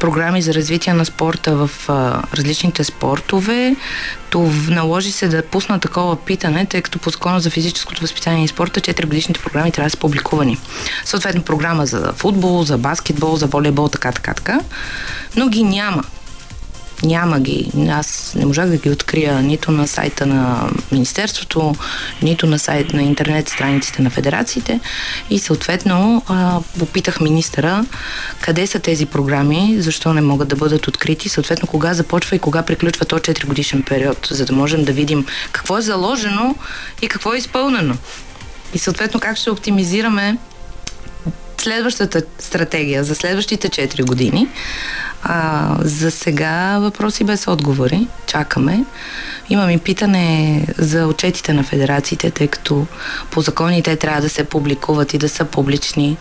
програми 0.00 0.42
за 0.42 0.54
развитие 0.54 0.94
на 0.94 1.04
спорта 1.04 1.56
в 1.56 1.70
а, 1.88 2.22
различните 2.34 2.84
спортове, 2.84 3.76
то 4.30 4.52
наложи 4.68 5.12
се 5.12 5.28
да 5.28 5.42
пусна 5.42 5.80
такова 5.80 6.16
питане, 6.16 6.66
тъй 6.66 6.82
като 6.82 6.98
по 6.98 7.10
закона 7.10 7.40
за 7.40 7.50
физическото 7.50 8.00
възпитание 8.00 8.44
и 8.44 8.48
спорта 8.48 8.80
4 8.80 9.06
годишните 9.06 9.40
програми 9.40 9.72
трябва 9.72 9.86
да 9.86 9.90
са 9.90 9.96
публикувани. 9.96 10.58
Съответно 11.04 11.42
програма 11.42 11.86
за 11.86 12.12
футбол, 12.16 12.62
за 12.62 12.78
баскетбол, 12.78 13.36
за 13.36 13.46
волейбол, 13.46 13.88
така, 13.88 14.12
така, 14.12 14.34
така. 14.34 14.60
Но 15.36 15.48
ги 15.48 15.62
няма. 15.62 16.04
Няма 17.02 17.40
ги. 17.40 17.70
Аз 17.90 18.32
не 18.36 18.46
можах 18.46 18.68
да 18.68 18.76
ги 18.76 18.90
открия 18.90 19.42
нито 19.42 19.70
на 19.70 19.88
сайта 19.88 20.26
на 20.26 20.70
Министерството, 20.92 21.74
нито 22.22 22.46
на 22.46 22.58
сайт 22.58 22.92
на 22.92 23.02
интернет 23.02 23.48
страниците 23.48 24.02
на 24.02 24.10
федерациите. 24.10 24.80
И 25.30 25.38
съответно 25.38 26.22
а, 26.28 26.60
попитах 26.78 27.20
министъра 27.20 27.84
къде 28.40 28.66
са 28.66 28.78
тези 28.78 29.06
програми, 29.06 29.76
защо 29.78 30.12
не 30.12 30.20
могат 30.20 30.48
да 30.48 30.56
бъдат 30.56 30.88
открити, 30.88 31.28
съответно 31.28 31.68
кога 31.68 31.94
започва 31.94 32.36
и 32.36 32.38
кога 32.38 32.62
приключва 32.62 33.04
то 33.04 33.18
4 33.18 33.46
годишен 33.46 33.82
период, 33.82 34.28
за 34.30 34.44
да 34.44 34.52
можем 34.52 34.84
да 34.84 34.92
видим 34.92 35.26
какво 35.52 35.78
е 35.78 35.82
заложено 35.82 36.54
и 37.02 37.08
какво 37.08 37.34
е 37.34 37.38
изпълнено. 37.38 37.94
И 38.74 38.78
съответно 38.78 39.20
как 39.20 39.36
ще 39.36 39.50
оптимизираме 39.50 40.38
следващата 41.60 42.22
стратегия 42.38 43.04
за 43.04 43.14
следващите 43.14 43.68
4 43.68 44.04
години. 44.04 44.48
А, 45.22 45.74
за 45.80 46.10
сега 46.10 46.78
въпроси 46.78 47.24
без 47.24 47.48
отговори. 47.48 48.06
Чакаме. 48.26 48.84
Имам 49.50 49.70
и 49.70 49.78
питане 49.78 50.64
за 50.78 51.06
отчетите 51.06 51.52
на 51.52 51.62
федерациите, 51.62 52.30
тъй 52.30 52.48
като 52.48 52.86
по 53.30 53.40
закони 53.40 53.82
те 53.82 53.96
трябва 53.96 54.20
да 54.20 54.28
се 54.28 54.44
публикуват 54.44 55.14
и 55.14 55.18
да 55.18 55.28
са 55.28 55.44
публични, 55.44 56.16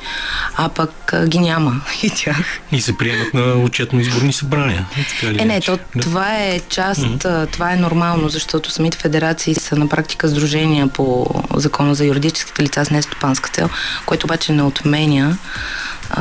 а 0.55 0.69
пък 0.69 1.13
а, 1.13 1.27
ги 1.27 1.39
няма 1.39 1.81
и 2.03 2.09
тях. 2.09 2.59
И 2.71 2.81
се 2.81 2.97
приемат 2.97 3.33
на 3.33 3.41
отчетно-изборни 3.41 4.31
събрания. 4.31 4.85
Е, 5.23 5.45
не, 5.45 5.61
то, 5.61 5.79
да. 5.95 6.01
това 6.01 6.35
е 6.35 6.59
част, 6.59 7.01
mm-hmm. 7.01 7.51
това 7.51 7.73
е 7.73 7.75
нормално, 7.75 8.29
защото 8.29 8.71
самите 8.71 8.97
федерации 8.97 9.55
са 9.55 9.75
на 9.75 9.87
практика 9.87 10.27
сдружения 10.27 10.87
по 10.87 11.27
закона 11.53 11.95
за 11.95 12.05
юридическите 12.05 12.63
лица 12.63 12.85
с 12.85 12.89
нестопанска 12.89 13.49
цел, 13.49 13.69
което 14.05 14.25
обаче 14.25 14.51
не 14.51 14.63
отменя 14.63 15.37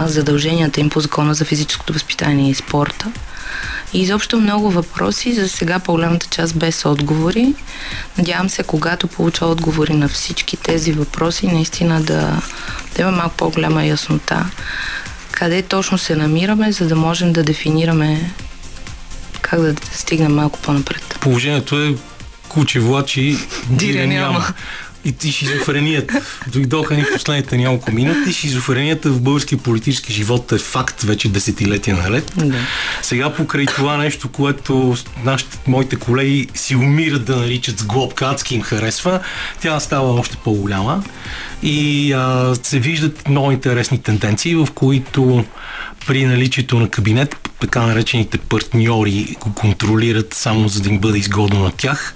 задълженията 0.07 0.81
им 0.81 0.91
по 0.91 1.01
закона 1.01 1.35
за 1.35 1.45
физическото 1.45 1.93
възпитание 1.93 2.51
и 2.51 2.55
спорта. 2.55 3.13
И 3.93 4.01
изобщо 4.01 4.41
много 4.41 4.71
въпроси, 4.71 5.35
за 5.35 5.49
сега 5.49 5.79
по-голямата 5.79 6.27
част 6.31 6.59
без 6.59 6.85
отговори. 6.85 7.55
Надявам 8.19 8.49
се, 8.49 8.63
когато 8.63 9.07
получа 9.07 9.47
отговори 9.47 9.95
на 9.95 10.09
всички 10.09 10.57
тези 10.57 10.93
въпроси, 10.93 11.47
наистина 11.47 12.03
да, 12.03 12.43
да 12.97 13.03
има 13.03 13.11
малко 13.11 13.37
по-голяма 13.37 13.85
яснота 13.85 14.51
къде 15.37 15.63
точно 15.63 15.99
се 15.99 16.17
намираме, 16.17 16.73
за 16.73 16.89
да 16.89 16.97
можем 16.97 17.33
да 17.33 17.43
дефинираме 17.43 18.31
как 19.41 19.61
да 19.61 19.75
стигнем 19.93 20.35
малко 20.35 20.59
по-напред. 20.59 21.19
Положението 21.21 21.83
е 21.83 21.95
куче 22.49 22.81
влачи, 22.81 23.39
дире 23.69 24.07
няма 24.07 24.47
и, 25.07 25.29
и 25.29 25.33
шизофренията. 25.33 26.23
Дойдоха 26.47 26.95
ни 26.95 27.05
последните 27.13 27.57
няколко 27.57 27.93
минути. 27.93 28.33
Шизофренията 28.33 29.11
в 29.11 29.21
българския 29.21 29.59
политически 29.59 30.13
живот 30.13 30.53
е 30.53 30.59
факт 30.59 31.03
вече 31.03 31.29
десетилетия 31.29 31.97
наред. 31.97 32.33
Да. 32.37 32.59
Сега 33.03 33.33
покрай 33.33 33.67
това 33.67 33.97
нещо, 33.97 34.29
което 34.29 34.97
нашите, 35.25 35.59
моите 35.67 35.97
колеги 35.97 36.49
си 36.55 36.77
умират 36.77 37.25
да 37.25 37.37
наричат 37.37 37.79
с 37.79 37.85
глобка, 37.85 38.31
адски 38.31 38.55
им 38.55 38.63
харесва, 38.63 39.21
тя 39.61 39.81
става 39.81 40.15
още 40.21 40.37
по-голяма 40.45 41.03
и 41.63 42.13
а, 42.13 42.55
се 42.63 42.79
виждат 42.79 43.29
много 43.29 43.53
интересни 43.53 44.03
тенденции, 44.03 44.55
в 44.55 44.69
които 44.75 45.45
при 46.07 46.25
наличието 46.25 46.81
на 46.81 46.89
кабинет 46.89 47.37
така 47.61 47.87
наречените 47.87 48.39
партньори 48.39 49.37
го 49.41 49.55
контролират 49.55 50.35
само 50.35 50.69
за 50.69 50.83
да 50.83 50.89
им 50.89 50.99
бъде 50.99 51.19
изгодно 51.19 51.61
на 51.61 51.71
тях. 51.71 52.15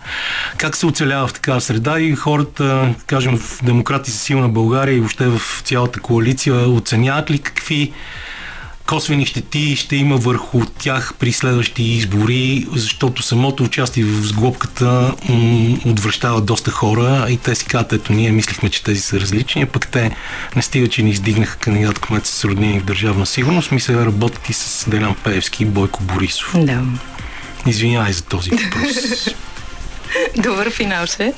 Как 0.56 0.76
се 0.76 0.86
оцелява 0.86 1.26
в 1.26 1.32
такава 1.32 1.60
среда 1.60 2.00
и 2.00 2.14
хората, 2.14 2.94
кажем, 3.06 3.38
в 3.38 3.64
Демократи 3.64 4.10
за 4.10 4.18
силна 4.18 4.48
България 4.48 4.96
и 4.96 5.00
въобще 5.00 5.26
в 5.26 5.40
цялата 5.64 6.00
коалиция 6.00 6.68
оценяват 6.68 7.30
ли 7.30 7.38
какви 7.38 7.92
косвени 8.90 9.26
щети 9.26 9.76
ще 9.76 9.96
има 9.96 10.16
върху 10.16 10.66
тях 10.78 11.14
при 11.18 11.32
следващи 11.32 11.82
избори, 11.82 12.66
защото 12.74 13.22
самото 13.22 13.62
участие 13.62 14.04
в 14.04 14.26
сглобката 14.26 15.14
м- 15.28 15.76
отвръщава 15.86 16.40
доста 16.40 16.70
хора 16.70 17.26
и 17.30 17.36
те 17.36 17.54
си 17.54 17.64
казват, 17.64 17.92
ето 17.92 18.12
ние 18.12 18.32
мислихме, 18.32 18.68
че 18.68 18.82
тези 18.82 19.00
са 19.00 19.20
различни, 19.20 19.66
пък 19.66 19.88
те 19.88 20.16
не 20.56 20.62
стига, 20.62 20.88
че 20.88 21.02
ни 21.02 21.10
издигнаха 21.10 21.58
кандидат 21.58 21.98
кмет 21.98 22.26
с 22.26 22.44
роднини 22.44 22.80
в 22.80 22.84
държавна 22.84 23.26
сигурност, 23.26 23.72
ми 23.72 23.80
се 23.80 23.96
работят 24.06 24.48
и 24.48 24.52
с 24.52 24.90
Делян 24.90 25.14
Пеевски 25.24 25.62
и 25.62 25.66
Бойко 25.66 26.02
Борисов. 26.02 26.54
Да. 26.58 26.82
Извинявай 27.66 28.12
за 28.12 28.22
този 28.22 28.50
въпрос. 28.50 29.28
Добър 30.36 30.70
финал 30.70 31.06
ще. 31.06 31.32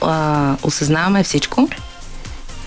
А, 0.00 0.56
осъзнаваме 0.62 1.24
всичко. 1.24 1.68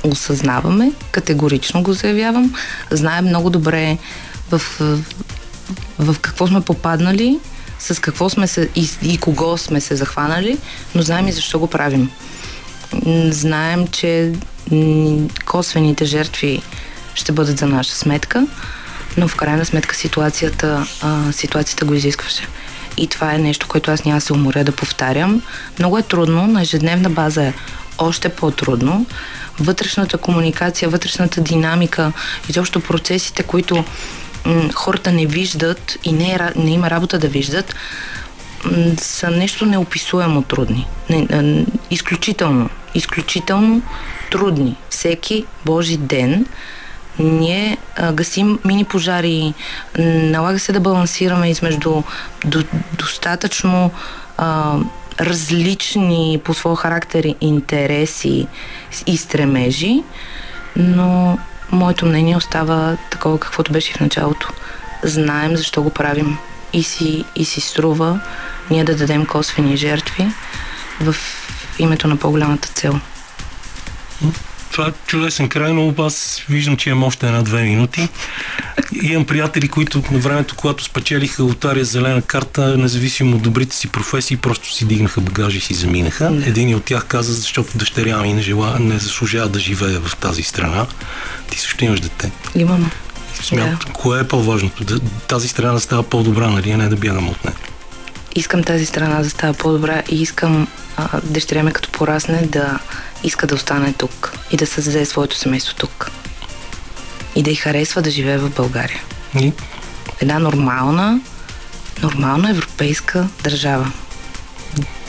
Осъзнаваме, 0.06 0.92
категорично 1.12 1.84
го 1.84 1.94
заявявам. 1.94 2.54
Знаем 2.92 3.26
много 3.26 3.50
добре 3.50 3.98
в, 4.52 4.62
в, 4.80 5.00
в 6.00 6.20
какво 6.20 6.48
сме 6.48 6.62
попаднали, 6.62 7.40
с 7.80 8.02
какво 8.02 8.30
сме 8.30 8.48
се 8.48 8.70
и, 8.76 8.90
и 9.02 9.18
кого 9.18 9.58
сме 9.58 9.82
се 9.82 9.96
захванали, 9.96 10.58
но 10.96 11.02
знаем 11.02 11.28
и 11.28 11.32
защо 11.32 11.60
го 11.60 11.68
правим. 11.68 12.12
Знаем, 13.30 13.88
че 13.88 14.34
косвените 15.46 16.06
жертви 16.06 16.62
ще 17.16 17.32
бъдат 17.32 17.58
за 17.58 17.68
наша 17.68 17.96
сметка, 17.96 18.48
но 19.18 19.28
в 19.28 19.36
крайна 19.36 19.66
сметка 19.66 19.96
ситуацията, 19.96 20.88
а, 21.02 21.32
ситуацията 21.32 21.86
го 21.86 21.94
изискваше. 21.94 22.48
И 22.98 23.08
това 23.08 23.34
е 23.34 23.38
нещо, 23.38 23.68
което 23.68 23.92
аз 23.92 24.06
няма 24.06 24.22
се 24.22 24.34
уморя 24.34 24.64
да 24.64 24.72
повтарям. 24.72 25.42
Много 25.80 25.98
е 25.98 26.02
трудно, 26.04 26.48
на 26.48 26.62
ежедневна 26.62 27.10
база 27.10 27.44
е 27.44 27.54
още 27.98 28.30
по-трудно. 28.30 29.06
Вътрешната 29.60 30.18
комуникация, 30.18 30.90
вътрешната 30.90 31.42
динамика, 31.42 32.12
изобщо 32.50 32.80
процесите, 32.80 33.44
които 33.44 33.84
м- 34.46 34.70
хората 34.74 35.12
не 35.12 35.26
виждат 35.26 35.98
и 36.04 36.12
не, 36.12 36.32
е, 36.32 36.40
не 36.56 36.72
има 36.72 36.90
работа 36.90 37.20
да 37.20 37.28
виждат, 37.28 37.76
м, 38.66 38.72
са 38.98 39.32
нещо 39.32 39.66
неописуемо 39.66 40.42
трудни. 40.42 40.88
Не, 41.10 41.28
а, 41.32 41.66
изключително, 41.92 42.70
изключително 42.96 43.82
трудни. 44.32 44.76
Всеки 44.90 45.46
Божи 45.66 45.98
ден 45.98 46.46
ние 47.20 47.78
а, 47.96 48.14
гасим 48.14 48.60
мини 48.66 48.84
пожари, 48.84 49.54
налага 50.00 50.60
се 50.60 50.72
да 50.72 50.80
балансираме 50.80 51.50
измежду 51.50 52.04
до, 52.46 52.64
достатъчно 52.98 53.92
а, 54.38 54.76
различни 55.20 56.42
по 56.44 56.54
своя 56.54 56.76
характер 56.76 57.36
интереси 57.42 58.48
и 59.08 59.18
стремежи, 59.18 60.04
но 60.76 61.38
моето 61.72 62.06
мнение 62.06 62.38
остава 62.38 62.98
такова 63.12 63.40
каквото 63.40 63.72
беше 63.72 63.94
в 63.94 64.00
началото. 64.00 64.50
Знаем 65.04 65.58
защо 65.58 65.84
го 65.84 65.90
правим 65.90 66.38
и 66.74 66.84
си, 66.84 67.26
и 67.36 67.46
си 67.46 67.62
струва 67.62 68.20
ние 68.70 68.84
да 68.84 68.96
дадем 68.96 69.26
косвени 69.26 69.78
жертви 69.78 70.28
в 71.02 71.16
името 71.80 72.08
на 72.08 72.18
по-голямата 72.18 72.68
цел. 72.68 73.00
Това 74.76 74.88
е 74.88 74.92
чудесен 75.08 75.50
край, 75.50 75.74
но 75.74 75.94
аз 76.04 76.42
виждам, 76.50 76.78
че 76.78 76.90
имам 76.90 77.04
още 77.04 77.28
една-две 77.28 77.64
минути. 77.64 78.08
Имам 79.02 79.26
приятели, 79.26 79.68
които 79.68 80.04
на 80.12 80.20
времето, 80.20 80.56
когато 80.56 80.84
спечелиха 80.84 81.44
лотария 81.44 81.86
зелена 81.86 82.22
карта, 82.22 82.78
независимо 82.78 83.36
от 83.36 83.42
добрите 83.42 83.76
си 83.76 83.88
професии, 83.88 84.38
просто 84.38 84.74
си 84.74 84.86
дигнаха 84.86 85.22
багажи 85.22 85.58
и 85.58 85.62
си 85.62 85.74
заминаха. 85.74 86.42
Един 86.46 86.76
от 86.76 86.84
тях 86.84 87.06
каза, 87.06 87.34
защото 87.34 87.78
дъщеря 87.78 88.18
ми 88.18 88.34
не, 88.34 88.42
жела, 88.42 88.78
не 88.80 89.00
заслужава 89.00 89.50
да 89.50 89.60
живее 89.60 89.98
в 90.00 90.16
тази 90.16 90.44
страна. 90.44 90.86
Ти 91.52 91.60
също 91.60 91.86
имаш 91.86 92.00
дете. 92.00 92.32
Имам. 92.56 92.92
Смятам, 93.42 93.80
Да. 93.88 93.94
кое 93.94 94.20
е 94.20 94.28
по-важното? 94.28 95.00
Тази 95.28 95.48
страна 95.48 95.74
да 95.74 95.80
става 95.80 96.04
по-добра, 96.04 96.50
нали, 96.50 96.72
а 96.72 96.78
не 96.78 96.90
да 96.90 96.96
бягам 96.96 97.30
от 97.30 97.46
нея. 97.46 97.58
Искам 98.36 98.64
тази 98.64 98.86
страна 98.86 99.22
да 99.22 99.30
става 99.30 99.54
по-добра 99.54 100.04
и 100.10 100.22
искам 100.22 100.68
а, 100.98 101.22
дъщеря 101.24 101.64
ми 101.64 101.74
като 101.74 101.90
порасне 101.92 102.42
да 102.42 102.80
иска 103.24 103.48
да 103.48 103.56
остане 103.56 103.94
тук 103.94 104.34
и 104.52 104.58
да 104.58 104.68
създаде 104.68 105.06
своето 105.06 105.38
семейство 105.38 105.76
тук. 105.76 106.12
И 107.36 107.44
да 107.44 107.52
й 107.52 107.56
харесва 107.56 108.02
да 108.02 108.12
живее 108.12 108.38
в 108.38 108.50
България. 108.56 109.02
И 109.40 109.52
Една 110.22 110.40
нормална, 110.40 111.20
нормална 112.04 112.50
европейска 112.50 113.28
държава. 113.44 113.92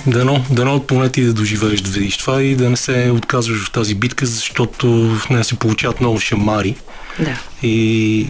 Дано, 0.07 0.45
дано 0.51 0.83
поне 0.83 1.09
ти 1.09 1.23
да 1.23 1.33
доживееш 1.33 1.81
да 1.81 1.91
видиш 1.91 2.17
това 2.17 2.43
и 2.43 2.55
да 2.57 2.71
не 2.71 2.77
се 2.77 3.11
отказваш 3.15 3.65
в 3.67 3.71
тази 3.73 3.95
битка, 3.95 4.27
защото 4.27 4.89
в 5.19 5.29
нея 5.31 5.45
се 5.45 5.55
получават 5.59 6.01
много 6.01 6.21
шамари 6.21 6.77
Да, 7.19 7.39
и 7.63 8.29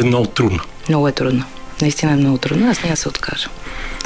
е 0.00 0.04
много 0.04 0.26
трудно. 0.26 0.60
много 0.88 1.08
е 1.08 1.12
трудно. 1.12 1.44
Наистина 1.82 2.12
е 2.12 2.16
много 2.16 2.38
трудно. 2.38 2.70
Аз 2.70 2.82
няма 2.82 2.92
да 2.92 2.96
се 2.96 3.08
откажа. 3.08 3.48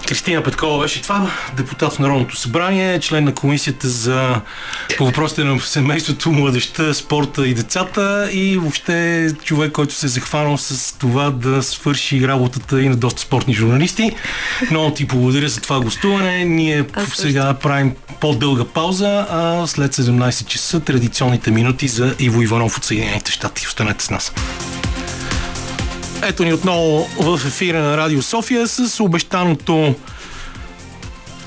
Кристина 0.08 0.42
Петкова 0.42 0.82
беше 0.82 1.02
това, 1.02 1.30
депутат 1.56 1.92
в 1.92 1.98
Народното 1.98 2.36
събрание, 2.36 3.00
член 3.00 3.24
на 3.24 3.34
комисията 3.34 3.88
за 3.88 4.40
по 4.98 5.06
въпросите 5.06 5.44
на 5.44 5.60
семейството, 5.60 6.32
младеща, 6.32 6.94
спорта 6.94 7.48
и 7.48 7.54
децата 7.54 8.28
и 8.32 8.56
въобще 8.56 9.28
човек, 9.44 9.72
който 9.72 9.94
се 9.94 10.06
е 10.06 10.08
захванал 10.08 10.58
с 10.58 10.98
това 10.98 11.30
да 11.30 11.62
свърши 11.62 12.28
работата 12.28 12.82
и 12.82 12.88
на 12.88 12.96
доста 12.96 13.22
спортни 13.22 13.54
журналисти. 13.54 14.12
Много 14.70 14.94
ти 14.94 15.04
благодаря 15.04 15.48
за 15.48 15.60
това 15.60 15.80
гостуване. 15.80 16.44
Ние 16.44 16.84
Аз 16.94 17.08
сега 17.08 17.54
правим 17.54 17.94
по-дълга 18.20 18.64
пауза, 18.64 19.26
а 19.30 19.66
след 19.66 19.94
17 19.94 20.46
часа 20.46 20.80
традиционните 20.80 21.50
минути 21.50 21.88
за 21.88 22.14
Иво 22.18 22.42
Иванов 22.42 22.76
от 22.76 22.84
Съединените 22.84 23.32
щати. 23.32 23.66
Останете 23.66 24.04
с 24.04 24.10
нас. 24.10 24.32
Ето 26.26 26.44
ни 26.44 26.52
отново 26.52 27.08
в 27.20 27.40
ефира 27.46 27.82
на 27.82 27.96
Радио 27.96 28.22
София 28.22 28.68
с 28.68 29.00
обещаното 29.00 29.94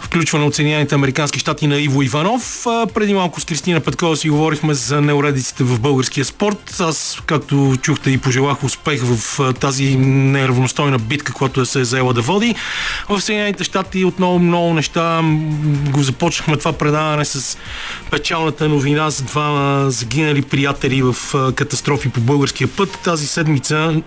включване 0.08 0.46
от 0.46 0.56
Съединените 0.56 0.96
Американски 0.96 1.40
щати 1.40 1.68
на 1.68 1.80
Иво 1.80 2.02
Иванов. 2.02 2.66
Преди 2.94 3.14
малко 3.14 3.42
с 3.42 3.46
Кристина 3.46 3.80
Петкова 3.80 4.18
си 4.18 4.30
говорихме 4.30 4.74
за 4.74 5.02
неуредиците 5.02 5.64
в 5.64 5.80
българския 5.80 6.26
спорт. 6.26 6.76
Аз, 6.80 7.22
както 7.26 7.76
чухте 7.82 8.12
и 8.12 8.18
пожелах 8.18 8.64
успех 8.64 9.02
в 9.04 9.40
тази 9.54 9.96
неравностойна 9.96 11.00
битка, 11.00 11.34
която 11.34 11.66
се 11.66 11.80
е 11.80 11.84
заела 11.84 12.14
да 12.14 12.22
води. 12.22 12.56
В 13.10 13.22
Съединените 13.22 13.64
щати 13.64 14.06
отново 14.06 14.40
много 14.40 14.74
неща. 14.74 15.22
Го 15.90 16.04
започнахме 16.04 16.58
това 16.58 16.74
предаване 16.74 17.26
с 17.26 17.58
печалната 18.12 18.70
новина 18.70 19.10
за 19.10 19.24
два 19.24 19.86
загинали 19.90 20.42
приятели 20.42 21.02
в 21.02 21.16
катастрофи 21.56 22.10
по 22.10 22.20
българския 22.20 22.68
път. 22.68 23.00
Тази 23.04 23.28
седмица, 23.28 24.02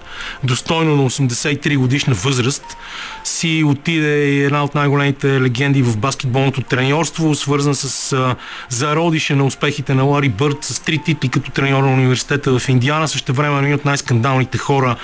достойно 0.45 0.97
на 0.97 1.11
83 1.11 1.77
годишна 1.77 2.15
възраст, 2.15 2.65
си 3.25 3.65
отиде 3.67 4.45
една 4.45 4.65
от 4.65 4.75
най-големите 4.75 5.41
легенди 5.41 5.83
в 5.83 5.90
баскетболното 5.97 6.63
треньорство, 6.63 7.35
свързан 7.35 7.75
с 7.75 8.13
а, 8.13 8.37
зародиша 8.69 9.37
на 9.37 9.45
успехите 9.45 9.95
на 9.95 10.03
Лари 10.03 10.29
Бърт 10.29 10.57
с 10.61 10.81
три 10.81 10.99
титли 10.99 11.29
като 11.29 11.51
треньор 11.51 11.83
на 11.83 11.93
университета 11.93 12.59
в 12.59 12.69
Индиана. 12.69 13.09
Също 13.09 13.33
време 13.33 13.59
един 13.59 13.75
от 13.75 13.85
най-скандалните 13.85 14.59
хора 14.59 14.97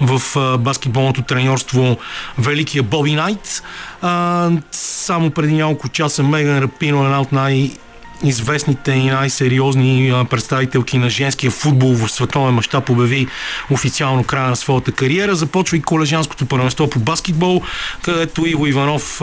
в 0.00 0.22
а, 0.36 0.58
баскетболното 0.58 1.22
треньорство 1.22 1.98
Великия 2.38 2.82
Боби 2.82 3.14
Найт. 3.14 3.62
А, 4.02 4.50
само 4.70 5.30
преди 5.30 5.54
няколко 5.54 5.88
часа 5.88 6.22
Меган 6.22 6.58
Рапино, 6.58 7.04
една 7.04 7.20
от 7.20 7.32
най- 7.32 7.70
известните 8.24 8.92
и 8.92 9.04
най-сериозни 9.04 10.12
представителки 10.30 10.98
на 10.98 11.10
женския 11.10 11.50
футбол 11.50 11.94
в 11.94 12.08
световен 12.08 12.54
мащаб 12.54 12.90
обяви 12.90 13.26
официално 13.70 14.24
края 14.24 14.48
на 14.48 14.56
своята 14.56 14.92
кариера. 14.92 15.34
Започва 15.34 15.76
и 15.76 15.82
колежанското 15.82 16.46
първенство 16.46 16.90
по 16.90 16.98
баскетбол, 16.98 17.62
където 18.02 18.46
Иво 18.46 18.66
Иванов 18.66 19.22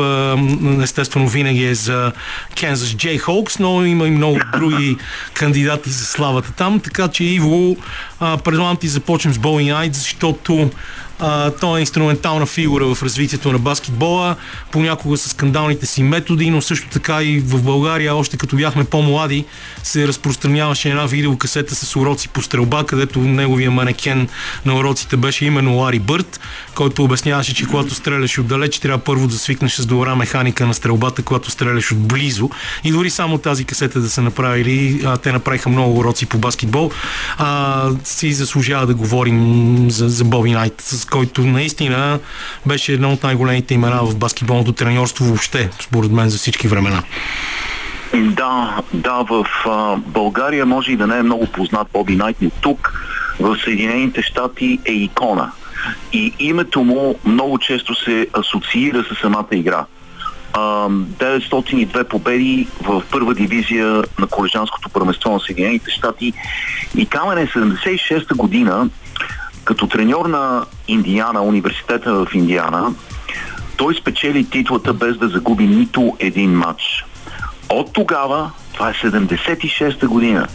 естествено 0.84 1.28
винаги 1.28 1.66
е 1.66 1.76
за 1.76 2.12
Kansas 2.56 2.96
Джей 2.96 3.18
Хоукс, 3.18 3.60
но 3.60 3.86
има 3.86 4.08
и 4.08 4.12
много 4.12 4.40
други 4.58 4.98
кандидати 5.34 5.90
за 5.90 6.06
славата 6.06 6.52
там, 6.52 6.80
така 6.80 7.08
че 7.08 7.24
Иво, 7.24 7.76
предлагам 8.20 8.78
ти 8.78 8.88
започнем 8.88 9.34
с 9.34 9.40
Боуи 9.40 9.66
Найт, 9.66 9.96
защото 9.96 10.70
а, 11.26 11.52
той 11.52 11.80
е 11.80 11.82
инструментална 11.82 12.46
фигура 12.46 12.96
в 12.96 13.04
развитието 13.04 13.52
на 13.52 13.60
баскетбола, 13.60 14.36
понякога 14.72 15.18
с 15.18 15.30
скандалните 15.30 15.86
си 15.86 16.04
методи, 16.04 16.50
но 16.50 16.62
също 16.62 16.90
така 16.90 17.24
и 17.24 17.40
в 17.40 17.64
България, 17.64 18.16
още 18.16 18.38
като 18.38 18.56
бяхме 18.56 18.84
по-млади, 18.84 19.46
се 19.84 20.08
разпространяваше 20.08 20.90
една 20.90 21.06
видеокасета 21.06 21.76
с 21.76 21.96
уроци 21.96 22.30
по 22.30 22.42
стрелба, 22.42 22.84
където 22.84 23.20
неговия 23.20 23.72
манекен 23.72 24.28
на 24.66 24.76
уроците 24.76 25.18
беше 25.18 25.46
именно 25.46 25.78
Лари 25.78 26.00
Бърт, 26.00 26.40
който 26.76 27.04
обясняваше, 27.04 27.56
че 27.56 27.66
когато 27.66 27.96
стреляш 27.96 28.40
отдалеч, 28.40 28.80
трябва 28.80 29.04
първо 29.04 29.28
да 29.28 29.38
свикнеш 29.38 29.74
с 29.74 29.86
добра 29.86 30.16
механика 30.16 30.68
на 30.68 30.74
стрелбата, 30.74 31.24
когато 31.24 31.52
стреляш 31.52 31.92
отблизо. 31.92 32.50
И 32.84 32.92
дори 32.92 33.10
само 33.10 33.38
тази 33.38 33.66
касета 33.66 34.00
да 34.00 34.10
са 34.10 34.22
направили, 34.22 35.02
а, 35.06 35.18
те 35.18 35.32
направиха 35.32 35.70
много 35.70 36.00
уроци 36.00 36.26
по 36.26 36.38
баскетбол. 36.38 36.92
А, 37.38 37.90
си 38.04 38.34
заслужава 38.34 38.88
да 38.88 38.94
говорим 38.94 39.92
за, 39.92 40.10
за 40.10 40.24
Боби 40.24 40.52
Найт, 40.52 40.82
с 40.82 41.06
който 41.14 41.42
наистина 41.42 42.20
беше 42.66 42.94
едно 42.94 43.14
от 43.14 43.24
най-големите 43.24 43.74
имена 43.74 44.04
в 44.04 44.18
баскетболното 44.18 44.72
треньорство 44.72 45.26
въобще, 45.26 45.70
според 45.82 46.12
мен, 46.12 46.30
за 46.30 46.38
всички 46.38 46.68
времена. 46.68 47.04
Да, 48.14 48.82
да, 48.94 49.24
в 49.30 49.46
а, 49.66 49.96
България 49.98 50.66
може 50.66 50.92
и 50.92 50.96
да 50.96 51.08
не 51.08 51.18
е 51.18 51.24
много 51.24 51.48
познат 51.48 51.88
Боби 51.94 52.16
Найт, 52.16 52.38
но 52.42 52.50
тук 52.50 52.94
в 53.40 53.58
Съединените 53.64 54.22
щати 54.22 54.80
е 54.86 54.92
икона. 54.92 55.52
И 56.14 56.34
името 56.40 56.84
му 56.84 57.16
много 57.26 57.60
често 57.60 57.96
се 57.96 58.28
асоциира 58.34 59.04
с 59.04 59.22
самата 59.22 59.48
игра. 59.52 59.86
902 60.54 62.04
победи 62.04 62.68
в 62.82 63.04
първа 63.12 63.34
дивизия 63.34 64.04
на 64.20 64.28
колежанското 64.28 64.90
първенство 64.90 65.32
на 65.32 65.40
Съединените 65.40 65.92
щати 65.92 66.34
и 66.98 67.06
Камен 67.06 67.38
е 67.38 67.48
76-та 67.48 68.36
година 68.36 68.90
като 69.64 69.88
треньор 69.88 70.26
на 70.26 70.66
Индиана, 70.88 71.42
университета 71.42 72.14
в 72.14 72.28
Индиана, 72.34 72.94
той 73.78 73.96
спечели 73.96 74.50
титлата 74.50 74.94
без 74.94 75.18
да 75.18 75.28
загуби 75.28 75.68
нито 75.68 76.16
един 76.20 76.52
матч. 76.52 77.06
От 77.70 77.94
тогава, 77.94 78.52
това 78.74 78.90
е 78.90 78.94
76-та 78.94 80.08
година, 80.08 80.48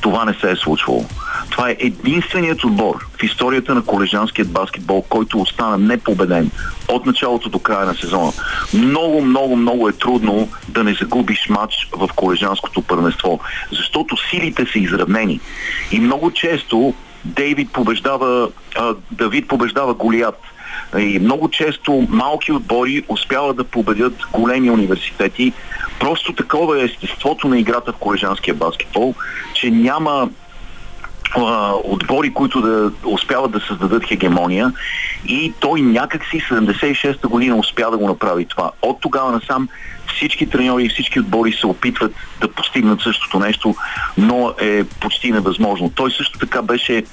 това 0.00 0.24
не 0.24 0.34
се 0.34 0.50
е 0.50 0.56
случвало. 0.56 1.04
Това 1.50 1.70
е 1.70 1.76
единственият 1.78 2.64
отбор 2.64 3.06
в 3.18 3.22
историята 3.22 3.74
на 3.74 3.82
колежанският 3.82 4.52
баскетбол, 4.52 5.04
който 5.08 5.40
остана 5.40 5.78
непобеден 5.78 6.50
от 6.88 7.06
началото 7.06 7.48
до 7.48 7.58
края 7.58 7.86
на 7.86 7.94
сезона. 7.94 8.32
Много, 8.74 9.22
много, 9.22 9.56
много 9.56 9.88
е 9.88 9.92
трудно 9.92 10.48
да 10.68 10.84
не 10.84 10.94
загубиш 10.94 11.48
матч 11.48 11.88
в 11.92 12.08
колежанското 12.16 12.82
първенство, 12.82 13.40
защото 13.72 14.16
силите 14.30 14.66
са 14.72 14.78
изравнени. 14.78 15.40
И 15.92 16.00
много 16.00 16.30
често 16.30 16.94
Дейвид 17.24 17.72
побеждава, 17.72 18.48
а, 18.76 18.94
Давид 19.10 19.48
побеждава 19.48 19.94
Голият. 19.94 20.40
И 20.98 21.18
много 21.18 21.50
често 21.50 22.06
малки 22.08 22.52
отбори 22.52 23.04
успяват 23.08 23.56
да 23.56 23.64
победят 23.64 24.14
големи 24.32 24.70
университети. 24.70 25.52
Просто 26.00 26.32
такова 26.32 26.80
е 26.80 26.84
естеството 26.84 27.48
на 27.48 27.58
играта 27.58 27.92
в 27.92 27.96
колежанския 27.96 28.54
баскетбол, 28.54 29.14
че 29.54 29.70
няма 29.70 30.28
отбори, 31.84 32.34
които 32.34 32.60
да 32.60 32.92
успяват 33.04 33.50
да 33.50 33.60
създадат 33.60 34.04
хегемония 34.04 34.72
и 35.26 35.52
той 35.60 35.80
някакси 35.80 36.40
76-та 36.40 37.28
година 37.28 37.56
успя 37.56 37.90
да 37.90 37.98
го 37.98 38.08
направи 38.08 38.44
това. 38.44 38.70
От 38.82 39.00
тогава 39.00 39.32
насам 39.32 39.68
всички 40.14 40.50
треньори 40.50 40.84
и 40.84 40.88
всички 40.88 41.20
отбори 41.20 41.52
се 41.52 41.66
опитват 41.66 42.14
да 42.40 42.48
постигнат 42.48 43.00
същото 43.00 43.38
нещо, 43.38 43.74
но 44.18 44.54
е 44.60 44.84
почти 44.84 45.32
невъзможно. 45.32 45.92
Той 45.94 46.10
също 46.10 46.38
така 46.38 46.62
беше 46.62 47.04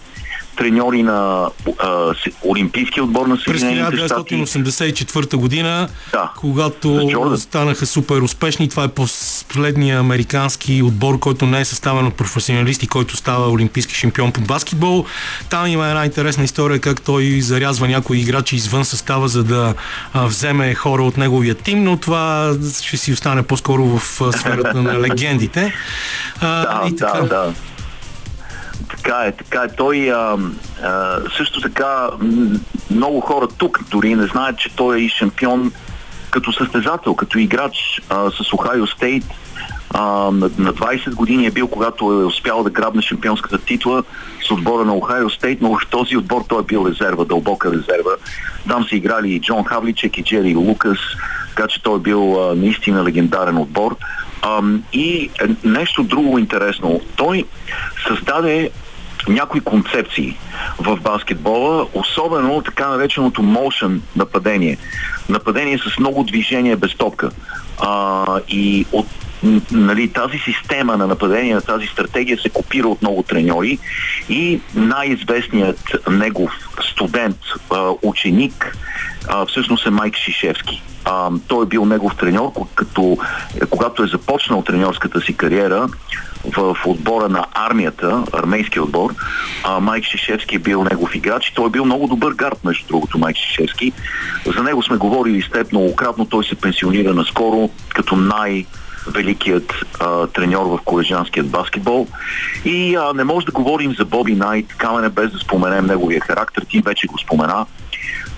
треньори 0.56 1.04
на 1.04 1.50
а, 1.80 2.14
Олимпийския 2.46 3.04
отбор 3.04 3.28
на 3.28 3.38
Съединените 3.38 3.98
щати. 3.98 4.40
През 4.40 4.54
1984 4.54 5.36
година, 5.36 5.90
да. 6.12 6.32
когато 6.38 7.38
станаха 7.38 7.86
супер 7.86 8.22
успешни. 8.22 8.70
Това 8.70 8.84
е 8.84 8.88
последния 8.88 10.00
американски 10.00 10.82
отбор, 10.84 11.20
който 11.20 11.46
не 11.46 11.60
е 11.60 11.66
съставен 11.66 12.06
от 12.08 12.14
професионалисти, 12.14 12.88
който 12.88 13.18
става 13.18 13.52
олимпийски 13.52 13.96
шампион 13.96 14.32
по 14.32 14.42
баскетбол. 14.42 15.06
Там 15.50 15.68
има 15.68 15.88
една 15.88 16.06
интересна 16.06 16.44
история 16.44 16.80
как 16.80 17.02
той 17.02 17.42
зарязва 17.42 17.88
някои 17.88 18.20
играчи 18.20 18.56
извън 18.56 18.86
състава, 18.86 19.28
за 19.28 19.44
да 19.44 19.74
вземе 20.16 20.74
хора 20.76 21.04
от 21.04 21.18
неговия 21.18 21.56
тим, 21.56 21.84
но 21.84 21.98
това 21.98 22.54
ще 22.82 22.98
си 22.98 23.14
остане 23.14 23.44
по-скоро 23.44 23.86
в 23.86 24.02
сферата 24.32 24.82
на 24.82 25.00
легендите. 25.00 25.74
А, 26.42 26.82
да, 26.82 26.90
и 26.90 26.96
така. 26.96 27.22
да, 27.22 27.28
да. 27.28 27.54
Така 28.90 29.24
е, 29.26 29.32
така 29.32 29.64
е. 29.64 29.76
Той 29.76 30.12
а, 30.12 30.38
а, 30.84 31.20
също 31.38 31.62
така 31.62 32.10
много 32.92 33.22
хора 33.22 33.48
тук 33.58 33.80
дори 33.90 34.16
не 34.16 34.28
знаят, 34.28 34.58
че 34.58 34.76
той 34.76 34.98
е 34.98 35.00
и 35.00 35.10
шампион 35.10 35.72
като 36.30 36.54
състезател, 36.54 37.16
като 37.16 37.40
играч 37.40 38.02
а, 38.10 38.32
с 38.32 38.40
Ohio 38.40 38.98
State. 38.98 39.24
А, 39.94 40.02
на, 40.32 40.50
на 40.58 40.74
20 40.74 41.14
години 41.14 41.46
е 41.46 41.52
бил, 41.52 41.68
когато 41.68 42.06
е 42.06 42.26
успял 42.26 42.64
да 42.64 42.70
грабне 42.70 43.02
шампионската 43.02 43.58
титла 43.58 44.04
с 44.48 44.52
отбора 44.52 44.86
на 44.86 44.94
Ohio 44.94 45.42
State, 45.42 45.58
но 45.62 45.78
в 45.78 45.88
този 45.90 46.18
отбор 46.18 46.44
той 46.48 46.60
е 46.60 46.66
бил 46.66 46.86
резерва, 46.90 47.26
дълбока 47.26 47.72
резерва. 47.72 48.12
Там 48.68 48.86
са 48.90 48.96
играли 48.96 49.34
и 49.34 49.42
Джон 49.42 49.64
Хавличек 49.64 50.18
и 50.18 50.24
Джери 50.24 50.56
Лукас, 50.56 50.98
така 51.56 51.68
че 51.68 51.84
той 51.84 51.96
е 51.96 52.02
бил 52.02 52.50
а, 52.50 52.56
наистина 52.56 53.04
легендарен 53.04 53.58
отбор. 53.58 53.96
А, 54.46 54.62
и 54.94 55.30
е, 55.42 55.68
нещо 55.68 56.04
друго 56.04 56.40
интересно. 56.40 57.02
Той 57.16 57.46
създаде 58.08 58.70
някои 59.28 59.62
концепции 59.62 60.38
в 60.80 60.98
баскетбола, 60.98 61.88
особено 61.94 62.62
така 62.62 62.88
нареченото 62.88 63.42
motion 63.42 64.00
нападение. 64.16 64.78
Нападение 65.30 65.78
с 65.78 66.00
много 66.00 66.24
движение 66.24 66.76
без 66.76 66.96
топка. 66.96 67.32
А, 67.80 68.26
и 68.50 68.86
от 68.92 69.08
нали, 69.72 70.10
тази 70.10 70.38
система 70.38 70.98
на 70.98 71.08
нападение, 71.08 71.62
тази 71.62 71.88
стратегия 71.88 72.38
се 72.38 72.50
копира 72.50 72.88
от 72.88 73.02
много 73.02 73.24
треньори 73.24 73.80
и 74.30 74.62
най-известният 74.76 75.96
негов 76.10 76.52
студент, 76.92 77.38
ученик, 78.02 78.78
всъщност 79.48 79.88
е 79.88 79.90
Майк 79.90 80.16
Шишевски. 80.16 80.84
А, 81.06 81.30
той 81.48 81.64
е 81.64 81.68
бил 81.68 81.86
негов 81.86 82.16
треньор, 82.16 82.52
като, 82.76 83.18
когато 83.70 84.04
е 84.04 84.08
започнал 84.08 84.62
треньорската 84.62 85.22
си 85.22 85.38
кариера 85.38 85.88
в 86.58 86.78
отбора 86.86 87.30
на 87.30 87.46
армията, 87.54 88.24
армейски 88.34 88.80
отбор, 88.80 89.14
а, 89.64 89.80
Майк 89.80 90.06
Шишевски 90.06 90.56
е 90.56 90.60
бил 90.60 90.84
негов 90.84 91.16
играч 91.16 91.52
той 91.56 91.68
е 91.68 91.70
бил 91.70 91.86
много 91.86 92.08
добър 92.08 92.34
гард, 92.34 92.64
между 92.64 92.88
другото, 92.88 93.18
Майк 93.18 93.38
Шишевски. 93.38 93.92
За 94.56 94.64
него 94.64 94.84
сме 94.84 94.98
говорили 94.98 95.42
с 95.42 95.50
теб 95.52 95.72
многократно, 95.72 96.26
той 96.26 96.44
се 96.46 96.56
пенсионира 96.56 97.14
наскоро 97.14 97.65
като 97.90 98.16
най- 98.16 98.66
великият 99.08 99.74
а, 100.00 100.28
треньор 100.28 100.66
в 100.66 100.80
колежанският 100.86 101.48
баскетбол. 101.48 102.08
И 102.66 102.96
а, 102.96 103.14
не 103.14 103.24
може 103.24 103.46
да 103.46 103.52
говорим 103.52 103.96
за 103.96 104.06
Боби 104.06 104.36
Найт, 104.36 104.74
камене 104.78 105.10
без 105.10 105.32
да 105.32 105.40
споменем 105.40 105.86
неговия 105.86 106.22
характер. 106.22 106.66
Ти 106.70 106.82
вече 106.82 107.08
го 107.08 107.20
спомена 107.20 107.66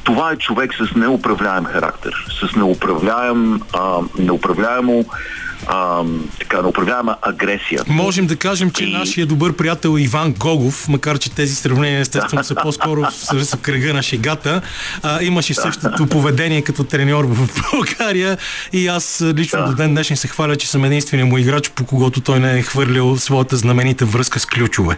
това 0.08 0.32
е 0.32 0.38
човек 0.38 0.74
с 0.74 0.96
неуправляем 0.96 1.66
характер, 1.66 2.26
с 2.42 2.56
неуправляем, 2.56 3.62
а, 3.74 4.00
неуправляемо 4.20 5.06
а, 5.68 6.04
така, 6.40 6.62
неуправляема 6.62 7.16
агресия. 7.22 7.82
Можем 7.88 8.28
да 8.28 8.36
кажем, 8.36 8.72
че 8.72 8.86
и... 8.86 8.94
нашия 8.94 9.26
добър 9.26 9.54
приятел 9.54 9.98
Иван 9.98 10.34
Гогов, 10.34 10.88
макар 10.88 11.20
че 11.20 11.36
тези 11.36 11.56
сравнения 11.56 12.00
естествено 12.00 12.44
са 12.44 12.56
по-скоро 12.56 13.02
в 13.34 13.58
кръга 13.62 13.94
на 13.94 14.04
шегата, 14.04 14.62
а, 15.04 15.24
имаше 15.24 15.54
същото 15.54 16.08
поведение 16.08 16.62
като 16.62 16.84
треньор 16.84 17.26
в 17.26 17.50
България 17.72 18.38
и 18.74 18.88
аз 18.88 19.24
лично 19.36 19.60
да. 19.60 19.66
до 19.66 19.76
ден 19.76 19.92
днешен 19.92 20.18
се 20.18 20.28
хваля, 20.28 20.56
че 20.56 20.68
съм 20.68 20.86
единствения 20.86 21.26
му 21.26 21.38
играч, 21.38 21.70
по 21.70 21.86
когото 21.86 22.22
той 22.22 22.40
не 22.40 22.60
е 22.60 22.62
хвърлял 22.62 23.18
своята 23.18 23.56
знаменита 23.58 24.06
връзка 24.06 24.40
с 24.40 24.46
ключове. 24.46 24.98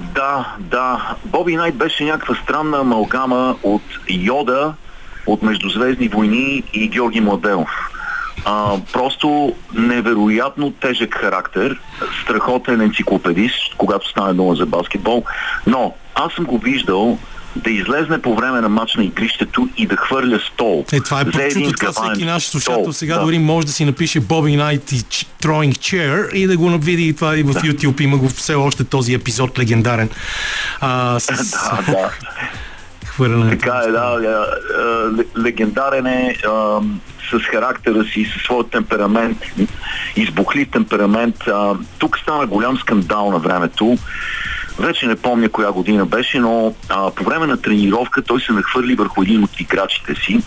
Да, 0.00 0.54
да. 0.58 1.14
Боби 1.24 1.56
Найт 1.56 1.74
беше 1.74 2.04
някаква 2.04 2.34
странна 2.34 2.78
амалгама 2.78 3.56
от 3.62 3.82
Йода, 4.08 4.74
от 5.26 5.42
Междузвездни 5.42 6.08
войни 6.08 6.62
и 6.72 6.88
Георги 6.88 7.20
Младенов. 7.20 7.70
А, 8.50 8.76
просто 8.92 9.54
невероятно 9.74 10.70
тежък 10.70 11.14
характер, 11.14 11.80
страхотен 12.22 12.80
енциклопедист, 12.80 13.74
когато 13.76 14.08
стане 14.08 14.34
дума 14.34 14.54
за 14.54 14.66
баскетбол, 14.66 15.24
но 15.66 15.94
аз 16.14 16.32
съм 16.32 16.44
го 16.44 16.58
виждал 16.58 17.18
да 17.56 17.70
излезне 17.70 18.22
по 18.22 18.34
време 18.34 18.60
на 18.60 18.68
матч 18.68 18.94
на 18.94 19.04
игрището 19.04 19.68
и 19.76 19.86
да 19.86 19.96
хвърля 19.96 20.40
стол. 20.52 20.84
Е, 20.92 21.00
това 21.00 21.20
е 21.20 21.24
прочуто, 21.24 21.72
това 21.72 21.92
всеки 21.92 22.24
наш 22.24 22.46
слушател 22.46 22.92
сега 22.92 23.18
да. 23.18 23.24
дори 23.24 23.38
може 23.38 23.66
да 23.66 23.72
си 23.72 23.84
напише 23.84 24.20
Bobby 24.20 24.58
Knight 24.58 24.92
и 24.92 24.96
Throwing 25.42 25.72
Chair 25.72 26.32
и 26.32 26.46
да 26.46 26.56
го 26.56 26.78
види 26.78 27.08
и 27.08 27.14
това 27.14 27.38
и 27.38 27.42
в 27.42 27.52
да. 27.52 27.60
YouTube 27.60 28.00
има 28.00 28.16
го 28.16 28.28
все 28.28 28.54
още 28.54 28.84
този 28.84 29.14
епизод 29.14 29.58
легендарен. 29.58 30.10
А, 30.80 31.20
с... 31.20 31.26
да, 31.86 31.92
да. 31.92 32.10
Хвърляне. 33.06 33.50
Така 33.50 33.82
е, 33.86 33.90
да, 33.90 34.20
да, 34.20 35.24
легендарен 35.42 36.06
е 36.06 36.36
а, 36.46 36.80
с 37.30 37.38
характера 37.38 38.04
си, 38.04 38.30
със 38.32 38.42
своят 38.42 38.70
темперамент, 38.70 39.38
избухлив 40.16 40.70
темперамент. 40.70 41.36
А, 41.48 41.74
тук 41.98 42.18
стана 42.18 42.46
голям 42.46 42.78
скандал 42.78 43.30
на 43.30 43.38
времето 43.38 43.98
вече 44.78 45.06
не 45.06 45.16
помня 45.16 45.48
коя 45.48 45.72
година 45.72 46.06
беше, 46.06 46.38
но 46.38 46.74
а, 46.88 47.10
по 47.10 47.24
време 47.24 47.46
на 47.46 47.56
тренировка 47.56 48.22
той 48.22 48.40
се 48.40 48.52
нахвърли 48.52 48.94
върху 48.94 49.22
един 49.22 49.44
от 49.44 49.60
играчите 49.60 50.14
си, 50.14 50.42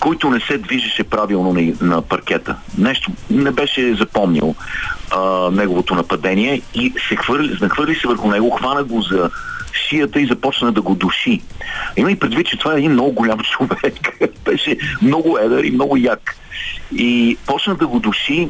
който 0.00 0.30
не 0.30 0.40
се 0.40 0.58
движеше 0.58 1.04
правилно 1.04 1.52
на, 1.52 1.72
на 1.80 2.02
паркета. 2.02 2.56
Нещо 2.78 3.12
не 3.30 3.50
беше 3.50 3.94
запомнил 3.94 4.54
а, 5.10 5.50
неговото 5.50 5.94
нападение 5.94 6.62
и 6.74 6.92
се 7.08 7.16
хвърли, 7.16 7.58
нахвърли 7.60 7.94
се 7.94 8.08
върху 8.08 8.28
него, 8.30 8.50
хвана 8.50 8.84
го 8.84 9.02
за 9.02 9.30
шията 9.74 10.20
и 10.20 10.26
започна 10.26 10.72
да 10.72 10.82
го 10.82 10.94
души. 10.94 11.42
Има 11.96 12.10
и 12.10 12.18
предвид, 12.18 12.46
че 12.46 12.58
това 12.58 12.74
е 12.74 12.78
един 12.78 12.92
много 12.92 13.12
голям 13.12 13.38
човек. 13.52 14.18
беше 14.44 14.76
много 15.02 15.38
едър 15.38 15.64
и 15.64 15.70
много 15.70 15.96
як. 15.96 16.36
И 16.96 17.36
почна 17.46 17.74
да 17.74 17.86
го 17.86 18.00
души 18.00 18.48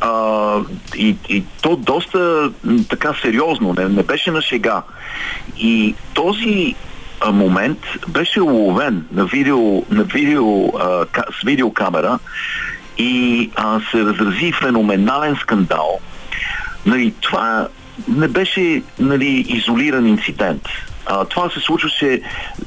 а, 0.00 0.60
и, 0.96 1.16
и 1.28 1.44
то 1.62 1.76
доста 1.76 2.50
така 2.88 3.14
сериозно, 3.22 3.74
не, 3.78 3.88
не 3.88 4.02
беше 4.02 4.30
на 4.30 4.42
шега. 4.42 4.82
И 5.58 5.94
този 6.14 6.74
момент 7.32 7.78
беше 8.08 8.40
уловен 8.40 9.06
на 9.12 9.24
видео, 9.24 9.82
на 9.90 10.04
видео 10.04 10.68
а, 10.68 11.06
с 11.40 11.44
видеокамера 11.44 12.18
и 12.98 13.50
а, 13.56 13.80
се 13.90 14.04
разрази 14.04 14.52
феноменален 14.52 15.36
скандал. 15.36 16.00
Нали, 16.86 17.14
това 17.20 17.68
не 18.08 18.28
беше 18.28 18.82
нали, 18.98 19.44
изолиран 19.48 20.06
инцидент. 20.06 20.62
А, 21.06 21.24
това 21.24 21.50
се 21.50 21.60
случваше, 21.60 22.20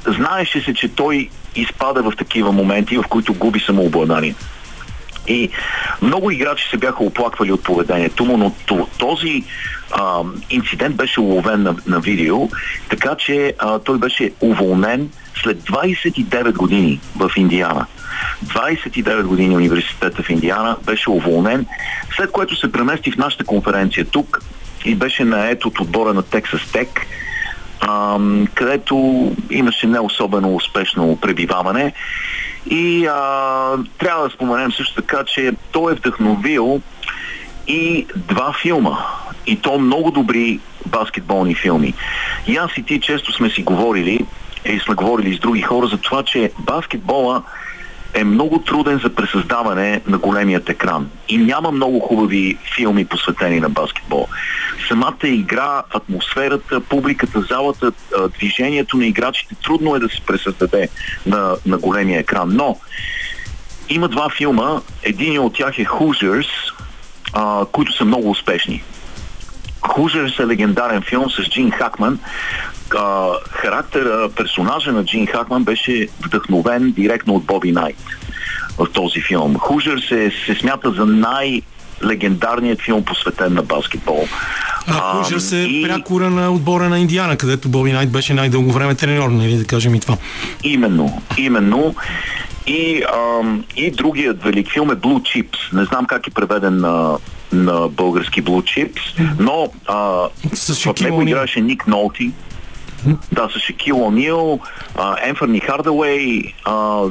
знаеше 0.06 0.60
се, 0.60 0.74
че 0.74 0.88
той 0.88 1.28
изпада 1.56 2.02
в 2.02 2.12
такива 2.18 2.52
моменти, 2.52 2.96
в 2.96 3.04
които 3.08 3.34
губи 3.34 3.60
самообладание. 3.60 4.34
И 5.28 5.50
много 6.02 6.30
играчи 6.30 6.68
се 6.70 6.76
бяха 6.76 7.04
оплаквали 7.04 7.52
от 7.52 7.62
поведението 7.62 8.24
му, 8.24 8.36
но 8.36 8.52
този 8.98 9.44
а, 9.92 10.22
инцидент 10.50 10.96
беше 10.96 11.20
уловен 11.20 11.62
на, 11.62 11.76
на 11.86 12.00
видео, 12.00 12.48
така 12.88 13.14
че 13.14 13.54
а, 13.58 13.78
той 13.78 13.98
беше 13.98 14.32
уволнен 14.40 15.10
след 15.42 15.58
29 15.58 16.52
години 16.52 17.00
в 17.16 17.30
Индиана. 17.36 17.86
29 18.44 19.22
години 19.22 19.56
университета 19.56 20.22
в 20.22 20.30
Индиана 20.30 20.76
беше 20.86 21.10
уволнен, 21.10 21.66
след 22.16 22.32
което 22.32 22.56
се 22.56 22.72
премести 22.72 23.12
в 23.12 23.16
нашата 23.16 23.44
конференция 23.44 24.04
тук 24.04 24.42
и 24.84 24.94
беше 24.94 25.24
наед 25.24 25.64
от 25.64 25.80
отбора 25.80 26.14
на 26.14 26.22
Texas 26.22 26.72
Тек, 26.72 27.06
където 28.54 28.96
имаше 29.50 29.86
не 29.86 30.00
особено 30.00 30.54
успешно 30.54 31.18
пребиваване. 31.20 31.92
И 32.70 33.06
а, 33.06 33.76
трябва 33.98 34.24
да 34.24 34.34
споменем 34.34 34.72
също 34.72 34.94
така, 34.94 35.24
че 35.24 35.52
той 35.70 35.92
е 35.92 35.94
вдъхновил 35.94 36.80
и 37.66 38.06
два 38.16 38.54
филма. 38.62 38.98
И 39.46 39.56
то 39.56 39.78
много 39.78 40.10
добри 40.10 40.60
баскетболни 40.86 41.54
филми. 41.54 41.94
И 42.46 42.56
аз 42.56 42.70
и 42.76 42.82
ти 42.82 43.00
често 43.00 43.32
сме 43.32 43.50
си 43.50 43.62
говорили, 43.62 44.26
и 44.64 44.80
сме 44.80 44.94
говорили 44.94 45.36
с 45.36 45.40
други 45.40 45.62
хора 45.62 45.86
за 45.86 45.98
това, 45.98 46.22
че 46.22 46.50
баскетбола 46.58 47.42
е 48.14 48.24
много 48.24 48.58
труден 48.58 48.98
за 48.98 49.14
пресъздаване 49.14 50.00
на 50.06 50.18
големият 50.18 50.68
екран. 50.68 51.10
И 51.28 51.38
няма 51.38 51.70
много 51.70 52.00
хубави 52.00 52.58
филми 52.76 53.04
посветени 53.04 53.60
на 53.60 53.68
баскетбол. 53.68 54.28
Самата 54.88 55.24
игра, 55.24 55.82
атмосферата, 55.94 56.80
публиката, 56.80 57.40
залата, 57.40 57.92
движението 58.38 58.96
на 58.96 59.06
играчите 59.06 59.54
трудно 59.54 59.96
е 59.96 60.00
да 60.00 60.08
се 60.08 60.20
пресъздаде 60.26 60.88
на, 61.26 61.56
на 61.66 61.78
големия 61.78 62.20
екран. 62.20 62.48
Но 62.52 62.76
има 63.88 64.08
два 64.08 64.30
филма. 64.30 64.80
Един 65.02 65.38
от 65.38 65.54
тях 65.54 65.78
е 65.78 65.84
Hoosiers, 65.84 66.48
а, 67.32 67.64
които 67.72 67.92
са 67.92 68.04
много 68.04 68.30
успешни. 68.30 68.82
Hoosiers 69.80 70.42
е 70.42 70.46
легендарен 70.46 71.02
филм 71.02 71.30
с 71.30 71.50
Джин 71.50 71.70
Хакман, 71.70 72.18
а, 72.94 73.28
характера, 73.50 74.28
персонажа 74.36 74.92
на 74.92 75.04
Джин 75.04 75.26
Хакман 75.26 75.64
беше 75.64 76.08
вдъхновен 76.24 76.92
директно 76.92 77.34
от 77.34 77.44
Боби 77.44 77.72
Найт 77.72 78.04
в 78.78 78.86
този 78.92 79.20
филм. 79.20 79.56
Хужер 79.58 79.98
се, 80.08 80.32
се 80.46 80.54
смята 80.54 80.90
за 80.92 81.06
най- 81.06 81.62
легендарният 82.04 82.82
филм 82.82 83.04
посветен 83.04 83.54
на 83.54 83.62
баскетбол. 83.62 84.28
А, 84.86 85.22
Хужер 85.22 85.38
се 85.38 85.56
и... 85.56 85.82
прякора 85.82 86.30
на 86.30 86.50
отбора 86.50 86.88
на 86.88 86.98
Индиана, 86.98 87.36
където 87.36 87.68
Боби 87.68 87.92
Найт 87.92 88.12
беше 88.12 88.34
най-дълго 88.34 88.72
време 88.72 88.94
треньор, 88.94 89.28
нали 89.28 89.56
да 89.56 89.64
кажем 89.64 89.94
и 89.94 90.00
това. 90.00 90.16
Именно, 90.64 91.22
именно. 91.38 91.94
И, 92.66 93.02
ам, 93.14 93.64
и 93.76 93.90
другият 93.90 94.42
велик 94.42 94.72
филм 94.72 94.90
е 94.90 94.94
Blue 94.94 95.20
Chips. 95.20 95.72
Не 95.72 95.84
знам 95.84 96.06
как 96.06 96.26
е 96.26 96.30
преведен 96.30 96.76
на, 96.76 97.18
на 97.52 97.88
български 97.88 98.44
Blue 98.44 98.62
Chips, 98.62 99.34
но 99.38 99.68
а, 99.86 99.96
в 100.94 101.00
него 101.00 101.22
играеше 101.22 101.60
Ник 101.60 101.86
Нолти, 101.86 102.30
да, 103.32 103.48
с 103.48 103.58
Шекил 103.58 104.02
Онил, 104.02 104.60
Енфърни 105.22 105.60
Хардауей, 105.60 106.42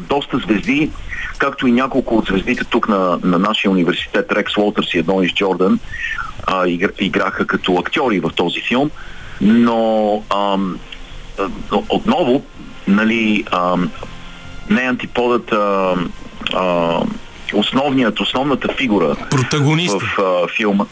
доста 0.10 0.38
звезди, 0.38 0.92
както 1.38 1.68
и 1.68 1.72
няколко 1.72 2.18
от 2.18 2.26
звездите 2.26 2.64
тук 2.64 2.88
на, 2.90 3.20
на 3.24 3.40
нашия 3.40 3.72
университет, 3.72 4.32
Рекс 4.32 4.58
Уолтърс 4.58 4.94
и 4.94 4.98
Едонис 4.98 5.34
Джордан, 5.34 5.80
а, 6.48 6.68
играха 7.00 7.48
като 7.48 7.78
актьори 7.78 8.20
в 8.20 8.32
този 8.36 8.62
филм, 8.62 8.92
но 9.42 10.24
ам, 10.36 10.80
отново, 11.90 12.44
нали, 12.88 13.44
ам, 13.52 13.92
не 14.70 14.82
антиподът 14.82 15.52
а, 15.52 15.96
а, 16.54 17.00
основният, 17.54 18.20
основната 18.20 18.74
фигура 18.74 19.16
Протагонист. 19.30 20.02
в 20.02 20.20
а, 20.22 20.48
филма. 20.58 20.86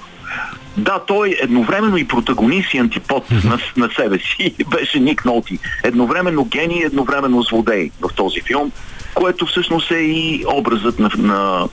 Да, 0.78 1.00
той 1.00 1.38
едновременно 1.42 1.98
и 1.98 2.08
протагонист 2.08 2.74
и 2.74 2.78
антипод 2.78 3.32
на, 3.32 3.60
на 3.78 3.90
себе 3.96 4.20
си 4.20 4.56
беше 4.72 5.00
Ник 5.00 5.26
Ноти. 5.26 5.60
Едновременно 5.84 6.46
гений, 6.46 6.84
едновременно 6.84 7.42
злодей 7.42 7.92
в 8.02 8.10
този 8.16 8.42
филм, 8.42 8.72
което 9.14 9.46
всъщност 9.46 9.92
е 9.92 9.96
и 9.96 10.46
образът 10.54 11.00
на, 11.00 11.10
на, 11.18 11.68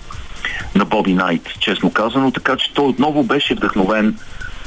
на 0.74 0.84
Боби 0.84 1.14
Найт, 1.14 1.48
честно 1.60 1.90
казано, 1.90 2.30
така 2.30 2.56
че 2.56 2.74
той 2.74 2.86
отново 2.86 3.22
беше 3.22 3.54
вдъхновен 3.54 4.18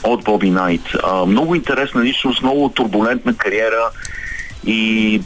от 0.03 0.23
Боби 0.23 0.49
Найт. 0.49 0.81
А, 1.03 1.25
много 1.25 1.55
интересна 1.55 2.03
личност, 2.03 2.43
много 2.43 2.69
турбулентна 2.69 3.33
кариера 3.37 3.89
и 4.65 5.21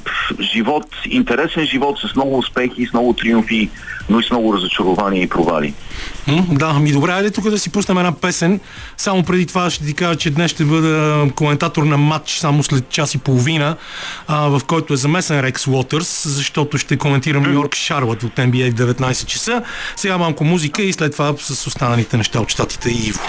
живот, 0.54 0.86
интересен 1.06 1.66
живот 1.66 2.00
с 2.00 2.16
много 2.16 2.38
успехи, 2.38 2.88
с 2.88 2.94
много 2.94 3.14
триумфи, 3.14 3.70
но 4.10 4.20
и 4.20 4.24
с 4.24 4.32
много 4.32 4.54
разочарования 4.54 5.24
и 5.24 5.30
провали. 5.30 5.74
да, 6.52 6.74
ми 6.74 6.92
добре, 6.92 7.12
айде 7.12 7.32
тук 7.32 7.50
да 7.50 7.60
си 7.60 7.72
пуснем 7.72 7.98
една 7.98 8.12
песен. 8.12 8.60
Само 8.98 9.24
преди 9.24 9.46
това 9.46 9.70
ще 9.70 9.86
ти 9.86 9.94
кажа, 9.94 10.16
че 10.16 10.30
днес 10.30 10.52
ще 10.52 10.66
бъда 10.66 11.26
коментатор 11.36 11.84
на 11.84 11.98
матч 11.98 12.38
само 12.38 12.64
след 12.64 12.90
час 12.90 13.16
и 13.16 13.18
половина, 13.18 13.76
а, 14.28 14.48
в 14.48 14.62
който 14.68 14.94
е 14.94 14.98
замесен 14.98 15.40
Рекс 15.40 15.68
Уотърс, 15.68 16.28
защото 16.28 16.78
ще 16.78 16.98
коментирам 16.98 17.54
Йорк 17.54 17.76
Шарлот 17.76 18.24
от 18.24 18.36
NBA 18.36 18.72
в 18.72 18.94
19 18.94 19.26
часа. 19.26 19.64
Сега 19.96 20.18
малко 20.18 20.44
музика 20.44 20.82
и 20.82 20.94
след 20.94 21.12
това 21.12 21.34
с 21.38 21.68
останалите 21.68 22.18
неща 22.18 22.40
от 22.40 22.50
щатите 22.50 22.90
и 22.90 23.08
Иво. 23.08 23.20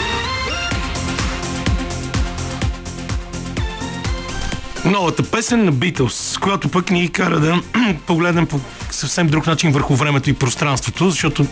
Новата 4.84 5.22
песен 5.22 5.64
на 5.64 5.72
Beatles, 5.72 6.40
която 6.40 6.68
пък 6.68 6.90
ни 6.90 7.08
кара 7.08 7.40
да 7.40 7.62
погледнем 8.06 8.46
по 8.46 8.60
съвсем 8.90 9.26
друг 9.26 9.46
начин 9.46 9.72
върху 9.72 9.94
времето 9.94 10.30
и 10.30 10.32
пространството, 10.32 11.10
защото 11.10 11.46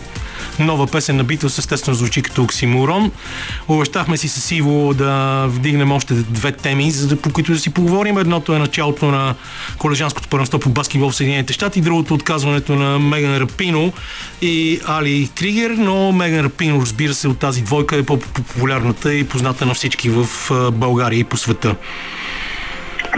нова 0.59 0.87
песен 0.87 1.15
на 1.15 1.25
Beatles 1.25 1.59
естествено 1.59 1.97
звучи 1.97 2.21
като 2.21 2.43
оксимурон. 2.43 3.11
Обещахме 3.67 4.17
си 4.17 4.27
с 4.27 4.51
Иво 4.51 4.93
да 4.93 5.45
вдигнем 5.47 5.91
още 5.91 6.13
две 6.13 6.51
теми, 6.51 6.91
за 6.91 7.07
да, 7.07 7.15
по 7.15 7.31
които 7.31 7.51
да 7.51 7.59
си 7.59 7.69
поговорим. 7.69 8.17
Едното 8.17 8.53
е 8.53 8.59
началото 8.59 9.05
на 9.05 9.35
колежанското 9.77 10.27
първенство 10.27 10.59
по 10.59 10.69
баскетбол 10.69 11.09
в 11.09 11.15
Съединените 11.15 11.53
щати, 11.53 11.81
другото 11.81 12.13
отказването 12.13 12.75
на 12.75 12.99
Меган 12.99 13.37
Рапино 13.37 13.93
и 14.41 14.79
Али 14.85 15.29
Кригер, 15.35 15.69
но 15.69 16.11
Меган 16.11 16.45
Рапино, 16.45 16.81
разбира 16.81 17.13
се, 17.13 17.27
от 17.27 17.39
тази 17.39 17.61
двойка 17.61 17.97
е 17.97 18.03
по-популярната 18.03 19.13
и 19.13 19.23
позната 19.23 19.65
на 19.65 19.73
всички 19.73 20.09
в 20.09 20.27
България 20.71 21.19
и 21.19 21.23
по 21.23 21.37
света. 21.37 21.75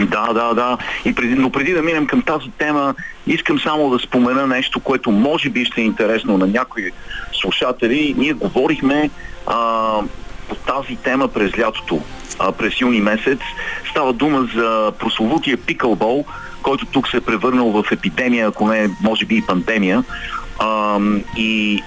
Да, 0.00 0.32
да, 0.32 0.54
да. 0.54 0.78
И 1.04 1.14
преди, 1.14 1.34
но 1.34 1.50
преди 1.50 1.72
да 1.72 1.82
минем 1.82 2.06
към 2.06 2.22
тази 2.22 2.50
тема, 2.58 2.94
искам 3.26 3.58
само 3.60 3.90
да 3.90 3.98
спомена 3.98 4.46
нещо, 4.46 4.80
което 4.80 5.10
може 5.10 5.50
би 5.50 5.64
ще 5.64 5.80
е 5.80 5.84
интересно 5.84 6.38
на 6.38 6.46
някои 6.46 6.90
слушатели. 7.32 8.14
Ние 8.18 8.32
говорихме 8.32 9.10
а, 9.46 9.98
по 10.48 10.54
тази 10.54 10.96
тема 10.96 11.28
през 11.28 11.58
лятото, 11.58 12.00
а, 12.38 12.52
през 12.52 12.80
юни 12.80 13.00
месец. 13.00 13.38
Става 13.90 14.12
дума 14.12 14.48
за 14.54 14.92
прословутия 14.98 15.56
пикълбол, 15.56 16.24
който 16.62 16.86
тук 16.86 17.08
се 17.08 17.16
е 17.16 17.20
превърнал 17.20 17.70
в 17.70 17.92
епидемия, 17.92 18.48
ако 18.48 18.68
не, 18.68 18.90
може 19.02 19.24
би 19.24 19.36
и 19.36 19.46
пандемия. 19.46 20.04
А, 20.58 20.98
и 21.36 21.82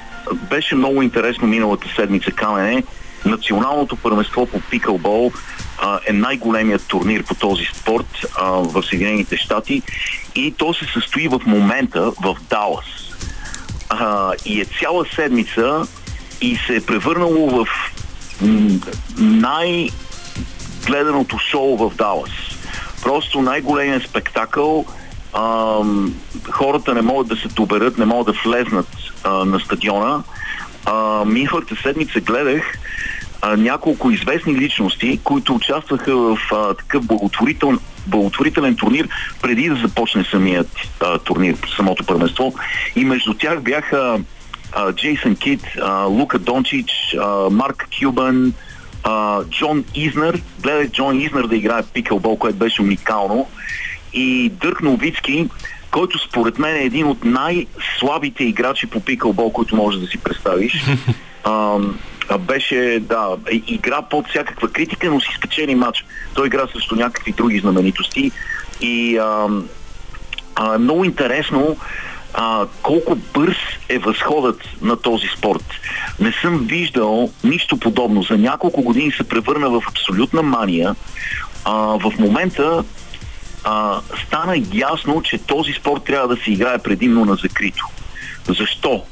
беше 0.49 0.76
много 0.76 1.01
интересно 1.01 1.47
миналата 1.47 1.88
седмица 1.95 2.32
Камене. 2.32 2.84
Националното 3.26 3.95
първенство 3.95 4.45
по 4.45 4.59
пикълбол 4.59 5.32
а, 5.78 5.99
е 6.05 6.13
най-големият 6.13 6.88
турнир 6.88 7.23
по 7.23 7.36
този 7.36 7.65
спорт 7.65 8.26
а, 8.38 8.45
в 8.45 8.84
Съединените 8.84 9.38
щати 9.38 9.82
и 10.36 10.51
то 10.51 10.73
се 10.73 10.86
състои 10.86 11.28
в 11.28 11.41
момента 11.45 12.11
в 12.11 12.38
Далас. 12.49 12.86
А, 13.89 14.32
и 14.45 14.61
е 14.61 14.65
цяла 14.80 15.05
седмица 15.15 15.82
и 16.41 16.57
се 16.67 16.76
е 16.76 16.86
превърнало 16.86 17.49
в 17.49 17.67
най-гледаното 19.17 21.38
шоу 21.38 21.78
в 21.78 21.95
Далас. 21.95 22.32
Просто 23.03 23.41
най-големият 23.41 24.03
спектакъл. 24.03 24.86
А, 25.34 25.78
хората 26.51 26.93
не 26.93 27.01
могат 27.01 27.28
да 27.28 27.36
се 27.36 27.47
доберат, 27.47 27.97
не 27.97 28.05
могат 28.05 28.36
да 28.36 28.41
влезнат 28.49 28.88
а, 29.23 29.30
на 29.30 29.59
стадиона. 29.59 30.23
А, 30.86 31.26
миналата 31.26 31.76
седмица 31.76 32.19
гледах 32.19 32.78
а, 33.42 33.58
няколко 33.58 34.12
известни 34.12 34.56
личности, 34.56 35.20
които 35.24 35.56
участваха 35.56 36.16
в 36.18 36.38
а, 36.52 36.74
такъв 36.74 37.06
благотворител, 37.06 37.74
благотворителен 38.08 38.76
турнир 38.76 39.10
преди 39.42 39.70
да 39.70 39.76
започне 39.76 40.24
самият 40.24 40.70
а, 41.00 41.20
турнир, 41.20 41.56
самото 41.76 42.06
първенство. 42.06 42.54
И 42.96 43.06
между 43.06 43.34
тях 43.34 43.62
бяха 43.62 44.20
а, 44.72 44.94
Джейсън 44.94 45.36
Кит, 45.36 45.62
а, 45.82 46.04
Лука 46.04 46.40
Дончич, 46.40 46.92
а, 47.22 47.50
Марк 47.50 47.88
Кюбан, 48.00 48.54
а, 49.04 49.44
Джон 49.44 49.84
Изнер. 49.96 50.42
Гледах 50.60 50.92
Джон 50.92 51.22
Изнер 51.22 51.44
да 51.44 51.56
играе 51.56 51.84
пикълбол, 51.94 52.38
което 52.38 52.58
беше 52.58 52.82
уникално. 52.82 53.48
и 54.14 54.50
Дърк 54.50 54.82
Новицки, 54.82 55.50
който 55.92 56.20
според 56.20 56.60
мен 56.60 56.76
е 56.76 56.84
един 56.84 57.08
от 57.08 57.24
най-слабите 57.24 58.44
играчи 58.44 58.88
по 58.88 59.00
пикълбол, 59.00 59.52
който 59.52 59.76
можеш 59.76 60.02
да 60.02 60.08
си 60.08 60.18
представиш. 60.18 60.86
А, 61.48 61.78
беше, 62.39 62.99
да, 63.01 63.28
игра 63.51 64.01
под 64.01 64.28
всякаква 64.28 64.71
критика, 64.71 65.09
но 65.09 65.21
си 65.21 65.30
спечели 65.38 65.76
матч. 65.76 66.05
Той 66.34 66.47
игра 66.47 66.67
срещу 66.67 66.95
някакви 66.95 67.32
други 67.32 67.59
знаменитости 67.59 68.32
и 68.82 69.17
а, 69.17 69.47
а, 70.55 70.78
много 70.78 71.05
интересно 71.05 71.78
а, 72.34 72.65
колко 72.82 73.15
бърз 73.15 73.57
е 73.89 73.97
възходът 73.97 74.61
на 74.82 74.95
този 74.95 75.28
спорт. 75.38 75.65
Не 76.19 76.34
съм 76.41 76.57
виждал 76.57 77.32
нищо 77.43 77.78
подобно. 77.78 78.23
За 78.23 78.38
няколко 78.38 78.82
години 78.82 79.11
се 79.11 79.23
превърна 79.23 79.69
в 79.69 79.82
абсолютна 79.88 80.41
мания. 80.41 80.95
А, 81.65 81.73
в 81.73 82.13
момента 82.19 82.84
а, 83.63 84.01
стана 84.26 84.63
ясно, 84.73 85.21
че 85.21 85.38
този 85.38 85.73
спорт 85.73 86.03
трябва 86.03 86.36
да 86.36 86.43
се 86.43 86.51
играе 86.51 86.78
предимно 86.78 87.26
на 87.26 87.36
закрито. 87.36 87.86
Защо? 88.47 89.03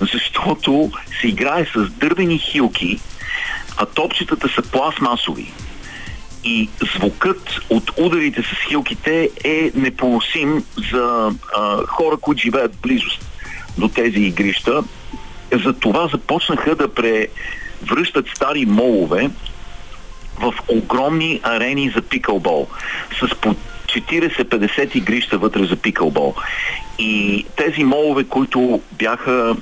Защото 0.00 0.90
се 1.20 1.28
играе 1.28 1.66
с 1.74 1.88
дървени 1.88 2.38
хилки, 2.38 2.98
а 3.76 3.86
топчетата 3.86 4.48
са 4.48 4.62
пластмасови 4.62 5.52
и 6.44 6.68
звукът 6.94 7.60
от 7.70 7.92
ударите 7.98 8.42
с 8.42 8.68
хилките 8.68 9.30
е 9.44 9.70
непоносим 9.74 10.64
за 10.92 11.32
а, 11.56 11.86
хора, 11.86 12.16
които 12.16 12.42
живеят 12.42 12.76
близост 12.82 13.26
до 13.78 13.88
тези 13.88 14.20
игрища. 14.20 14.84
Затова 15.64 16.08
започнаха 16.08 16.74
да 16.74 16.94
превръщат 16.94 18.26
стари 18.36 18.66
молове 18.66 19.30
в 20.40 20.54
огромни 20.68 21.40
арени 21.42 21.92
за 21.96 22.02
пикълбол 22.02 22.68
с 23.20 23.34
по 23.34 23.54
40-50 23.86 24.96
игрища 24.96 25.38
вътре 25.38 25.64
за 25.64 25.76
пикълбол. 25.76 26.34
И 26.98 27.44
тези 27.56 27.84
молове, 27.84 28.24
които 28.24 28.80
бяха 28.92 29.56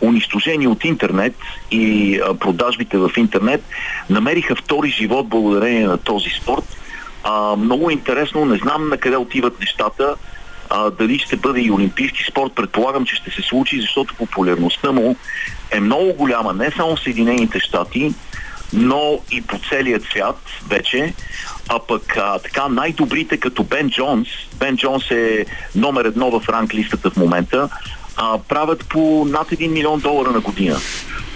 унищожени 0.00 0.66
от 0.66 0.84
интернет 0.84 1.34
и 1.70 2.20
продажбите 2.40 2.98
в 2.98 3.10
интернет, 3.16 3.64
намериха 4.10 4.56
втори 4.56 4.88
живот 4.88 5.28
благодарение 5.28 5.86
на 5.86 5.98
този 5.98 6.30
спорт. 6.30 6.76
А, 7.24 7.56
много 7.56 7.90
интересно, 7.90 8.44
не 8.44 8.56
знам 8.56 8.88
на 8.88 8.96
къде 8.96 9.16
отиват 9.16 9.60
нещата, 9.60 10.14
а, 10.70 10.90
дали 10.90 11.18
ще 11.18 11.36
бъде 11.36 11.60
и 11.60 11.70
олимпийски 11.70 12.24
спорт, 12.30 12.52
предполагам, 12.52 13.04
че 13.04 13.16
ще 13.16 13.30
се 13.30 13.42
случи, 13.42 13.80
защото 13.80 14.14
популярността 14.14 14.92
му 14.92 15.16
е 15.70 15.80
много 15.80 16.12
голяма, 16.12 16.52
не 16.52 16.70
само 16.70 16.96
в 16.96 17.00
Съединените 17.00 17.60
щати, 17.60 18.14
но 18.72 19.18
и 19.30 19.42
по 19.42 19.58
целия 19.68 20.00
свят 20.00 20.38
вече. 20.68 21.14
А 21.68 21.78
пък 21.78 22.16
а, 22.16 22.38
така 22.38 22.68
най-добрите 22.68 23.36
като 23.36 23.64
Бен 23.64 23.90
Джонс, 23.90 24.28
Бен 24.58 24.76
Джонс 24.76 25.10
е 25.10 25.46
номер 25.74 26.04
едно 26.04 26.40
в 26.40 26.48
ранг 26.48 26.74
листата 26.74 27.10
в 27.10 27.16
момента, 27.16 27.68
а, 28.16 28.38
правят 28.38 28.88
по 28.88 29.26
над 29.28 29.50
1 29.50 29.68
милион 29.68 30.00
долара 30.00 30.30
на 30.30 30.40
година 30.40 30.76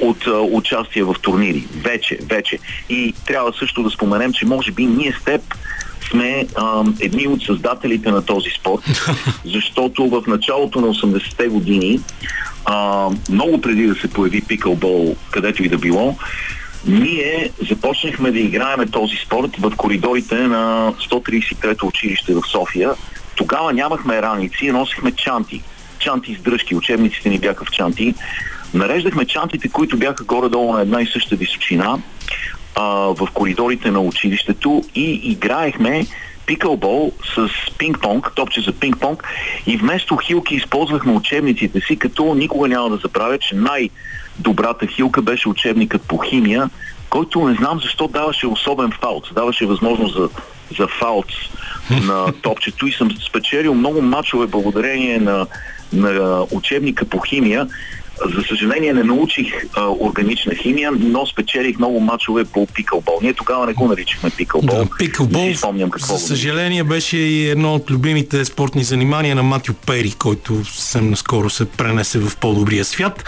от 0.01 0.27
а, 0.27 0.41
участие 0.41 1.05
в 1.05 1.17
турнири. 1.23 1.67
Вече, 1.75 2.19
вече. 2.23 2.59
И 2.89 3.15
трябва 3.27 3.53
също 3.53 3.83
да 3.83 3.91
споменем, 3.91 4.33
че 4.33 4.47
може 4.47 4.73
би 4.73 4.87
ние 4.87 5.13
с 5.21 5.25
теб 5.25 5.55
сме 6.11 6.47
а, 6.57 6.85
едни 7.01 7.27
от 7.29 7.43
създателите 7.43 8.11
на 8.11 8.25
този 8.25 8.51
спорт, 8.51 8.83
защото 9.45 10.09
в 10.09 10.23
началото 10.27 10.81
на 10.81 10.87
80-те 10.87 11.49
години, 11.49 12.01
а, 12.65 13.09
много 13.31 13.61
преди 13.61 13.87
да 13.87 13.95
се 13.95 14.11
появи 14.11 14.41
пикълбол, 14.41 15.17
където 15.31 15.65
и 15.65 15.69
да 15.69 15.79
било, 15.79 16.17
ние 16.87 17.51
започнахме 17.69 18.31
да 18.31 18.39
играеме 18.39 18.87
този 18.87 19.17
спорт 19.17 19.57
в 19.59 19.73
коридорите 19.77 20.35
на 20.35 20.93
133-то 21.11 21.87
училище 21.87 22.35
в 22.35 22.43
София. 22.51 22.91
Тогава 23.37 23.73
нямахме 23.73 24.23
раници, 24.23 24.73
носихме 24.73 25.13
чанти 25.13 25.63
чанти 26.05 26.35
с 26.35 26.43
дръжки, 26.43 26.75
учебниците 26.75 27.29
ни 27.29 27.39
бяха 27.39 27.65
в 27.65 27.71
чанти. 27.71 28.15
Нареждахме 28.75 29.25
чантите, 29.25 29.69
които 29.69 29.97
бяха 29.97 30.25
горе-долу 30.25 30.73
на 30.73 30.81
една 30.81 31.03
и 31.03 31.07
съща 31.07 31.37
височина 31.37 31.99
а, 32.75 32.85
в 32.93 33.29
коридорите 33.35 33.91
на 33.91 34.01
училището 34.01 34.83
и 34.95 35.11
играехме 35.13 36.07
пикълбол 36.47 37.13
с 37.35 37.49
пинг-понг, 37.79 38.35
топче 38.35 38.61
за 38.61 38.73
пинг-понг 38.73 39.23
и 39.67 39.77
вместо 39.77 40.17
хилки 40.17 40.55
използвахме 40.55 41.13
учебниците 41.13 41.81
си, 41.81 41.97
като 41.97 42.35
никога 42.35 42.69
няма 42.69 42.91
да 42.91 42.97
забравя, 42.97 43.39
че 43.39 43.55
най-добрата 43.55 44.87
хилка 44.87 45.23
беше 45.23 45.49
учебникът 45.49 46.03
по 46.03 46.19
химия, 46.19 46.71
който 47.11 47.49
не 47.49 47.55
знам 47.55 47.81
защо 47.83 48.09
даваше 48.09 48.47
особен 48.47 48.91
фаут, 48.91 49.31
даваше 49.35 49.67
възможност 49.67 50.15
за, 50.15 50.29
за 50.79 50.87
фаут 50.87 51.27
на 51.91 52.33
топчето 52.43 52.87
и 52.87 52.93
съм 52.93 53.11
спечелил 53.29 53.75
много 53.75 54.03
мачове 54.03 54.47
благодарение 54.47 55.19
на 55.19 55.47
на 55.93 56.47
учебника 56.53 57.05
по 57.05 57.19
химия. 57.19 57.67
За 58.37 58.43
съжаление 58.43 58.93
не 58.93 59.03
научих 59.03 59.47
а, 59.77 59.87
органична 60.01 60.55
химия, 60.55 60.93
но 60.93 61.27
спечелих 61.27 61.79
много 61.79 62.01
мачове 62.01 62.45
по 62.45 62.67
пикълбол. 62.67 63.19
Ние 63.23 63.33
тогава 63.35 63.67
не 63.67 63.73
го 63.73 63.89
наричахме 63.89 64.31
пикълбол. 64.31 64.79
Да, 64.79 64.87
пикълбол, 64.99 65.53
за 65.99 66.19
съжаление, 66.19 66.85
беше 66.85 67.17
и 67.17 67.49
едно 67.49 67.75
от 67.75 67.91
любимите 67.91 68.45
спортни 68.45 68.85
занимания 68.85 69.37
на 69.37 69.43
Матю 69.43 69.75
Пери, 69.87 70.13
който 70.19 70.65
съвсем 70.65 71.11
наскоро 71.11 71.51
се 71.51 71.65
пренесе 71.65 72.19
в 72.19 72.37
по-добрия 72.37 72.85
свят. 72.85 73.25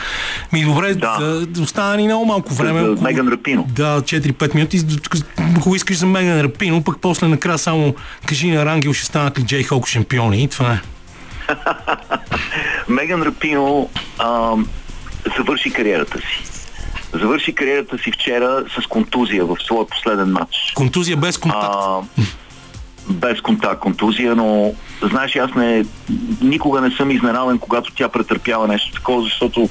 Ми 0.52 0.64
добре, 0.64 0.94
да. 0.94 1.46
да 1.48 1.62
остана 1.62 1.96
ни 1.96 2.04
много 2.04 2.24
малко 2.24 2.54
време. 2.54 2.80
За, 2.80 2.96
за 2.96 3.02
Меган 3.02 3.28
Рапино. 3.28 3.66
Да, 3.68 4.00
4-5 4.00 4.54
минути. 4.54 4.80
Ако 5.56 5.76
искаш 5.76 5.96
за 5.96 6.06
Меган 6.06 6.40
Рапино, 6.40 6.84
пък 6.84 6.96
после 7.00 7.28
накрая 7.28 7.58
само 7.58 7.94
кажи 8.26 8.50
на 8.50 8.64
Рангел, 8.64 8.92
ще 8.92 9.06
станат 9.06 9.38
ли 9.38 9.42
Джей 9.42 9.62
Холк 9.62 9.86
шампиони. 9.86 10.42
И 10.42 10.48
това 10.48 10.72
е. 10.72 10.80
Меган 12.88 13.22
Рапино 13.22 13.90
а, 14.18 14.52
завърши 15.36 15.72
кариерата 15.72 16.18
си. 16.18 16.44
Завърши 17.12 17.54
кариерата 17.54 17.98
си 17.98 18.12
вчера 18.12 18.64
с 18.80 18.86
контузия 18.86 19.44
в 19.44 19.56
своя 19.64 19.86
последен 19.86 20.32
матч. 20.32 20.72
Контузия 20.74 21.16
без 21.16 21.38
контакт. 21.38 21.74
А, 21.78 22.00
без 23.10 23.40
контакт 23.40 23.80
контузия, 23.80 24.36
но 24.36 24.74
знаеш, 25.02 25.36
аз 25.36 25.54
не, 25.54 25.84
никога 26.42 26.80
не 26.80 26.90
съм 26.90 27.10
изненадан, 27.10 27.58
когато 27.58 27.92
тя 27.94 28.08
претърпява 28.08 28.68
нещо 28.68 28.92
такова, 28.92 29.22
защото 29.22 29.68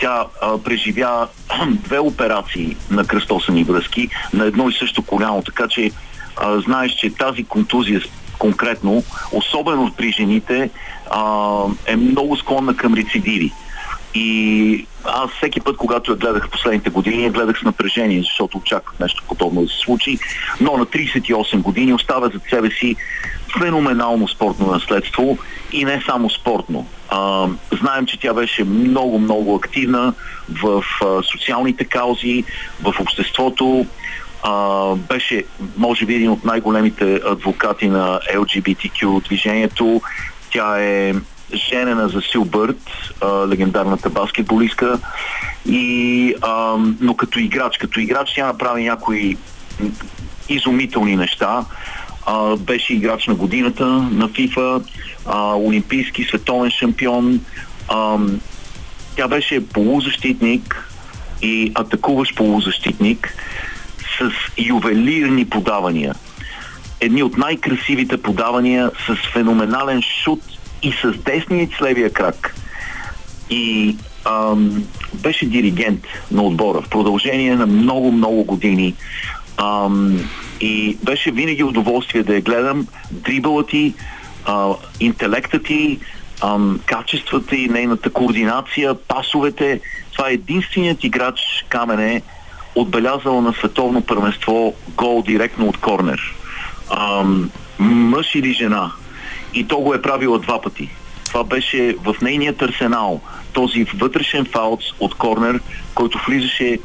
тя 0.00 0.24
а, 0.42 0.58
преживя 0.58 1.28
две 1.68 1.98
операции 1.98 2.76
на 2.90 3.04
кръстосани 3.04 3.64
връзки 3.64 4.08
на 4.32 4.44
едно 4.44 4.68
и 4.68 4.72
също 4.72 5.02
коляно, 5.02 5.42
така 5.42 5.68
че 5.68 5.90
а, 6.36 6.60
знаеш, 6.60 6.92
че 6.92 7.14
тази 7.14 7.44
контузия 7.44 8.00
конкретно, 8.38 9.02
особено 9.32 9.92
при 9.96 10.12
жените, 10.12 10.70
а, 11.10 11.62
е 11.86 11.96
много 11.96 12.36
склонна 12.36 12.76
към 12.76 12.94
рецидиви. 12.94 13.52
И 14.14 14.86
аз 15.04 15.30
всеки 15.30 15.60
път, 15.60 15.76
когато 15.76 16.10
я 16.12 16.16
гледах 16.16 16.46
в 16.46 16.50
последните 16.50 16.90
години, 16.90 17.24
я 17.24 17.30
гледах 17.30 17.58
с 17.60 17.62
напрежение, 17.62 18.20
защото 18.20 18.58
очаквах 18.58 19.00
нещо 19.00 19.22
подобно 19.28 19.62
да 19.62 19.68
се 19.68 19.78
случи. 19.78 20.18
Но 20.60 20.76
на 20.76 20.86
38 20.86 21.62
години 21.62 21.92
оставя 21.92 22.28
зад 22.28 22.42
себе 22.50 22.70
си 22.70 22.96
феноменално 23.58 24.28
спортно 24.28 24.66
наследство 24.66 25.38
и 25.72 25.84
не 25.84 26.02
само 26.06 26.30
спортно. 26.30 26.86
А, 27.08 27.46
знаем, 27.80 28.06
че 28.06 28.20
тя 28.20 28.34
беше 28.34 28.64
много, 28.64 29.18
много 29.18 29.54
активна 29.54 30.14
в 30.62 30.84
а, 31.04 31.22
социалните 31.22 31.84
каузи, 31.84 32.44
в 32.82 32.94
обществото 33.00 33.86
а, 34.42 34.94
беше, 34.94 35.44
може 35.76 36.06
би, 36.06 36.14
един 36.14 36.30
от 36.30 36.44
най-големите 36.44 37.20
адвокати 37.26 37.88
на 37.88 38.20
LGBTQ 38.34 39.24
движението. 39.24 40.00
Тя 40.50 40.80
е 40.80 41.14
женена 41.54 42.08
за 42.08 42.20
Сил 42.20 42.44
Бърт, 42.44 42.80
легендарната 43.48 44.10
баскетболистка. 44.10 44.98
И, 45.66 46.34
а, 46.42 46.76
но 47.00 47.14
като 47.14 47.38
играч, 47.38 47.78
като 47.78 48.00
играч 48.00 48.32
тя 48.34 48.46
направи 48.46 48.84
някои 48.84 49.36
изумителни 50.48 51.16
неща. 51.16 51.64
А, 52.26 52.56
беше 52.56 52.94
играч 52.94 53.26
на 53.26 53.34
годината 53.34 53.86
на 53.86 54.28
ФИФА, 54.28 54.80
а, 55.26 55.54
олимпийски 55.54 56.24
световен 56.24 56.70
шампион. 56.70 57.40
А, 57.88 58.18
тя 59.16 59.28
беше 59.28 59.68
полузащитник 59.68 60.90
и 61.42 61.72
атакуващ 61.74 62.36
полузащитник 62.36 63.34
с 64.18 64.30
ювелирни 64.58 65.44
подавания. 65.44 66.14
Едни 67.00 67.22
от 67.22 67.36
най-красивите 67.36 68.22
подавания 68.22 68.90
с 69.06 69.32
феноменален 69.32 70.02
шут 70.24 70.40
и 70.82 70.92
с 70.92 71.12
десния 71.12 71.62
и 71.62 71.70
с 71.78 71.82
левия 71.82 72.12
крак. 72.12 72.54
И 73.50 73.96
ам, 74.24 74.84
беше 75.14 75.46
диригент 75.46 76.00
на 76.30 76.42
отбора 76.42 76.82
в 76.82 76.88
продължение 76.88 77.56
на 77.56 77.66
много-много 77.66 78.44
години. 78.44 78.94
Ам, 79.56 80.28
и 80.60 80.98
беше 81.02 81.30
винаги 81.30 81.62
удоволствие 81.62 82.22
да 82.22 82.34
я 82.34 82.40
гледам. 82.40 82.86
Дрибълът 83.10 83.68
ти, 83.68 83.94
а, 84.44 84.68
интелектът 85.00 85.64
ти, 85.64 85.98
ам, 86.42 86.80
качествата 86.86 87.56
и 87.56 87.68
нейната 87.68 88.10
координация, 88.10 88.94
пасовете. 88.94 89.80
Това 90.12 90.30
е 90.30 90.32
единственият 90.32 91.04
играч 91.04 91.40
Камене, 91.68 92.22
отбелязала 92.74 93.42
на 93.42 93.52
световно 93.52 94.02
първенство 94.02 94.74
гол 94.96 95.22
директно 95.22 95.68
от 95.68 95.76
корнер. 95.76 96.34
Ам, 96.90 97.50
мъж 97.78 98.34
или 98.34 98.52
жена. 98.52 98.92
и 99.54 99.64
то 99.64 99.78
го 99.78 99.94
е 99.94 100.02
правила 100.02 100.38
два 100.38 100.60
пъти. 100.60 100.90
Това 101.26 101.44
беше 101.44 101.96
в 102.04 102.14
нейният 102.22 102.62
арсенал. 102.62 103.20
Този 103.52 103.84
вътрешен 103.84 104.44
фаут 104.44 104.80
от 105.00 105.14
корнер, 105.14 105.60
който 105.94 106.18
влизаше 106.26 106.78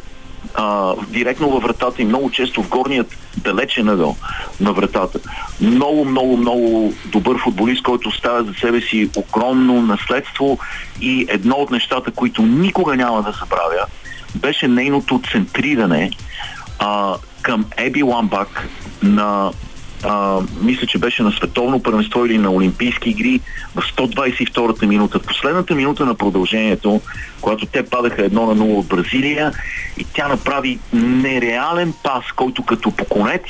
а, 0.56 0.94
директно 1.08 1.50
във 1.50 1.64
вратата 1.64 2.02
и 2.02 2.06
много 2.06 2.32
често 2.32 2.64
в 2.64 2.70
горният 2.70 3.18
далечен 3.38 3.90
ъгъл 3.90 4.16
на 4.60 4.74
вратата. 4.74 5.20
Много, 5.62 6.06
много, 6.06 6.38
много 6.38 6.94
добър 7.06 7.38
футболист, 7.38 7.84
който 7.84 8.10
оставя 8.10 8.44
за 8.44 8.54
себе 8.54 8.82
си 8.82 9.10
огромно 9.16 9.82
наследство 9.82 10.60
и 11.02 11.26
едно 11.30 11.56
от 11.56 11.72
нещата, 11.72 12.12
които 12.12 12.42
никога 12.42 12.96
няма 12.96 13.24
да 13.24 13.32
забравя, 13.32 13.86
беше 14.36 14.68
нейното 14.68 15.22
центриране 15.32 16.12
а, 16.80 17.16
към 17.42 17.66
Еби 17.78 18.04
Ламбак 18.04 18.70
на 19.04 19.52
а, 20.04 20.40
мисля, 20.62 20.88
че 20.88 20.98
беше 20.98 21.24
на 21.24 21.32
световно 21.32 21.84
първенство 21.84 22.26
или 22.26 22.38
на 22.38 22.52
Олимпийски 22.52 23.10
игри 23.10 23.40
в 23.76 23.82
122-та 23.98 24.86
минута. 24.86 25.20
В 25.20 25.24
последната 25.24 25.76
минута 25.76 26.06
на 26.06 26.16
продължението, 26.16 27.02
когато 27.42 27.66
те 27.66 27.86
падаха 27.86 28.26
едно 28.26 28.46
на 28.46 28.56
0 28.56 28.78
от 28.80 28.88
Бразилия 28.88 29.52
и 29.98 30.06
тя 30.14 30.28
направи 30.28 30.80
нереален 30.94 31.94
пас, 32.04 32.24
който 32.36 32.64
като 32.64 32.92
поконец 32.92 33.42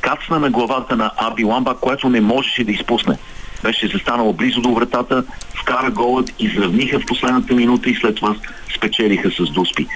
кацна 0.00 0.38
на 0.38 0.50
главата 0.50 0.96
на 0.96 1.10
Аби 1.16 1.44
Ламба, 1.44 1.74
което 1.80 2.08
не 2.08 2.20
можеше 2.20 2.64
да 2.64 2.72
изпусне. 2.72 3.18
Беше 3.62 3.88
застанала 3.88 4.32
близо 4.32 4.60
до 4.60 4.74
вратата, 4.74 5.24
вкара 5.60 5.90
голът, 5.90 6.32
изравниха 6.38 7.00
в 7.00 7.06
последната 7.06 7.54
минута 7.54 7.90
и 7.90 7.94
след 7.94 8.16
това 8.16 8.36
спечелиха 8.76 9.30
с 9.30 9.50
Дуспи. 9.50 9.86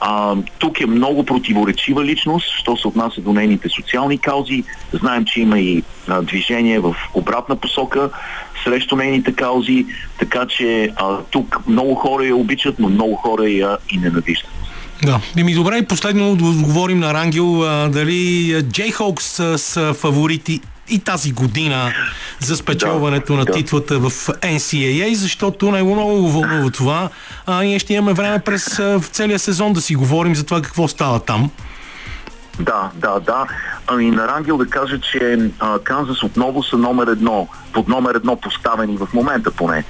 А, 0.00 0.36
тук 0.58 0.80
е 0.80 0.86
много 0.86 1.24
противоречива 1.24 2.04
личност, 2.04 2.46
що 2.60 2.76
се 2.76 2.88
отнася 2.88 3.20
до 3.20 3.32
нейните 3.32 3.68
социални 3.68 4.18
каузи. 4.18 4.64
Знаем, 4.92 5.24
че 5.24 5.40
има 5.40 5.60
и 5.60 5.82
а, 6.08 6.22
движение 6.22 6.80
в 6.80 6.96
обратна 7.14 7.56
посока 7.56 8.10
срещу 8.64 8.96
нейните 8.96 9.32
каузи, 9.32 9.86
така 10.18 10.46
че 10.46 10.90
а, 10.96 11.16
тук 11.30 11.58
много 11.66 11.94
хора 11.94 12.26
я 12.26 12.36
обичат, 12.36 12.78
но 12.78 12.88
много 12.88 13.14
хора 13.14 13.48
я 13.48 13.78
и 13.90 13.98
ненавиждат. 13.98 14.50
Да. 15.04 15.20
ми 15.44 15.54
добре, 15.54 15.76
и 15.76 15.86
последно 15.86 16.36
говорим 16.62 16.98
на 16.98 17.14
Рангел, 17.14 17.62
а, 17.62 17.88
дали 17.88 18.56
Джей 18.62 18.90
Хоукс 18.90 19.42
са 19.56 19.94
фаворити 19.94 20.60
и 20.92 20.98
тази 20.98 21.32
година 21.32 21.92
за 22.40 22.56
спечелването 22.56 23.32
да, 23.32 23.38
на 23.38 23.44
да. 23.44 23.52
титлата 23.52 23.98
в 23.98 24.10
NCAA, 24.28 25.14
защото 25.14 25.70
него 25.70 25.94
много 25.94 26.28
вълнува 26.28 26.70
това. 26.70 27.08
А 27.46 27.62
ние 27.62 27.78
ще 27.78 27.94
имаме 27.94 28.12
време 28.12 28.38
през 28.38 28.76
в 28.78 29.04
целия 29.12 29.38
сезон 29.38 29.72
да 29.72 29.80
си 29.80 29.94
говорим 29.94 30.34
за 30.34 30.44
това 30.44 30.62
какво 30.62 30.88
става 30.88 31.20
там. 31.20 31.50
Да, 32.60 32.90
да, 32.94 33.20
да. 33.20 33.46
Ами 33.86 34.10
на 34.10 34.28
Рангел 34.28 34.56
да 34.56 34.66
кажа, 34.66 35.00
че 35.00 35.50
а, 35.58 35.78
Канзас 35.78 36.22
отново 36.22 36.62
са 36.62 36.76
номер 36.76 37.06
едно, 37.06 37.48
под 37.72 37.88
номер 37.88 38.14
едно 38.14 38.36
поставени 38.36 38.96
в 38.96 39.08
момента 39.14 39.50
поне. 39.50 39.84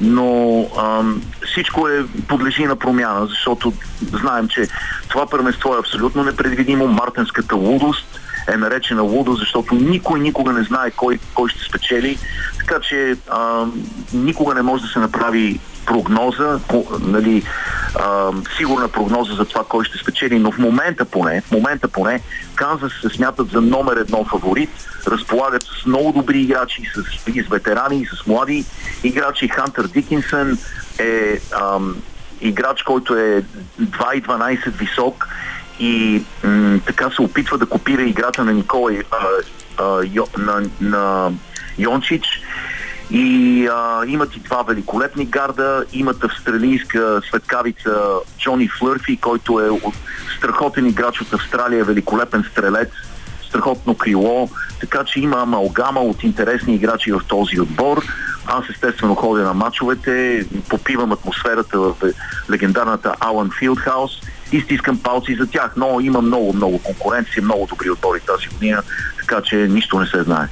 Но 0.00 0.60
а, 0.78 1.02
всичко 1.46 1.88
е 1.88 2.04
подлежи 2.28 2.64
на 2.64 2.76
промяна, 2.76 3.26
защото 3.26 3.72
знаем, 4.12 4.48
че 4.48 4.68
това 5.08 5.26
първенство 5.26 5.74
е 5.74 5.78
абсолютно 5.78 6.24
непредвидимо. 6.24 6.86
Мартенската 6.86 7.56
лудост 7.56 8.20
е 8.48 8.56
наречена 8.56 9.02
лудо, 9.02 9.34
защото 9.34 9.74
никой 9.74 10.20
никога 10.20 10.52
не 10.52 10.62
знае 10.62 10.90
кой, 10.90 11.18
кой 11.34 11.48
ще 11.48 11.64
спечели. 11.64 12.18
Така 12.58 12.80
че 12.80 13.16
а, 13.30 13.64
никога 14.12 14.54
не 14.54 14.62
може 14.62 14.82
да 14.82 14.88
се 14.88 14.98
направи 14.98 15.60
прогноза, 15.86 16.60
нали, 17.00 17.42
а, 17.94 18.30
сигурна 18.56 18.88
прогноза 18.88 19.34
за 19.34 19.44
това 19.44 19.64
кой 19.64 19.84
ще 19.84 19.98
спечели, 19.98 20.38
но 20.38 20.52
в 20.52 20.58
момента 20.58 21.04
поне, 21.04 21.40
в 21.40 21.50
момента 21.50 21.88
поне, 21.88 22.20
Канзас 22.54 22.92
се 23.00 23.08
смятат 23.08 23.50
за 23.50 23.60
номер 23.60 23.96
едно 23.96 24.24
фаворит, 24.24 24.70
разполагат 25.06 25.62
с 25.62 25.86
много 25.86 26.12
добри 26.12 26.40
играчи, 26.40 26.82
с, 26.94 27.30
и 27.30 27.42
с 27.42 27.48
ветерани, 27.48 28.02
и 28.02 28.06
с 28.06 28.26
млади 28.26 28.64
играчи. 29.04 29.48
Хантер 29.48 29.84
Дикинсън 29.84 30.58
е 30.98 31.40
ам, 31.60 31.96
играч, 32.40 32.82
който 32.82 33.16
е 33.16 33.42
2,12 33.82 34.70
висок 34.70 35.28
и 35.80 36.22
м- 36.44 36.80
така 36.86 37.10
се 37.10 37.22
опитва 37.22 37.58
да 37.58 37.66
копира 37.66 38.02
играта 38.02 38.44
на 38.44 38.52
Николай 38.52 39.02
а, 39.10 39.16
а, 39.78 40.00
йо, 40.12 40.26
на, 40.38 40.62
на 40.80 41.32
Йончич. 41.78 42.24
И 43.10 43.66
а, 43.72 44.06
имат 44.06 44.36
и 44.36 44.40
два 44.40 44.62
великолепни 44.62 45.24
гарда, 45.24 45.84
имат 45.92 46.24
австралийска 46.24 47.20
светкавица 47.28 48.04
Джони 48.38 48.68
Флърфи, 48.68 49.16
който 49.16 49.60
е 49.60 49.70
от, 49.70 49.94
страхотен 50.38 50.86
играч 50.86 51.20
от 51.20 51.32
Австралия, 51.32 51.84
великолепен 51.84 52.44
стрелец, 52.50 52.88
страхотно 53.48 53.94
крило, 53.94 54.50
така 54.80 55.04
че 55.04 55.20
има 55.20 55.42
амалгама 55.42 56.00
от 56.00 56.22
интересни 56.22 56.74
играчи 56.74 57.12
в 57.12 57.20
този 57.28 57.60
отбор. 57.60 58.02
Аз 58.46 58.64
естествено 58.70 59.14
ходя 59.14 59.42
на 59.42 59.54
мачовете, 59.54 60.46
попивам 60.68 61.12
атмосферата 61.12 61.78
в 61.78 61.94
легендарната 62.50 63.14
Алан 63.20 63.50
Филдхаус 63.58 64.10
и 64.52 64.60
стискам 64.60 64.98
палци 64.98 65.36
за 65.40 65.46
тях. 65.46 65.72
Но 65.76 66.00
има 66.00 66.22
много, 66.22 66.52
много 66.52 66.78
конкуренция, 66.78 67.42
много 67.42 67.66
добри 67.66 67.90
отбори 67.90 68.20
тази 68.20 68.48
година, 68.48 68.82
така 69.20 69.42
че 69.42 69.56
нищо 69.56 69.98
не 69.98 70.06
се 70.06 70.22
знае. 70.22 70.46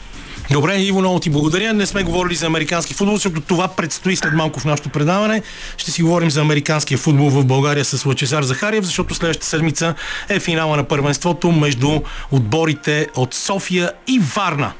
Добре, 0.50 0.76
Иво, 0.76 1.00
много 1.00 1.20
ти 1.20 1.30
благодаря. 1.30 1.72
Не 1.72 1.86
сме 1.86 2.02
говорили 2.02 2.34
за 2.34 2.46
американски 2.46 2.94
футбол, 2.94 3.14
защото 3.14 3.40
това 3.40 3.68
предстои 3.68 4.16
след 4.16 4.32
малко 4.32 4.60
в 4.60 4.64
нашото 4.64 4.88
предаване. 4.88 5.42
Ще 5.76 5.90
си 5.90 6.02
говорим 6.02 6.30
за 6.30 6.40
американския 6.40 6.98
футбол 6.98 7.30
в 7.30 7.44
България 7.44 7.84
с 7.84 8.06
Лачезар 8.06 8.42
Захариев, 8.42 8.84
защото 8.84 9.14
следващата 9.14 9.46
седмица 9.46 9.94
е 10.28 10.40
финала 10.40 10.76
на 10.76 10.84
първенството 10.84 11.52
между 11.52 12.00
отборите 12.30 13.08
от 13.16 13.34
София 13.34 13.92
и 14.06 14.20
Варна. 14.36 14.72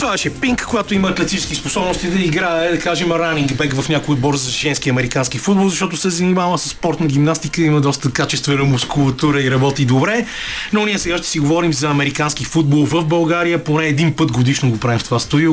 Това 0.00 0.12
беше 0.12 0.34
Пинк, 0.34 0.66
когато 0.68 0.94
има 0.94 1.08
атлетически 1.08 1.54
способности 1.54 2.10
да 2.10 2.20
играе, 2.20 2.70
да 2.70 2.78
кажем, 2.78 3.12
ранинг 3.12 3.56
бек 3.56 3.74
в 3.74 3.88
някой 3.88 4.12
отбор 4.12 4.36
за 4.36 4.50
женски 4.50 4.90
американски 4.90 5.38
футбол, 5.38 5.68
защото 5.68 5.96
се 5.96 6.10
занимава 6.10 6.58
с 6.58 6.68
спортна 6.68 7.06
гимнастика, 7.06 7.62
има 7.62 7.80
доста 7.80 8.10
качествена 8.10 8.64
мускулатура 8.64 9.42
и 9.42 9.50
работи 9.50 9.84
добре. 9.84 10.26
Но 10.72 10.84
ние 10.84 10.98
сега 10.98 11.18
ще 11.18 11.26
си 11.26 11.38
говорим 11.38 11.72
за 11.72 11.90
американски 11.90 12.44
футбол 12.44 12.86
в 12.86 13.04
България. 13.04 13.64
Поне 13.64 13.86
един 13.86 14.16
път 14.16 14.32
годишно 14.32 14.70
го 14.70 14.80
правим 14.80 14.98
в 14.98 15.04
това 15.04 15.18
студио. 15.18 15.52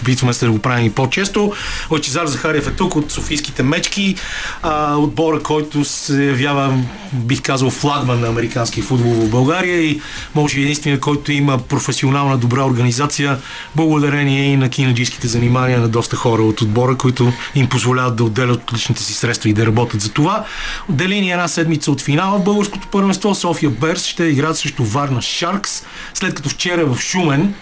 Опитваме 0.00 0.32
се 0.32 0.46
да 0.46 0.52
го 0.52 0.58
правим 0.58 0.86
и 0.86 0.90
по-често. 0.90 1.52
Лачезар 1.90 2.26
Захарев 2.26 2.68
е 2.68 2.70
тук 2.70 2.96
от 2.96 3.12
Софийските 3.12 3.62
мечки. 3.62 4.14
А, 4.62 4.96
отбора, 4.96 5.42
който 5.42 5.84
се 5.84 6.24
явява, 6.24 6.78
бих 7.12 7.42
казал, 7.42 7.70
флагман 7.70 8.20
на 8.20 8.28
американски 8.28 8.82
футбол 8.82 9.12
в 9.12 9.30
България 9.30 9.82
и 9.82 10.00
може 10.34 10.54
би 10.54 10.62
единствения, 10.62 11.00
който 11.00 11.32
има 11.32 11.58
професионална 11.58 12.38
добра 12.38 12.64
организация 12.64 13.38
благодарение 13.88 14.52
и 14.52 14.56
на 14.56 14.68
кинаджийските 14.68 15.28
занимания 15.28 15.80
на 15.80 15.88
доста 15.88 16.16
хора 16.16 16.42
от 16.42 16.60
отбора, 16.60 16.96
които 16.96 17.32
им 17.54 17.68
позволяват 17.68 18.16
да 18.16 18.24
отделят 18.24 18.72
личните 18.72 19.02
си 19.02 19.14
средства 19.14 19.48
и 19.48 19.52
да 19.52 19.66
работят 19.66 20.00
за 20.00 20.12
това. 20.12 20.44
Отделени 20.88 21.30
една 21.30 21.48
седмица 21.48 21.90
от 21.90 22.00
финала 22.00 22.38
в 22.38 22.44
българското 22.44 22.88
първенство 22.88 23.34
София 23.34 23.70
Берс 23.70 24.04
ще 24.04 24.24
играят 24.24 24.58
срещу 24.58 24.84
Варна 24.84 25.22
Шаркс, 25.22 25.84
след 26.14 26.34
като 26.34 26.48
вчера 26.48 26.86
в 26.86 27.00
Шумен 27.00 27.54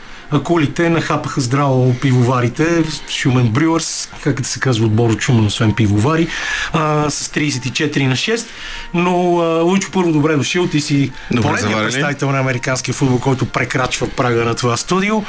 колите 0.45 0.91
нахапаха 0.91 1.41
здраво 1.41 1.95
пивоварите. 2.01 2.85
Шумен 3.11 3.49
Брюърс, 3.49 4.09
как 4.23 4.41
да 4.41 4.49
се 4.49 4.61
казва 4.61 4.87
отбор 4.87 5.11
от 5.11 5.21
Шумен, 5.21 5.47
освен 5.47 5.75
пивовари, 5.75 6.29
а, 6.73 7.11
с 7.11 7.29
34 7.29 8.07
на 8.07 8.15
6. 8.15 8.47
Но 8.95 9.41
а, 9.41 9.63
Лучо 9.63 9.91
първо 9.93 10.13
добре 10.13 10.37
дошъл. 10.37 10.67
Ти 10.67 10.81
си 10.81 11.13
поредният 11.43 11.83
представител 11.83 12.31
на 12.31 12.39
американския 12.39 12.95
футбол, 12.95 13.19
който 13.19 13.47
прекрачва 13.47 14.09
прага 14.09 14.45
на 14.45 14.55
това 14.55 14.77
студио. 14.77 15.23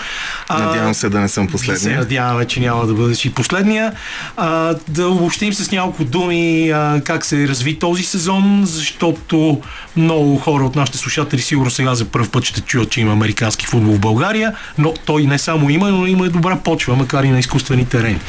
А, 0.48 0.64
надявам 0.64 0.94
се 0.94 1.10
да 1.10 1.20
не 1.20 1.30
съм 1.30 1.48
последния. 1.48 1.76
Да 1.76 1.80
се 1.80 1.96
надяваме, 1.96 2.46
че 2.46 2.60
няма 2.60 2.86
да 2.86 2.94
бъдеш 2.94 3.26
и 3.26 3.34
последния. 3.34 3.94
А, 4.38 4.76
да 4.88 5.08
обобщим 5.08 5.54
с 5.54 5.72
няколко 5.72 6.04
думи 6.04 6.70
а, 6.70 7.02
как 7.06 7.26
се 7.26 7.48
разви 7.48 7.80
този 7.80 8.04
сезон, 8.04 8.62
защото 8.66 9.62
много 9.96 10.38
хора 10.38 10.64
от 10.64 10.76
нашите 10.76 10.98
слушатели 10.98 11.42
сигурно 11.42 11.72
сега 11.72 11.96
за 11.96 12.06
първ 12.06 12.30
път 12.32 12.44
ще 12.44 12.62
чуят, 12.62 12.90
че 12.90 13.02
има 13.02 13.12
американски 13.12 13.66
футбол 13.66 13.94
в 13.94 14.00
България, 14.00 14.54
но 14.78 14.87
той 15.06 15.24
не 15.24 15.38
само 15.38 15.70
има, 15.70 15.90
но 15.90 16.08
има 16.08 16.26
и 16.26 16.30
добра 16.30 16.56
почва, 16.56 16.96
макар 16.96 17.24
и 17.24 17.30
на 17.30 17.40
изкуствени 17.40 17.86
терени. 17.86 18.20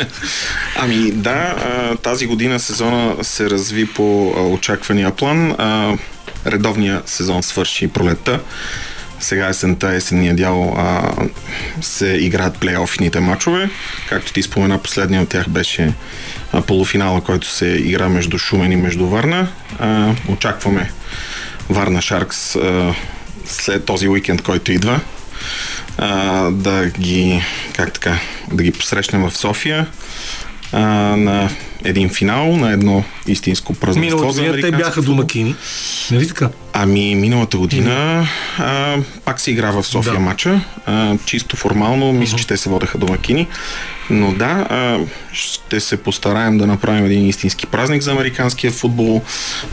ами 0.76 1.10
да, 1.10 1.54
тази 2.02 2.26
година 2.26 2.60
сезона 2.60 3.14
се 3.22 3.50
разви 3.50 3.86
по 3.86 4.28
очаквания 4.52 5.10
план. 5.10 5.56
Редовния 6.46 7.02
сезон 7.06 7.42
свърши 7.42 7.88
пролетта. 7.88 8.40
Сега 9.20 9.48
есента, 9.48 9.94
есенния 9.94 10.34
дял 10.34 10.74
а, 10.78 11.12
се 11.80 12.06
играят 12.06 12.58
плейофните 12.58 13.20
матчове. 13.20 13.70
Както 14.08 14.32
ти 14.32 14.42
спомена, 14.42 14.78
последният 14.78 15.24
от 15.24 15.30
тях 15.30 15.48
беше 15.48 15.92
а, 16.52 16.62
полуфинала, 16.62 17.20
който 17.20 17.48
се 17.48 17.66
игра 17.66 18.08
между 18.08 18.38
Шумен 18.38 18.72
и 18.72 18.76
между 18.76 19.06
Варна. 19.06 19.48
А, 19.78 20.14
очакваме 20.28 20.90
Варна 21.70 22.02
Шаркс 22.02 22.56
а, 22.56 22.94
след 23.46 23.84
този 23.84 24.08
уикенд, 24.08 24.42
който 24.42 24.72
идва 24.72 25.00
а, 25.98 26.50
да 26.50 26.86
ги, 26.86 27.42
как 27.76 27.92
така, 27.92 28.18
да 28.52 28.62
ги 28.62 28.72
посрещнем 28.72 29.22
в 29.30 29.36
София 29.36 29.86
а, 30.72 30.80
на 31.16 31.50
един 31.84 32.08
финал 32.08 32.56
на 32.56 32.72
едно 32.72 33.04
истинско 33.26 33.74
празненство 33.74 34.18
Миналата 34.18 34.40
година 34.40 34.62
те 34.62 34.76
бяха 34.76 35.02
домакини. 35.02 35.54
Нали 36.10 36.28
така? 36.28 36.48
Ами, 36.72 37.14
миналата 37.14 37.58
година 37.58 38.26
а, 38.58 38.96
пак 39.24 39.40
се 39.40 39.50
игра 39.50 39.70
в 39.70 39.82
София 39.82 40.12
Да. 40.12 40.20
матча. 40.20 40.60
А, 40.86 41.16
чисто 41.24 41.56
формално, 41.56 42.12
мисля, 42.12 42.38
че 42.38 42.46
те 42.46 42.56
се 42.56 42.68
водеха 42.68 42.98
домакини. 42.98 43.46
Но 44.10 44.32
да, 44.32 44.66
а, 44.70 44.98
ще 45.32 45.80
се 45.80 45.96
постараем 45.96 46.58
да 46.58 46.66
направим 46.66 47.04
един 47.04 47.26
истински 47.26 47.66
празник 47.66 48.02
за 48.02 48.12
американския 48.12 48.72
футбол. 48.72 49.22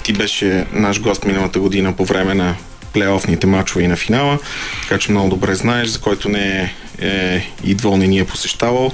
Ти 0.03 0.13
беше 0.13 0.65
наш 0.73 1.01
гост 1.01 1.25
миналата 1.25 1.59
година 1.59 1.93
по 1.93 2.05
време 2.05 2.33
на 2.33 2.55
плейофните 2.95 3.47
матчове 3.47 3.83
и 3.83 3.87
на 3.87 3.95
финала, 3.95 4.39
така 4.81 4.99
че 4.99 5.11
много 5.11 5.29
добре 5.29 5.55
знаеш, 5.55 5.87
за 5.87 5.99
който 5.99 6.29
не 6.29 6.71
е, 7.01 7.07
е 7.07 7.47
идвал, 7.63 7.97
не 7.97 8.07
ни 8.07 8.19
е 8.19 8.25
посещавал. 8.25 8.93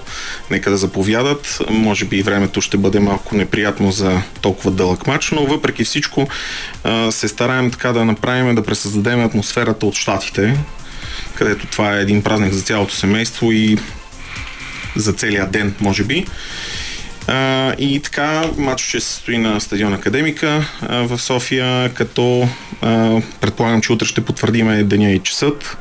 Нека 0.52 0.70
да 0.72 0.78
заповядат. 0.78 1.60
Може 1.70 2.06
би 2.06 2.22
времето 2.22 2.62
ще 2.62 2.78
бъде 2.78 3.00
малко 3.00 3.36
неприятно 3.36 3.92
за 3.92 4.22
толкова 4.42 4.72
дълъг 4.72 5.08
матч, 5.08 5.32
но 5.32 5.46
въпреки 5.46 5.84
всичко 5.84 6.28
се 7.10 7.28
стараем 7.28 7.72
така 7.72 7.92
да 7.92 8.06
направим, 8.06 8.56
да 8.56 8.64
пресъздадем 8.64 9.26
атмосферата 9.26 9.86
от 9.86 9.96
щатите, 9.96 10.58
където 11.36 11.68
това 11.68 11.98
е 11.98 12.02
един 12.02 12.24
празник 12.24 12.54
за 12.54 12.62
цялото 12.62 12.96
семейство 12.96 13.52
и 13.52 13.78
за 14.96 15.14
целия 15.14 15.48
ден, 15.48 15.74
може 15.80 16.04
би. 16.04 16.26
А, 17.28 17.74
и 17.78 18.00
така, 18.00 18.44
матч 18.58 18.82
ще 18.82 19.00
се 19.00 19.08
състои 19.08 19.38
на 19.38 19.62
стадион 19.62 19.94
Академика 19.94 20.66
а, 20.82 21.08
в 21.08 21.22
София, 21.22 21.94
като 21.94 22.48
а, 22.82 23.22
предполагам, 23.42 23.82
че 23.82 23.94
утре 23.94 24.06
ще 24.06 24.22
потвърдиме 24.22 24.84
деня 24.84 25.12
и 25.12 25.20
часът. 25.20 25.78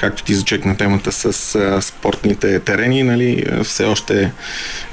Както 0.00 0.22
ти 0.22 0.34
зачекна 0.34 0.76
темата 0.76 1.12
с 1.12 1.54
а, 1.54 1.82
спортните 1.82 2.60
терени, 2.60 3.02
нали, 3.02 3.44
все 3.64 3.84
още 3.84 4.32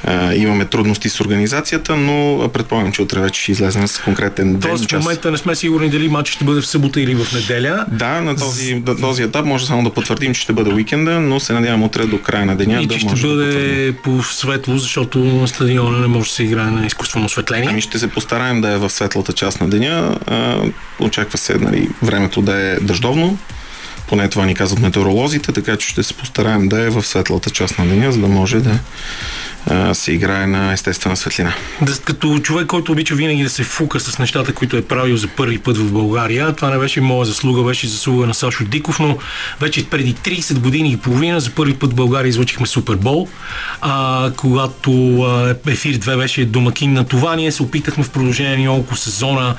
а, 0.03 0.33
имаме 0.33 0.65
трудности 0.65 1.09
с 1.09 1.21
организацията, 1.21 1.95
но 1.95 2.49
предполагам, 2.53 2.91
че 2.91 3.01
утре 3.01 3.19
вече 3.19 3.41
ще 3.41 3.51
излезем 3.51 3.87
с 3.87 3.99
конкретен 3.99 4.51
ден. 4.51 4.61
Тоест 4.61 4.91
в 4.91 4.99
момента 4.99 5.31
не 5.31 5.37
сме 5.37 5.55
сигурни 5.55 5.89
дали 5.89 6.09
матч 6.09 6.29
ще 6.29 6.45
бъде 6.45 6.61
в 6.61 6.67
събота 6.67 7.01
или 7.01 7.15
в 7.15 7.33
неделя. 7.33 7.85
Да, 7.91 8.21
на 8.21 8.35
този, 8.35 8.75
на 8.75 8.97
този 8.97 9.23
етап 9.23 9.45
може 9.45 9.65
само 9.65 9.83
да 9.83 9.89
потвърдим, 9.89 10.33
че 10.33 10.41
ще 10.41 10.53
бъде 10.53 10.73
уикенда, 10.73 11.19
но 11.19 11.39
се 11.39 11.53
надявам 11.53 11.83
утре 11.83 12.05
до 12.05 12.21
края 12.21 12.45
на 12.45 12.55
деня 12.55 12.81
и 12.81 12.87
да 12.87 12.93
че 12.93 12.99
ще 12.99 13.09
може 13.09 13.27
да 13.27 13.33
потвърдим. 13.33 13.61
бъде 13.61 13.93
по 14.03 14.23
светло, 14.23 14.77
защото 14.77 15.19
на 15.19 15.47
стадиона 15.77 15.99
не 15.99 16.07
може 16.07 16.29
да 16.29 16.35
се 16.35 16.43
играе 16.43 16.71
на 16.71 16.85
изкуствено 16.85 17.25
осветление. 17.25 17.69
Ами 17.69 17.81
ще 17.81 17.99
се 17.99 18.07
постараем 18.07 18.61
да 18.61 18.71
е 18.71 18.77
в 18.77 18.89
светлата 18.89 19.33
част 19.33 19.61
на 19.61 19.69
деня. 19.69 20.17
Очаква 20.99 21.37
се 21.37 21.55
нали, 21.55 21.89
времето 22.03 22.41
да 22.41 22.71
е 22.71 22.75
дъждовно. 22.75 23.37
Поне 24.07 24.29
това 24.29 24.45
ни 24.45 24.55
казват 24.55 24.79
метеоролозите, 24.79 25.51
така 25.51 25.77
че 25.77 25.87
ще 25.87 26.03
се 26.03 26.13
постараем 26.13 26.69
да 26.69 26.81
е 26.81 26.89
в 26.89 27.03
светлата 27.03 27.49
част 27.49 27.79
на 27.79 27.85
деня, 27.87 28.11
за 28.11 28.19
да 28.19 28.27
може 28.27 28.59
да 28.59 28.79
се 29.93 30.11
играе 30.11 30.47
на 30.47 30.73
естествена 30.73 31.17
светлина. 31.17 31.53
Да, 31.81 31.97
като 32.05 32.39
човек, 32.39 32.67
който 32.67 32.91
обича 32.91 33.15
винаги 33.15 33.43
да 33.43 33.49
се 33.49 33.63
фука 33.63 33.99
с 33.99 34.19
нещата, 34.19 34.53
които 34.53 34.77
е 34.77 34.81
правил 34.81 35.17
за 35.17 35.27
първи 35.27 35.57
път 35.57 35.77
в 35.77 35.91
България, 35.91 36.55
това 36.55 36.69
не 36.69 36.77
беше 36.77 37.01
моя 37.01 37.25
заслуга, 37.25 37.63
беше 37.63 37.87
заслуга 37.87 38.27
на 38.27 38.33
Сашо 38.33 38.63
Диков, 38.63 38.99
но 38.99 39.17
вече 39.61 39.89
преди 39.89 40.15
30 40.15 40.59
години 40.59 40.91
и 40.91 40.97
половина 40.97 41.39
за 41.39 41.51
първи 41.51 41.73
път 41.73 41.91
в 41.91 41.95
България 41.95 42.29
излъчихме 42.29 42.67
Супербол, 42.67 43.27
а, 43.81 44.31
когато 44.37 45.21
а, 45.21 45.55
Ефир 45.67 45.95
2 45.95 46.17
беше 46.17 46.45
домакин 46.45 46.93
на 46.93 47.03
това, 47.03 47.35
ние 47.35 47.51
се 47.51 47.63
опитахме 47.63 48.03
в 48.03 48.09
продължение 48.09 48.57
на 48.57 48.63
няколко 48.63 48.95
сезона 48.95 49.55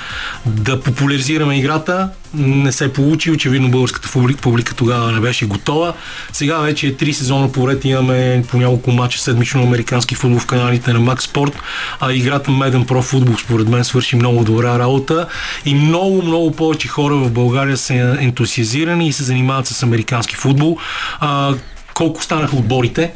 да 0.47 0.81
популяризираме 0.81 1.59
играта. 1.59 2.09
Не 2.35 2.73
се 2.73 2.93
получи, 2.93 3.31
очевидно 3.31 3.71
българската 3.71 4.09
публика, 4.41 4.75
тогава 4.75 5.13
не 5.13 5.21
беше 5.21 5.47
готова. 5.47 5.95
Сега 6.33 6.59
вече 6.59 6.97
три 6.97 7.13
сезона 7.13 7.53
поред 7.53 7.85
имаме 7.85 8.45
по 8.49 8.57
няколко 8.57 8.93
мача 8.93 9.19
седмично 9.19 9.67
американски 9.99 10.15
футбол 10.15 10.41
в 10.41 10.47
каналите 10.47 10.93
на 10.93 11.01
Max 11.01 11.21
Sport, 11.21 11.55
а 12.01 12.13
играта 12.13 12.51
Меден 12.51 12.87
Про 12.87 13.03
футбол 13.03 13.37
според 13.37 13.69
мен 13.69 13.85
свърши 13.85 14.17
много 14.17 14.45
добра 14.45 14.79
работа 14.79 15.27
и 15.65 15.75
много, 15.75 16.23
много 16.23 16.51
повече 16.51 16.89
хора 16.89 17.15
в 17.15 17.31
България 17.31 17.77
са 17.77 18.17
ентусиазирани 18.21 19.09
и 19.09 19.13
се 19.13 19.23
занимават 19.23 19.67
с 19.67 19.83
американски 19.83 20.37
футбол. 20.37 20.79
А, 21.21 21.55
колко 21.95 22.23
станаха 22.23 22.57
отборите? 22.57 23.13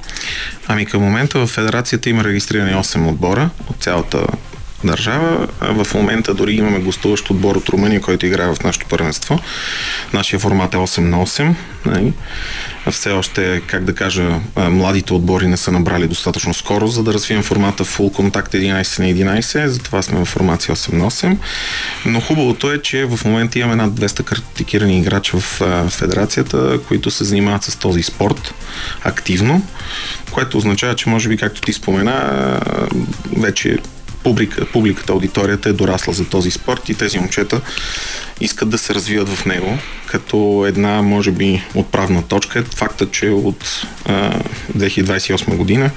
Ами 0.69 0.87
към 0.87 1.03
момента 1.03 1.39
в 1.39 1.47
федерацията 1.47 2.11
има 2.11 2.25
регистрирани 2.25 2.75
8 2.75 3.09
отбора 3.09 3.51
от 3.71 3.77
цялата 3.83 4.27
държава. 4.85 5.49
В 5.61 5.95
момента 5.95 6.35
дори 6.35 6.55
имаме 6.55 6.79
гостуващ 6.79 7.31
отбор 7.31 7.57
от 7.57 7.69
Румъния, 7.69 8.01
който 8.01 8.27
играе 8.27 8.55
в 8.55 8.65
нашето 8.65 8.87
първенство. 8.87 9.39
Нашия 10.13 10.41
формат 10.41 10.75
е 10.75 10.77
8 10.77 10.99
на 10.99 11.27
8. 11.27 11.55
Нали? 11.87 12.13
Все 12.91 13.11
още, 13.11 13.63
как 13.67 13.85
да 13.85 13.95
кажа, 13.95 14.41
младите 14.57 15.15
отбори 15.15 15.47
не 15.47 15.57
са 15.57 15.73
набрали 15.73 16.09
достатъчно 16.09 16.55
скоро, 16.55 16.87
за 16.87 17.03
да 17.03 17.15
развием 17.15 17.43
формата 17.43 17.85
Full 17.85 18.13
Contact 18.13 18.55
11 18.55 18.99
на 18.99 19.41
11, 19.41 19.67
затова 19.67 20.03
сме 20.03 20.21
в 20.21 20.25
формация 20.25 20.77
8 20.77 20.93
на 20.93 21.11
8. 21.11 21.37
Но 22.07 22.21
хубавото 22.21 22.73
е, 22.73 22.83
че 22.83 23.05
в 23.05 23.21
момента 23.25 23.59
имаме 23.59 23.77
над 23.77 23.93
200 23.93 24.25
картикирани 24.25 24.99
играчи 24.99 25.33
в 25.35 25.41
федерацията, 25.91 26.79
които 26.89 27.11
се 27.11 27.25
занимават 27.25 27.63
с 27.63 27.77
този 27.77 28.03
спорт 28.03 28.55
активно, 29.05 29.63
което 30.31 30.59
означава, 30.59 30.97
че 30.97 31.09
може 31.09 31.29
би, 31.29 31.37
както 31.37 31.61
ти 31.61 31.73
спомена, 31.73 32.61
вече 33.37 33.79
публика, 34.23 34.67
публиката, 34.73 35.13
аудиторията 35.13 35.69
е 35.69 35.73
дорасла 35.73 36.13
за 36.13 36.29
този 36.29 36.51
спорт 36.51 36.89
и 36.89 36.95
тези 36.95 37.19
момчета 37.19 37.61
искат 38.41 38.69
да 38.69 38.79
се 38.79 38.95
развиват 38.95 39.29
в 39.29 39.47
него, 39.47 39.79
като 40.07 40.65
една, 40.69 41.03
може 41.03 41.31
би, 41.31 41.63
отправна 41.75 42.23
точка. 42.23 42.59
Е 42.59 42.63
факта, 42.63 43.11
че 43.11 43.29
от 43.29 43.87
а, 44.05 44.41
2028 44.79 45.57
година 45.57 45.91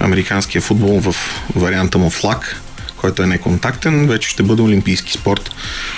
американския 0.00 0.62
футбол 0.62 1.00
в 1.00 1.16
варианта 1.54 1.98
му 1.98 2.10
флаг, 2.10 2.62
който 3.08 3.22
е 3.22 3.26
неконтактен, 3.26 4.06
вече 4.06 4.28
ще 4.28 4.42
бъде 4.42 4.62
олимпийски 4.62 5.12
спорт 5.12 5.50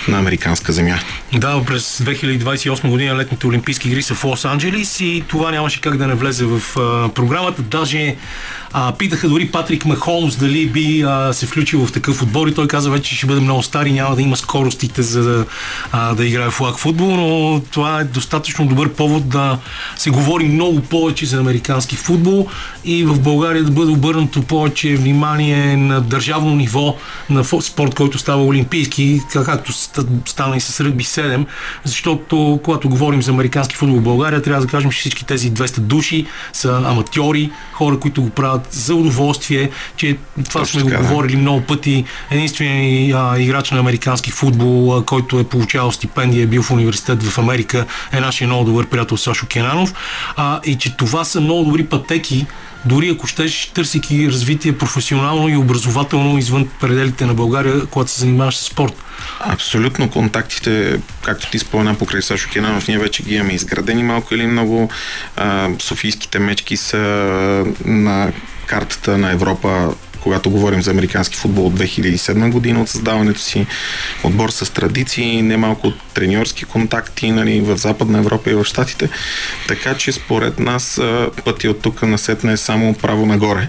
на 0.08 0.18
американска 0.18 0.72
земя. 0.72 0.98
Да, 1.34 1.64
през 1.66 1.98
2028 1.98 2.88
година 2.88 3.16
летните 3.16 3.46
олимпийски 3.46 3.88
игри 3.88 4.02
са 4.02 4.14
в 4.14 4.22
Лос-Анджелис 4.22 5.04
и 5.04 5.24
това 5.28 5.50
нямаше 5.50 5.80
как 5.80 5.96
да 5.96 6.06
не 6.06 6.14
влезе 6.14 6.44
в 6.44 6.62
а, 6.76 7.08
програмата. 7.08 7.62
Даже 7.62 8.16
а, 8.72 8.92
питаха 8.92 9.28
дори 9.28 9.48
Патрик 9.48 9.84
Махолмс 9.84 10.36
дали 10.36 10.66
би 10.66 11.02
а, 11.02 11.32
се 11.32 11.46
включил 11.46 11.86
в 11.86 11.92
такъв 11.92 12.22
отбор 12.22 12.48
и 12.48 12.54
той 12.54 12.68
каза 12.68 12.90
вече, 12.90 13.10
че 13.10 13.16
ще 13.16 13.26
бъде 13.26 13.40
много 13.40 13.62
стар 13.62 13.86
и 13.86 13.92
няма 13.92 14.16
да 14.16 14.22
има 14.22 14.36
скоростите 14.36 15.02
за 15.02 15.22
да, 15.22 15.46
а, 15.92 16.14
да 16.14 16.26
играе 16.26 16.50
флаг 16.50 16.78
футбол, 16.78 17.16
но 17.16 17.60
това 17.70 18.00
е 18.00 18.04
достатъчно 18.04 18.66
добър 18.66 18.92
повод 18.92 19.28
да 19.28 19.58
се 19.96 20.10
говори 20.10 20.44
много 20.44 20.80
повече 20.80 21.26
за 21.26 21.38
американски 21.38 21.96
футбол 21.96 22.46
и 22.84 23.04
в 23.04 23.20
България 23.20 23.64
да 23.64 23.70
бъде 23.70 23.92
обърнато 23.92 24.42
повече 24.42 24.96
внимание 24.96 25.76
на 25.76 26.00
държавно 26.00 26.56
ниво 26.56 26.96
на 27.30 27.44
спорт, 27.44 27.94
който 27.94 28.18
става 28.18 28.44
олимпийски, 28.44 29.20
как- 29.32 29.44
както 29.46 29.72
ста- 29.72 30.28
стана 30.28 30.56
и 30.56 30.60
с 30.60 30.80
ръгби 30.84 31.04
7, 31.04 31.46
защото 31.84 32.60
когато 32.64 32.88
говорим 32.88 33.22
за 33.22 33.30
американски 33.30 33.76
футбол 33.76 33.96
в 33.98 34.02
България, 34.02 34.42
трябва 34.42 34.62
да 34.62 34.68
кажем, 34.70 34.90
че 34.90 34.98
всички 34.98 35.24
тези 35.26 35.52
200 35.52 35.80
души 35.80 36.26
са 36.52 36.82
аматьори, 36.86 37.50
хора, 37.72 38.00
които 38.00 38.22
го 38.22 38.30
правят 38.30 38.68
за 38.70 38.94
удоволствие, 38.94 39.70
че 39.96 40.16
това 40.48 40.60
Точно 40.60 40.66
сме 40.66 40.82
го 40.82 40.88
така, 40.88 41.02
да. 41.02 41.08
говорили 41.08 41.36
много 41.36 41.60
пъти. 41.60 42.04
Единственият 42.30 43.40
играч 43.40 43.70
на 43.70 43.78
американски 43.78 44.30
футбол, 44.30 44.96
а, 44.96 45.04
който 45.04 45.38
е 45.38 45.44
получавал 45.44 45.92
стипендия, 45.92 46.42
е 46.42 46.46
бил 46.46 46.62
в 46.62 46.70
университет 46.70 47.22
в 47.22 47.38
Америка, 47.38 47.86
е 48.12 48.20
нашия 48.20 48.46
много 48.48 48.64
добър 48.64 48.86
приятел 48.86 49.16
Сашо 49.16 49.46
Кенанов. 49.46 49.94
А, 50.36 50.60
и 50.64 50.78
че 50.78 50.96
това 50.96 51.24
са 51.24 51.40
много 51.40 51.64
добри 51.64 51.86
пътеки, 51.86 52.46
дори 52.84 53.08
ако 53.08 53.26
щеш, 53.26 53.70
търсики 53.74 54.28
развитие 54.28 54.78
професионално 54.78 55.48
и 55.48 55.56
образователно 55.56 56.38
извън 56.38 56.68
пределите 56.80 57.26
на 57.26 57.34
България, 57.34 57.86
когато 57.86 58.10
се 58.10 58.20
занимаваш 58.20 58.56
с 58.56 58.64
спорт. 58.64 58.94
Абсолютно 59.40 60.10
контактите, 60.10 61.00
както 61.22 61.50
ти 61.50 61.58
спомена 61.58 61.94
покрай 61.94 62.22
Сашо 62.22 62.48
Кенанов, 62.52 62.88
ние 62.88 62.98
вече 62.98 63.22
ги 63.22 63.34
имаме 63.34 63.52
изградени 63.52 64.02
малко 64.02 64.34
или 64.34 64.46
много. 64.46 64.90
А, 65.36 65.68
Софийските 65.78 66.38
мечки 66.38 66.76
са 66.76 66.98
на 67.84 68.32
картата 68.66 69.18
на 69.18 69.30
Европа 69.30 69.94
когато 70.22 70.50
говорим 70.50 70.82
за 70.82 70.90
американски 70.90 71.36
футбол 71.36 71.66
от 71.66 71.80
2007 71.80 72.50
година 72.50 72.82
от 72.82 72.88
създаването 72.88 73.40
си, 73.40 73.66
отбор 74.24 74.50
с 74.50 74.72
традиции, 74.72 75.42
немалко 75.42 75.92
треньорски 76.14 76.64
контакти 76.64 77.30
нали, 77.30 77.60
в 77.60 77.76
Западна 77.76 78.18
Европа 78.18 78.50
и 78.50 78.54
в 78.54 78.64
Штатите. 78.64 79.08
Така 79.68 79.94
че 79.94 80.12
според 80.12 80.58
нас 80.58 81.00
пътя 81.44 81.70
от 81.70 81.82
тук 81.82 82.02
насетне 82.02 82.52
е 82.52 82.56
само 82.56 82.94
право 82.94 83.26
нагоре 83.26 83.68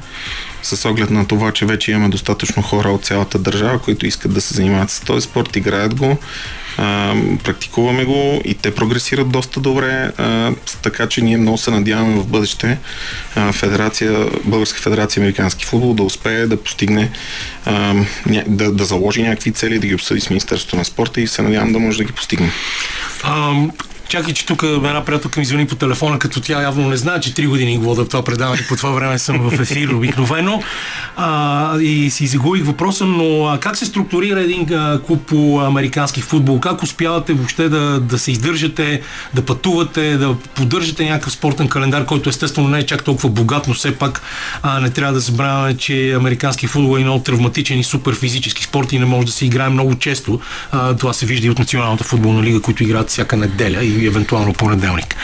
с 0.63 0.89
оглед 0.89 1.09
на 1.09 1.27
това, 1.27 1.51
че 1.51 1.65
вече 1.65 1.91
имаме 1.91 2.09
достатъчно 2.09 2.63
хора 2.63 2.89
от 2.89 3.05
цялата 3.05 3.39
държава, 3.39 3.79
които 3.79 4.05
искат 4.05 4.33
да 4.33 4.41
се 4.41 4.53
занимават 4.53 4.89
с 4.89 4.99
този 4.99 5.21
спорт, 5.21 5.55
играят 5.55 5.95
го, 5.95 6.17
практикуваме 7.43 8.05
го 8.05 8.41
и 8.45 8.53
те 8.53 8.75
прогресират 8.75 9.29
доста 9.29 9.59
добре, 9.59 10.11
така 10.81 11.07
че 11.07 11.21
ние 11.21 11.37
много 11.37 11.57
се 11.57 11.71
надяваме 11.71 12.15
в 12.15 12.27
бъдеще 12.27 12.77
федерация, 13.51 14.27
Българска 14.43 14.79
федерация 14.79 15.21
Американски 15.21 15.65
футбол 15.65 15.93
да 15.93 16.03
успее 16.03 16.47
да 16.47 16.63
постигне, 16.63 17.11
да, 18.47 18.71
да 18.71 18.85
заложи 18.85 19.23
някакви 19.23 19.51
цели, 19.51 19.79
да 19.79 19.87
ги 19.87 19.95
обсъди 19.95 20.21
с 20.21 20.29
Министерството 20.29 20.75
на 20.75 20.85
спорта 20.85 21.21
и 21.21 21.27
се 21.27 21.41
надявам 21.41 21.73
да 21.73 21.79
може 21.79 21.97
да 21.97 22.03
ги 22.03 22.11
постигне. 22.11 22.51
Чакай, 24.11 24.33
че 24.33 24.45
тук 24.45 24.63
една 24.63 25.05
приятелка 25.05 25.39
ми 25.39 25.45
звъни 25.45 25.67
по 25.67 25.75
телефона, 25.75 26.19
като 26.19 26.41
тя 26.41 26.61
явно 26.61 26.89
не 26.89 26.97
знае, 26.97 27.19
че 27.19 27.33
три 27.33 27.47
години 27.47 27.77
вода 27.77 28.07
това 28.07 28.23
предаване. 28.23 28.65
По 28.69 28.75
това 28.75 28.89
време 28.91 29.19
съм 29.19 29.49
в 29.49 29.61
ефир 29.61 29.89
обикновено. 29.89 30.63
А, 31.15 31.79
и 31.79 32.09
си 32.09 32.27
загубих 32.27 32.65
въпроса, 32.65 33.05
но 33.05 33.45
а, 33.47 33.59
как 33.59 33.77
се 33.77 33.85
структурира 33.85 34.41
един 34.41 34.73
а, 34.73 34.99
клуб 35.07 35.21
по 35.27 35.59
американски 35.59 36.21
футбол? 36.21 36.59
Как 36.59 36.83
успявате 36.83 37.33
въобще 37.33 37.69
да, 37.69 37.99
да 37.99 38.19
се 38.19 38.31
издържате, 38.31 39.01
да 39.33 39.45
пътувате, 39.45 40.17
да 40.17 40.35
поддържате 40.55 41.05
някакъв 41.05 41.33
спортен 41.33 41.67
календар, 41.67 42.05
който 42.05 42.29
естествено 42.29 42.67
не 42.67 42.79
е 42.79 42.85
чак 42.85 43.03
толкова 43.03 43.29
богат, 43.29 43.67
но 43.67 43.73
все 43.73 43.95
пак 43.95 44.21
а, 44.63 44.79
не 44.79 44.89
трябва 44.89 45.13
да 45.13 45.19
забравяме, 45.19 45.77
че 45.77 46.13
американски 46.13 46.67
футбол 46.67 46.97
е 46.97 47.03
много 47.03 47.23
травматичен 47.23 47.79
и 47.79 47.83
супер 47.83 48.15
физически 48.15 48.63
спорт 48.63 48.93
и 48.93 48.99
не 48.99 49.05
може 49.05 49.25
да 49.25 49.31
се 49.31 49.45
играе 49.45 49.69
много 49.69 49.95
често. 49.95 50.39
А, 50.71 50.95
това 50.95 51.13
се 51.13 51.25
вижда 51.25 51.47
и 51.47 51.49
от 51.49 51.59
Националната 51.59 52.03
футболна 52.03 52.43
лига, 52.43 52.61
които 52.61 52.83
играят 52.83 53.09
всяка 53.09 53.37
неделя 53.37 53.83
и 53.83 54.07
евентуално 54.07 54.53
понеделник. 54.53 55.15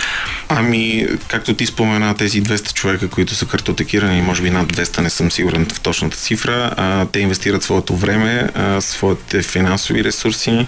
Ами, 0.50 1.08
както 1.28 1.54
ти 1.54 1.66
спомена, 1.66 2.16
тези 2.16 2.44
200 2.44 2.74
човека, 2.74 3.10
които 3.10 3.36
са 3.36 3.46
картотекирани, 3.46 4.22
може 4.22 4.42
би 4.42 4.50
над 4.50 4.74
200, 4.74 5.02
не 5.02 5.10
съм 5.10 5.32
сигурен 5.32 5.66
в 5.66 5.80
точната 5.80 6.18
цифра, 6.18 6.74
а, 6.78 7.06
те 7.06 7.20
инвестират 7.20 7.64
своето 7.64 7.96
време, 7.96 8.50
а, 8.56 8.82
своите 8.82 9.42
финансови 9.42 10.04
ресурси, 10.04 10.66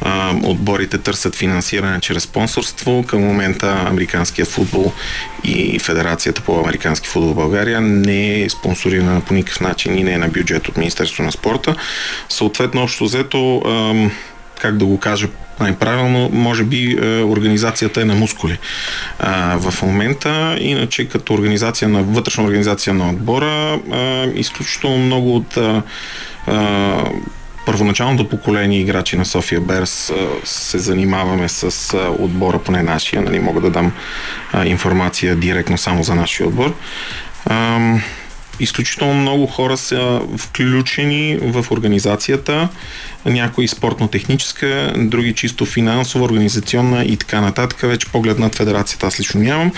а, 0.00 0.34
отборите 0.42 0.98
търсят 0.98 1.36
финансиране 1.36 2.00
чрез 2.00 2.22
спонсорство. 2.22 3.04
Към 3.06 3.20
момента 3.20 3.84
американския 3.86 4.46
футбол 4.46 4.92
и 5.44 5.78
Федерацията 5.78 6.40
по 6.40 6.60
американски 6.60 7.08
футбол 7.08 7.32
в 7.32 7.34
България 7.34 7.80
не 7.80 8.42
е 8.42 8.50
спонсорирана 8.50 9.20
по 9.20 9.34
никакъв 9.34 9.60
начин 9.60 9.98
и 9.98 10.04
не 10.04 10.12
е 10.12 10.18
на 10.18 10.28
бюджет 10.28 10.68
от 10.68 10.76
Министерство 10.76 11.22
на 11.22 11.32
спорта. 11.32 11.76
Съответно, 12.28 12.82
общо 12.82 13.04
взето, 13.04 13.62
как 14.62 14.76
да 14.76 14.84
го 14.84 14.98
кажа 14.98 15.28
най-правилно, 15.60 16.30
може 16.32 16.64
би 16.64 16.98
е, 17.02 17.22
организацията 17.22 18.00
е 18.00 18.04
на 18.04 18.14
мускули. 18.14 18.58
А, 19.18 19.56
в 19.56 19.82
момента, 19.82 20.56
иначе 20.60 21.08
като 21.08 21.34
организация 21.34 21.88
на 21.88 22.02
вътрешна 22.02 22.44
организация 22.44 22.94
на 22.94 23.10
отбора, 23.10 23.80
а, 23.92 24.26
изключително 24.34 24.98
много 24.98 25.36
от 25.36 25.56
а, 25.56 25.82
първоначалното 27.66 28.28
поколение 28.28 28.80
играчи 28.80 29.16
на 29.16 29.24
София 29.24 29.60
Берс 29.60 30.12
се 30.44 30.78
занимаваме 30.78 31.48
с 31.48 31.96
отбора, 32.18 32.58
поне 32.58 32.82
нашия, 32.82 33.22
нали, 33.22 33.38
мога 33.38 33.60
да 33.60 33.70
дам 33.70 33.92
информация 34.64 35.36
директно 35.36 35.78
само 35.78 36.02
за 36.02 36.14
нашия 36.14 36.46
отбор. 36.48 36.74
Изключително 38.62 39.14
много 39.14 39.46
хора 39.46 39.76
са 39.76 40.20
включени 40.38 41.38
в 41.40 41.66
организацията, 41.70 42.68
някои 43.24 43.68
спортно-техническа, 43.68 44.92
други 44.96 45.34
чисто 45.34 45.66
финансова, 45.66 46.24
организационна 46.24 47.04
и 47.04 47.16
така 47.16 47.40
нататък. 47.40 47.80
Вече 47.80 48.08
поглед 48.08 48.38
над 48.38 48.54
федерацията 48.54 49.06
аз 49.06 49.20
лично 49.20 49.40
нямам. 49.40 49.72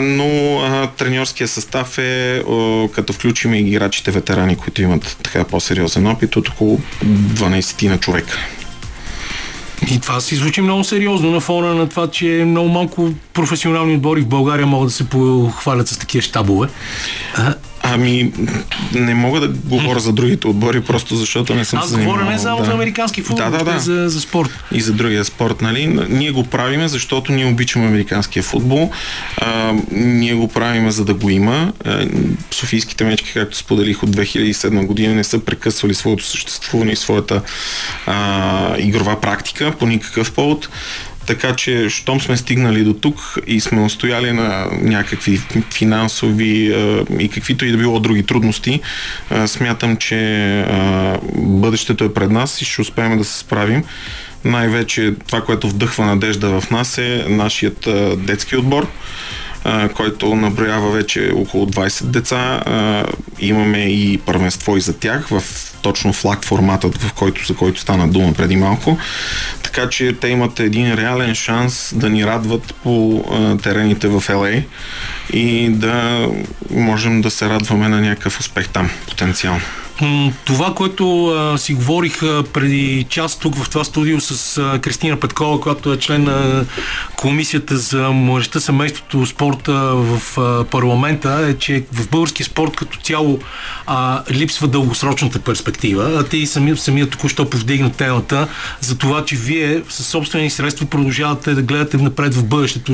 Но 0.00 0.58
а, 0.60 0.86
треньорския 0.86 1.48
състав 1.48 1.98
е, 1.98 2.42
като 2.94 3.12
включим 3.12 3.54
и 3.54 3.58
играчите 3.58 4.10
ветерани, 4.10 4.56
които 4.56 4.82
имат 4.82 5.16
така 5.22 5.44
по-сериозен 5.44 6.06
опит, 6.06 6.36
от 6.36 6.48
около 6.48 6.80
12 7.04 7.88
на 7.88 7.98
човека. 7.98 8.38
И 9.90 10.00
това 10.00 10.20
си 10.20 10.36
звучи 10.36 10.60
много 10.60 10.84
сериозно 10.84 11.30
на 11.30 11.40
фона 11.40 11.74
на 11.74 11.88
това, 11.88 12.10
че 12.10 12.44
много 12.46 12.68
малко 12.68 13.10
професионални 13.32 13.94
отбори 13.94 14.20
в 14.20 14.26
България 14.26 14.66
могат 14.66 14.88
да 14.88 14.94
се 14.94 15.08
похвалят 15.08 15.88
с 15.88 15.98
такива 15.98 16.22
щабове. 16.22 16.68
Ами, 17.82 18.32
не 18.94 19.14
мога 19.14 19.40
да 19.40 19.48
говоря 19.48 20.00
за 20.00 20.12
другите 20.12 20.46
отбори, 20.46 20.80
просто 20.80 21.16
защото 21.16 21.54
не 21.54 21.64
съм 21.64 21.78
Аз 21.78 21.90
се 21.90 21.96
говоря 21.96 22.24
не 22.24 22.38
само 22.38 22.58
да. 22.58 22.64
за 22.64 22.72
американски 22.72 23.22
футбол, 23.22 23.50
да, 23.50 23.58
да, 23.58 23.64
да. 23.64 23.78
За, 23.78 24.08
за 24.08 24.20
спорт. 24.20 24.50
И 24.72 24.80
за 24.80 24.92
другия 24.92 25.24
спорт, 25.24 25.60
нали? 25.62 25.86
Ние 26.08 26.30
го 26.30 26.44
правиме, 26.44 26.88
защото 26.88 27.32
ние 27.32 27.46
обичаме 27.46 27.86
американския 27.86 28.42
футбол. 28.42 28.90
А, 29.36 29.72
ние 29.90 30.34
го 30.34 30.48
правиме, 30.48 30.90
за 30.90 31.04
да 31.04 31.14
го 31.14 31.30
има. 31.30 31.72
А, 31.84 32.08
Софийските 32.50 33.04
мечки, 33.04 33.32
както 33.32 33.56
споделих 33.56 34.02
от 34.02 34.16
2007 34.16 34.86
година, 34.86 35.14
не 35.14 35.24
са 35.24 35.38
прекъсвали 35.38 35.94
своето 35.94 36.24
съществуване 36.24 36.92
и 36.92 36.96
своята 36.96 37.42
а, 38.06 38.78
игрова 38.78 39.20
практика 39.20 39.72
по 39.78 39.86
никакъв 39.86 40.32
повод. 40.32 40.68
Така 41.26 41.56
че, 41.56 41.90
щом 41.90 42.20
сме 42.20 42.36
стигнали 42.36 42.84
до 42.84 42.94
тук 42.94 43.38
и 43.46 43.60
сме 43.60 43.80
устояли 43.80 44.32
на 44.32 44.68
някакви 44.82 45.40
финансови 45.74 46.72
а, 46.72 47.04
и 47.22 47.28
каквито 47.28 47.64
и 47.64 47.70
да 47.70 47.78
било 47.78 48.00
други 48.00 48.22
трудности, 48.22 48.80
а, 49.30 49.48
смятам, 49.48 49.96
че 49.96 50.60
а, 50.60 51.18
бъдещето 51.34 52.04
е 52.04 52.14
пред 52.14 52.30
нас 52.30 52.62
и 52.62 52.64
ще 52.64 52.80
успеем 52.80 53.18
да 53.18 53.24
се 53.24 53.38
справим. 53.38 53.84
Най-вече 54.44 55.14
това, 55.26 55.40
което 55.40 55.68
вдъхва 55.68 56.04
надежда 56.04 56.60
в 56.60 56.70
нас 56.70 56.98
е 56.98 57.24
нашият 57.28 57.86
а, 57.86 58.16
детски 58.16 58.56
отбор 58.56 58.88
който 59.94 60.34
наброява 60.34 60.90
вече 60.90 61.32
около 61.34 61.66
20 61.66 62.04
деца. 62.04 62.62
Имаме 63.38 63.78
и 63.78 64.18
първенство 64.18 64.76
и 64.76 64.80
за 64.80 64.98
тях 64.98 65.28
в 65.28 65.42
точно 65.82 66.12
флаг 66.12 66.44
форматът, 66.44 66.98
в 66.98 67.12
който, 67.12 67.46
за 67.46 67.54
който 67.54 67.80
стана 67.80 68.08
дума 68.08 68.32
преди 68.32 68.56
малко. 68.56 68.98
Така 69.76 69.88
че 69.88 70.12
те 70.20 70.28
имат 70.28 70.60
един 70.60 70.94
реален 70.94 71.34
шанс 71.34 71.94
да 71.96 72.10
ни 72.10 72.26
радват 72.26 72.74
по 72.82 73.24
терените 73.62 74.08
в 74.08 74.20
LA 74.20 74.64
и 75.32 75.68
да 75.70 76.28
можем 76.70 77.22
да 77.22 77.30
се 77.30 77.48
радваме 77.48 77.88
на 77.88 78.00
някакъв 78.00 78.40
успех 78.40 78.68
там 78.68 78.90
потенциално. 79.08 79.60
Това, 80.44 80.74
което 80.74 81.26
а, 81.26 81.58
си 81.58 81.74
говорих 81.74 82.22
а, 82.22 82.44
преди 82.52 83.06
час 83.08 83.38
тук 83.38 83.54
в 83.54 83.70
това 83.70 83.84
студио 83.84 84.20
с 84.20 84.58
а, 84.58 84.78
Кристина 84.78 85.20
Петкова, 85.20 85.60
която 85.60 85.92
е 85.92 85.98
член 85.98 86.24
на 86.24 86.64
Комисията 87.16 87.76
за 87.76 88.10
младеща, 88.10 88.60
семейството, 88.60 89.26
спорта 89.26 89.72
в 89.94 90.38
а, 90.38 90.64
парламента, 90.64 91.46
е, 91.48 91.54
че 91.54 91.84
в 91.92 92.08
българския 92.10 92.46
спорт 92.46 92.76
като 92.76 92.98
цяло 92.98 93.38
а, 93.86 94.22
липсва 94.30 94.68
дългосрочната 94.68 95.38
перспектива. 95.38 96.16
А 96.20 96.24
ти 96.24 96.46
самия, 96.46 96.76
самия 96.76 97.10
току-що 97.10 97.50
повдигна 97.50 97.92
темата 97.92 98.48
за 98.80 98.98
това, 98.98 99.24
че 99.24 99.36
вие 99.36 99.82
със 99.88 100.06
собствени 100.06 100.50
средства 100.50 100.86
продължавате 100.86 101.54
да 101.54 101.62
гледате 101.62 101.96
напред 101.96 102.34
в 102.34 102.44
бъдещето, 102.44 102.92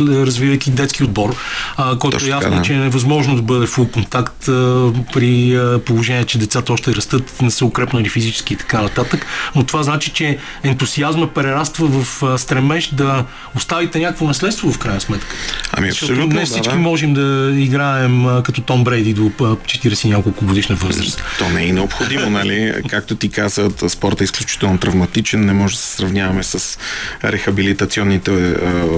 развивайки 0.00 0.70
детски 0.70 1.04
отбор, 1.04 1.36
а, 1.76 1.98
който 1.98 2.16
Точно, 2.16 2.28
е 2.28 2.30
ясно, 2.30 2.56
да. 2.56 2.62
че 2.62 2.74
е 2.74 2.78
невъзможно 2.78 3.36
да 3.36 3.42
бъде 3.42 3.66
фул 3.66 3.88
контакт 3.88 4.48
а, 4.48 4.92
при 5.12 5.56
а, 5.56 5.78
положение, 5.78 6.24
че 6.24 6.33
децата 6.38 6.72
още 6.72 6.94
растат, 6.94 7.42
не 7.42 7.50
са 7.50 7.64
укрепнали 7.64 8.08
физически 8.08 8.54
и 8.54 8.56
така 8.56 8.82
нататък. 8.82 9.26
Но 9.54 9.64
това 9.64 9.82
значи, 9.82 10.10
че 10.10 10.38
ентусиазма 10.62 11.26
прераства 11.26 11.86
в 11.86 12.38
стремеж 12.38 12.88
да 12.88 13.24
оставите 13.56 13.98
някакво 13.98 14.26
наследство 14.26 14.72
в 14.72 14.78
крайна 14.78 15.00
сметка. 15.00 15.34
Ами 15.72 15.88
абсолютно. 15.88 16.28
Днес 16.28 16.48
всички 16.48 16.68
да, 16.68 16.74
да. 16.74 16.80
можем 16.80 17.14
да 17.14 17.52
играем 17.56 18.26
като 18.44 18.60
Том 18.60 18.84
Брейди 18.84 19.14
до 19.14 19.22
40 19.22 20.08
няколко 20.08 20.44
годишна 20.44 20.76
възраст. 20.76 21.22
То 21.38 21.48
не 21.48 21.66
е 21.66 21.72
необходимо, 21.72 22.30
нали? 22.30 22.74
Както 22.88 23.16
ти 23.16 23.28
каза, 23.28 23.70
спорта 23.88 24.24
е 24.24 24.26
изключително 24.26 24.78
травматичен, 24.78 25.44
не 25.44 25.52
може 25.52 25.74
да 25.74 25.80
се 25.80 25.96
сравняваме 25.96 26.42
с 26.42 26.78
рехабилитационните 27.24 28.54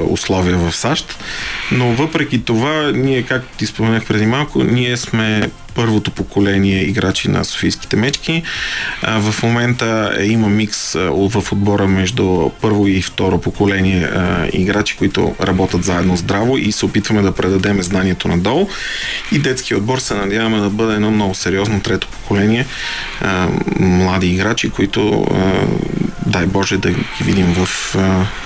условия 0.09 0.57
в 0.57 0.77
САЩ. 0.77 1.19
Но 1.73 1.93
въпреки 1.93 2.45
това, 2.45 2.93
ние, 2.95 3.23
както 3.23 3.57
ти 3.57 3.67
споменах 3.67 4.05
преди 4.05 4.27
малко, 4.27 4.65
ние 4.65 4.97
сме 4.97 5.51
първото 5.77 6.11
поколение 6.11 6.83
играчи 6.83 7.31
на 7.31 7.45
Софийските 7.45 7.97
мечки. 7.97 8.43
В 9.03 9.35
момента 9.43 10.17
е, 10.19 10.27
има 10.27 10.49
микс 10.49 10.93
в 10.95 11.53
отбора 11.53 11.87
между 11.87 12.51
първо 12.61 12.87
и 12.87 13.03
второ 13.03 13.41
поколение 13.41 14.09
играчи, 14.53 14.97
които 14.97 15.35
работят 15.41 15.85
заедно 15.85 16.17
здраво 16.17 16.59
и 16.59 16.73
се 16.73 16.87
опитваме 16.87 17.23
да 17.23 17.33
предадем 17.33 17.83
знанието 17.83 18.29
надолу. 18.29 18.69
И 19.33 19.39
детския 19.39 19.79
отбор 19.79 19.99
се 19.99 20.15
надяваме 20.15 20.59
да 20.59 20.71
бъде 20.71 20.95
едно 20.95 21.11
много 21.11 21.35
сериозно 21.35 21.81
трето 21.81 22.09
поколение 22.09 22.67
млади 23.81 24.27
играчи, 24.27 24.71
които 24.71 25.27
дай 26.27 26.47
Боже 26.47 26.79
да 26.79 26.91
ги 26.91 27.05
видим 27.21 27.47
в 27.47 27.97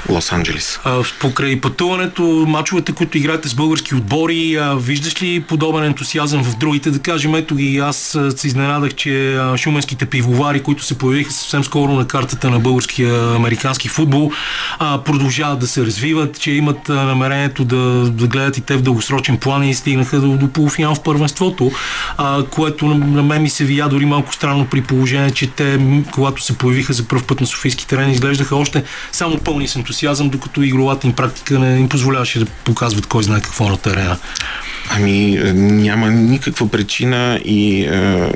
Лос-Анджелис. 0.08 0.78
Покрай 1.20 1.60
пътуването, 1.60 2.22
мачовете, 2.48 2.92
които 2.92 3.18
играете 3.18 3.48
с 3.48 3.54
български 3.54 3.94
отбори, 3.94 4.56
а, 4.56 4.74
виждаш 4.74 5.22
ли 5.22 5.40
подобен 5.40 5.84
ентусиазъм 5.84 6.44
в 6.44 6.58
другите? 6.58 6.90
Да 6.90 6.98
кажем, 6.98 7.34
ето 7.34 7.54
ги, 7.54 7.78
аз 7.78 8.18
се 8.36 8.46
изненадах, 8.46 8.94
че 8.94 9.40
шуменските 9.56 10.06
пивовари, 10.06 10.62
които 10.62 10.84
се 10.84 10.98
появиха 10.98 11.32
съвсем 11.32 11.64
скоро 11.64 11.92
на 11.92 12.06
картата 12.06 12.50
на 12.50 12.58
българския 12.58 13.34
американски 13.34 13.88
футбол, 13.88 14.32
а, 14.78 15.02
продължават 15.04 15.58
да 15.58 15.66
се 15.66 15.86
развиват, 15.86 16.40
че 16.40 16.50
имат 16.50 16.88
намерението 16.88 17.64
да, 17.64 18.10
да 18.10 18.26
гледат 18.26 18.58
и 18.58 18.60
те 18.60 18.76
в 18.76 18.82
дългосрочен 18.82 19.36
план 19.36 19.62
и 19.62 19.74
стигнаха 19.74 20.20
до, 20.20 20.36
до 20.36 20.48
полуфинал 20.48 20.94
в 20.94 21.02
първенството, 21.02 21.70
а, 22.16 22.44
което 22.44 22.86
на, 22.86 23.06
на 23.06 23.22
мен 23.22 23.42
ми 23.42 23.50
се 23.50 23.64
вия 23.64 23.88
дори 23.88 24.04
малко 24.04 24.34
странно 24.34 24.66
при 24.70 24.82
положение, 24.82 25.30
че 25.30 25.46
те, 25.46 25.80
когато 26.12 26.42
се 26.42 26.58
появиха 26.58 26.92
за 26.92 27.08
първ 27.08 27.22
път 27.26 27.40
на 27.40 27.46
Софийски 27.46 27.69
олимпийски 27.70 27.86
терени 27.86 28.12
изглеждаха 28.12 28.56
още 28.56 28.84
само 29.12 29.38
пълни 29.38 29.68
с 29.68 29.76
ентусиазъм, 29.76 30.28
докато 30.28 30.62
игровата 30.62 31.06
им 31.06 31.12
практика 31.12 31.58
не 31.58 31.78
им 31.78 31.88
позволяваше 31.88 32.38
да 32.38 32.46
показват 32.46 33.06
кой 33.06 33.22
знае 33.22 33.40
какво 33.40 33.68
на 33.68 33.76
терена. 33.76 34.16
Ами 34.90 35.38
няма 35.54 36.10
никаква 36.10 36.68
причина 36.68 37.40
и 37.44 37.82
е, 37.82 38.32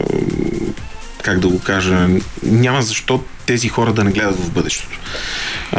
как 1.23 1.41
да 1.41 1.49
го 1.49 1.61
кажа, 1.61 2.09
няма 2.43 2.83
защо 2.83 3.25
тези 3.47 3.69
хора 3.69 3.93
да 3.93 4.05
не 4.05 4.13
гледат 4.13 4.37
в 4.41 4.51
бъдещето. 4.51 4.99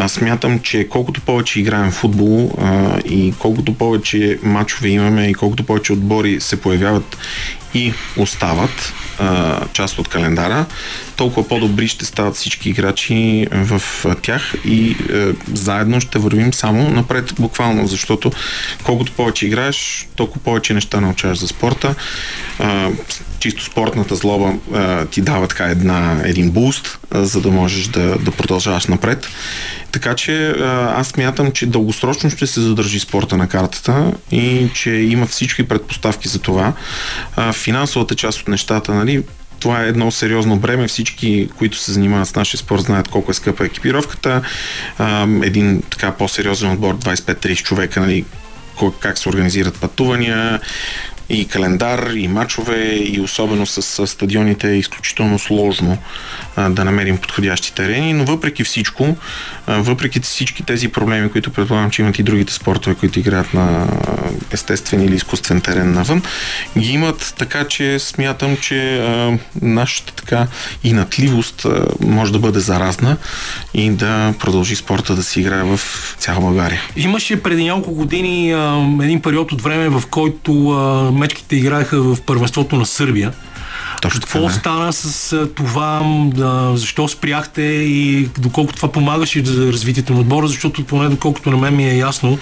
Смятам, 0.07 0.59
че 0.59 0.89
колкото 0.89 1.21
повече 1.21 1.59
играем 1.59 1.91
в 1.91 1.95
футбол 1.95 2.57
и 3.05 3.33
колкото 3.39 3.73
повече 3.73 4.39
матчове 4.43 4.89
имаме 4.89 5.27
и 5.27 5.33
колкото 5.33 5.63
повече 5.63 5.93
отбори 5.93 6.41
се 6.41 6.61
появяват 6.61 7.17
и 7.73 7.93
остават 8.17 8.93
част 9.73 9.99
от 9.99 10.07
календара, 10.07 10.65
толкова 11.15 11.47
по-добри 11.47 11.87
ще 11.87 12.05
стават 12.05 12.35
всички 12.35 12.69
играчи 12.69 13.47
в 13.51 13.81
тях 14.21 14.53
и 14.65 14.95
заедно 15.53 16.01
ще 16.01 16.19
вървим 16.19 16.53
само 16.53 16.89
напред, 16.89 17.33
буквално, 17.39 17.87
защото 17.87 18.31
колкото 18.83 19.11
повече 19.11 19.45
играеш, 19.45 20.07
толкова 20.15 20.41
повече 20.43 20.73
неща 20.73 21.01
научаваш 21.01 21.37
за 21.37 21.47
спорта. 21.47 21.95
Чисто 23.39 23.63
спортната 23.63 24.15
злоба 24.15 24.53
ти 25.11 25.21
дава 25.21 25.47
така 25.47 25.63
една, 25.63 26.21
един 26.23 26.51
буст, 26.51 26.99
за 27.11 27.41
да 27.41 27.51
можеш 27.51 27.87
да, 27.87 28.17
да 28.17 28.31
продължаваш 28.31 28.85
напред. 28.85 29.27
Така 29.95 30.15
че 30.15 30.49
аз 30.95 31.17
мятам, 31.17 31.51
че 31.51 31.65
дългосрочно 31.65 32.29
ще 32.29 32.47
се 32.47 32.61
задържи 32.61 32.99
спорта 32.99 33.37
на 33.37 33.47
картата 33.47 34.11
и 34.31 34.69
че 34.73 34.91
има 34.91 35.25
всички 35.25 35.67
предпоставки 35.67 36.27
за 36.27 36.39
това. 36.39 36.73
Финансовата 37.53 38.15
част 38.15 38.41
от 38.41 38.47
нещата, 38.47 38.93
нали, 38.93 39.23
това 39.59 39.83
е 39.83 39.87
едно 39.87 40.11
сериозно 40.11 40.57
бреме. 40.57 40.87
Всички, 40.87 41.49
които 41.57 41.77
се 41.77 41.91
занимават 41.91 42.27
с 42.27 42.35
нашия 42.35 42.59
спорт, 42.59 42.81
знаят 42.81 43.07
колко 43.07 43.31
е 43.31 43.33
скъпа 43.33 43.65
екипировката. 43.65 44.41
Един 45.43 45.83
така 45.89 46.11
по-сериозен 46.11 46.71
отбор, 46.71 46.97
25-30 46.97 47.63
човека, 47.63 47.99
нали, 47.99 48.25
как 48.99 49.17
се 49.17 49.29
организират 49.29 49.79
пътувания, 49.79 50.59
и 51.29 51.47
календар, 51.47 52.11
и 52.15 52.27
мачове, 52.27 52.85
и 52.85 53.21
особено 53.21 53.65
с 53.65 54.07
стадионите 54.07 54.71
е 54.71 54.77
изключително 54.77 55.39
сложно 55.39 55.97
да 56.69 56.85
намерим 56.85 57.17
подходящи 57.17 57.73
терени, 57.73 58.13
но 58.13 58.25
въпреки 58.25 58.63
всичко, 58.63 59.15
въпреки 59.67 60.19
всички 60.19 60.63
тези 60.63 60.87
проблеми, 60.87 61.29
които 61.29 61.51
предполагам, 61.51 61.91
че 61.91 62.01
имат 62.01 62.19
и 62.19 62.23
другите 62.23 62.53
спортове, 62.53 62.95
които 62.95 63.19
играят 63.19 63.53
на 63.53 63.87
естествен 64.51 65.01
или 65.05 65.15
изкуствен 65.15 65.61
терен 65.61 65.91
навън, 65.91 66.21
ги 66.77 66.91
имат 66.91 67.33
така, 67.37 67.67
че 67.67 67.99
смятам, 67.99 68.57
че 68.57 69.07
нашата 69.61 70.13
така 70.13 70.47
инатливост 70.83 71.65
може 72.01 72.31
да 72.31 72.39
бъде 72.39 72.59
заразна 72.59 73.17
и 73.73 73.89
да 73.89 74.33
продължи 74.39 74.75
спорта 74.75 75.15
да 75.15 75.23
се 75.23 75.39
играе 75.39 75.63
в 75.63 75.79
цяла 76.19 76.41
България. 76.41 76.81
Имаше 76.95 77.43
преди 77.43 77.63
няколко 77.63 77.91
години 77.91 78.51
един 79.03 79.21
период 79.21 79.51
от 79.51 79.61
време, 79.61 79.89
в 79.89 80.03
който 80.09 80.51
мечките 81.15 81.55
играеха 81.55 82.01
в 82.01 82.21
първенството 82.21 82.75
на 82.75 82.85
Сърбия. 82.85 83.33
Точно 84.01 84.21
Какво 84.21 84.47
така, 84.47 84.53
стана 84.53 84.93
с 84.93 85.47
това? 85.55 86.01
Защо 86.75 87.07
спряхте 87.07 87.61
и 87.61 88.29
доколко 88.39 88.73
това 88.73 88.91
помагаше 88.91 89.45
за 89.45 89.71
развитието 89.71 90.13
на 90.13 90.19
отбора? 90.19 90.47
Защото 90.47 90.85
поне 90.85 91.09
доколкото 91.09 91.51
на 91.51 91.57
мен 91.57 91.75
ми 91.75 91.89
е 91.89 91.97
ясно, 91.97 92.37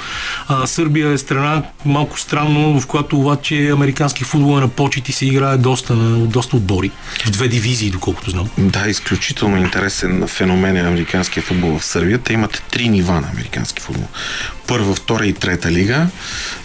Сърбия 0.66 1.10
е 1.10 1.18
страна 1.18 1.64
малко 1.86 2.20
странно, 2.20 2.80
в 2.80 2.88
която 2.88 3.20
обаче 3.20 3.70
американски 3.70 4.24
футбол 4.24 4.58
е 4.58 4.62
на 4.62 4.68
почет 4.68 5.10
и 5.10 5.12
се 5.12 5.26
играе 5.26 5.58
доста, 5.58 5.94
на, 5.94 6.18
доста 6.18 6.56
отбори. 6.56 6.92
В 7.26 7.30
две 7.30 7.48
дивизии, 7.48 7.90
доколкото 7.90 8.30
знам. 8.30 8.50
Да, 8.58 8.90
изключително 8.90 9.58
интересен 9.58 10.28
феномен 10.28 10.78
е 10.78 10.80
американския 10.80 11.44
футбол 11.44 11.80
в 11.80 11.86
Сърбия. 11.86 12.18
Те 12.18 12.34
имат 12.34 12.64
три 12.72 12.90
нива 12.90 13.14
на 13.14 13.28
американски 13.34 13.82
футбол. 13.82 14.08
Първа, 14.68 14.96
втора 14.96 15.26
и 15.26 15.34
трета 15.34 15.72
лига. 15.72 16.08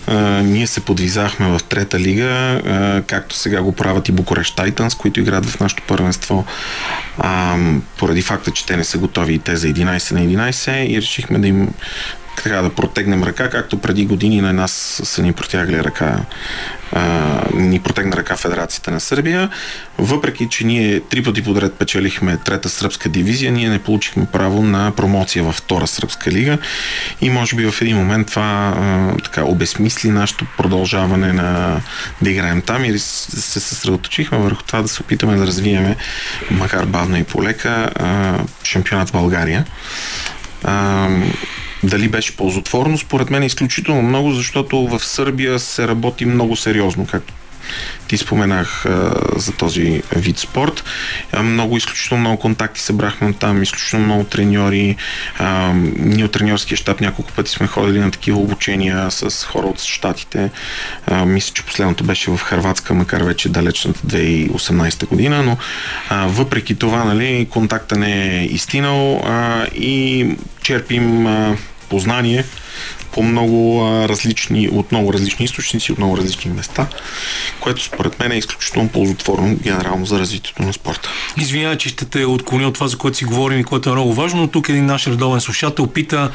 А, 0.06 0.18
ние 0.42 0.66
се 0.66 0.80
подвизахме 0.80 1.48
в 1.48 1.60
трета 1.68 2.00
лига, 2.00 2.24
а, 2.26 3.02
както 3.06 3.36
сега 3.36 3.62
го 3.62 3.72
правят 3.72 4.08
и 4.08 4.12
Букурещ 4.12 4.56
Тайтънс, 4.78 4.94
които 4.94 5.20
играят 5.20 5.46
в 5.46 5.60
нашото 5.60 5.82
първенство. 5.86 6.44
А, 7.18 7.56
поради 7.98 8.22
факта, 8.22 8.50
че 8.50 8.66
те 8.66 8.76
не 8.76 8.84
са 8.84 8.98
готови 8.98 9.34
и 9.34 9.38
те 9.38 9.56
за 9.56 9.66
11 9.66 10.12
на 10.12 10.50
11 10.50 10.86
и 10.86 10.96
решихме 10.96 11.38
да 11.38 11.48
им 11.48 11.68
така 12.42 12.62
да 12.62 12.70
протегнем 12.70 13.24
ръка, 13.24 13.50
както 13.50 13.78
преди 13.78 14.06
години 14.06 14.40
на 14.40 14.52
нас 14.52 15.00
са 15.04 15.22
ни 15.22 15.32
протягали 15.32 15.84
ръка, 15.84 16.20
а, 16.92 17.42
ни 17.54 17.80
протегна 17.80 18.16
ръка 18.16 18.36
Федерацията 18.36 18.90
на 18.90 19.00
Сърбия. 19.00 19.50
Въпреки, 19.98 20.48
че 20.50 20.66
ние 20.66 21.00
три 21.00 21.22
пъти 21.22 21.44
подред 21.44 21.74
печелихме 21.74 22.36
трета 22.36 22.68
сръбска 22.68 23.08
дивизия, 23.08 23.52
ние 23.52 23.68
не 23.68 23.78
получихме 23.78 24.26
право 24.32 24.62
на 24.62 24.92
промоция 24.96 25.44
във 25.44 25.54
втора 25.54 25.86
сръбска 25.86 26.30
лига 26.30 26.58
и 27.20 27.30
може 27.30 27.56
би 27.56 27.70
в 27.70 27.82
един 27.82 27.96
момент 27.96 28.26
това 28.26 28.74
а, 28.76 29.16
така 29.24 29.44
обесмисли 29.44 30.10
нашето 30.10 30.46
продължаване 30.56 31.32
на 31.32 31.80
да 32.22 32.30
играем 32.30 32.62
там 32.62 32.84
и 32.84 32.98
се 32.98 33.60
съсредоточихме 33.60 34.38
върху 34.38 34.62
това 34.62 34.82
да 34.82 34.88
се 34.88 35.02
опитаме 35.02 35.36
да 35.36 35.46
развиеме, 35.46 35.96
макар 36.50 36.84
бавно 36.84 37.16
и 37.16 37.24
полека, 37.24 37.90
а, 37.94 38.38
шампионат 38.64 39.08
в 39.08 39.12
България. 39.12 39.64
Дали 41.82 42.08
беше 42.08 42.36
ползотворно? 42.36 42.98
Според 42.98 43.30
мен 43.30 43.42
е 43.42 43.46
изключително 43.46 44.02
много, 44.02 44.32
защото 44.32 44.86
в 44.86 45.04
Сърбия 45.04 45.58
се 45.58 45.88
работи 45.88 46.24
много 46.24 46.56
сериозно, 46.56 47.06
както 47.06 47.34
ти 48.08 48.16
споменах 48.16 48.86
а, 48.86 49.12
за 49.36 49.52
този 49.52 50.02
вид 50.16 50.38
спорт. 50.38 50.84
А, 51.32 51.42
много, 51.42 51.76
изключително 51.76 52.20
много 52.20 52.38
контакти 52.38 52.80
събрахме 52.80 53.32
там, 53.32 53.62
изключително 53.62 54.04
много 54.04 54.24
треньори. 54.24 54.96
А, 55.38 55.72
ние 55.96 56.24
от 56.24 56.32
треньорския 56.32 56.76
щаб 56.76 57.00
няколко 57.00 57.32
пъти 57.32 57.50
сме 57.50 57.66
ходили 57.66 57.98
на 57.98 58.10
такива 58.10 58.38
обучения 58.38 59.10
с 59.10 59.44
хора 59.44 59.66
от 59.66 59.80
щатите. 59.80 60.50
А, 61.06 61.24
мисля, 61.24 61.54
че 61.54 61.62
последното 61.62 62.04
беше 62.04 62.30
в 62.30 62.38
Харватска, 62.38 62.94
макар 62.94 63.22
вече 63.22 63.48
далечната 63.48 64.00
2018 64.00 65.06
година, 65.06 65.42
но 65.42 65.56
а, 66.08 66.26
въпреки 66.26 66.74
това, 66.74 67.04
нали, 67.04 67.46
контакта 67.50 67.96
не 67.96 68.38
е 68.38 68.44
изтинал 68.44 69.22
а, 69.24 69.66
и 69.74 70.26
черпим 70.62 71.26
а, 71.26 71.56
познание 71.88 72.44
по 73.18 73.24
много 73.24 73.82
различни, 74.08 74.68
от 74.72 74.92
много 74.92 75.12
различни 75.12 75.44
източници, 75.44 75.92
от 75.92 75.98
много 75.98 76.16
различни 76.16 76.50
места, 76.50 76.86
което 77.60 77.84
според 77.84 78.18
мен 78.20 78.32
е 78.32 78.38
изключително 78.38 78.88
ползотворно 78.88 79.56
генерално 79.56 80.06
за 80.06 80.18
развитието 80.18 80.62
на 80.62 80.72
спорта. 80.72 81.10
Извинявай, 81.36 81.78
че 81.78 81.88
ще 81.88 82.04
те 82.04 82.24
отклоня 82.24 82.68
от 82.68 82.74
това, 82.74 82.88
за 82.88 82.98
което 82.98 83.16
си 83.16 83.24
говорим 83.24 83.60
и 83.60 83.64
което 83.64 83.88
е 83.88 83.92
много 83.92 84.14
важно, 84.14 84.40
но 84.40 84.48
тук 84.48 84.68
един 84.68 84.86
наш 84.86 85.06
редовен 85.06 85.40
слушател 85.40 85.86
пита 85.86 86.30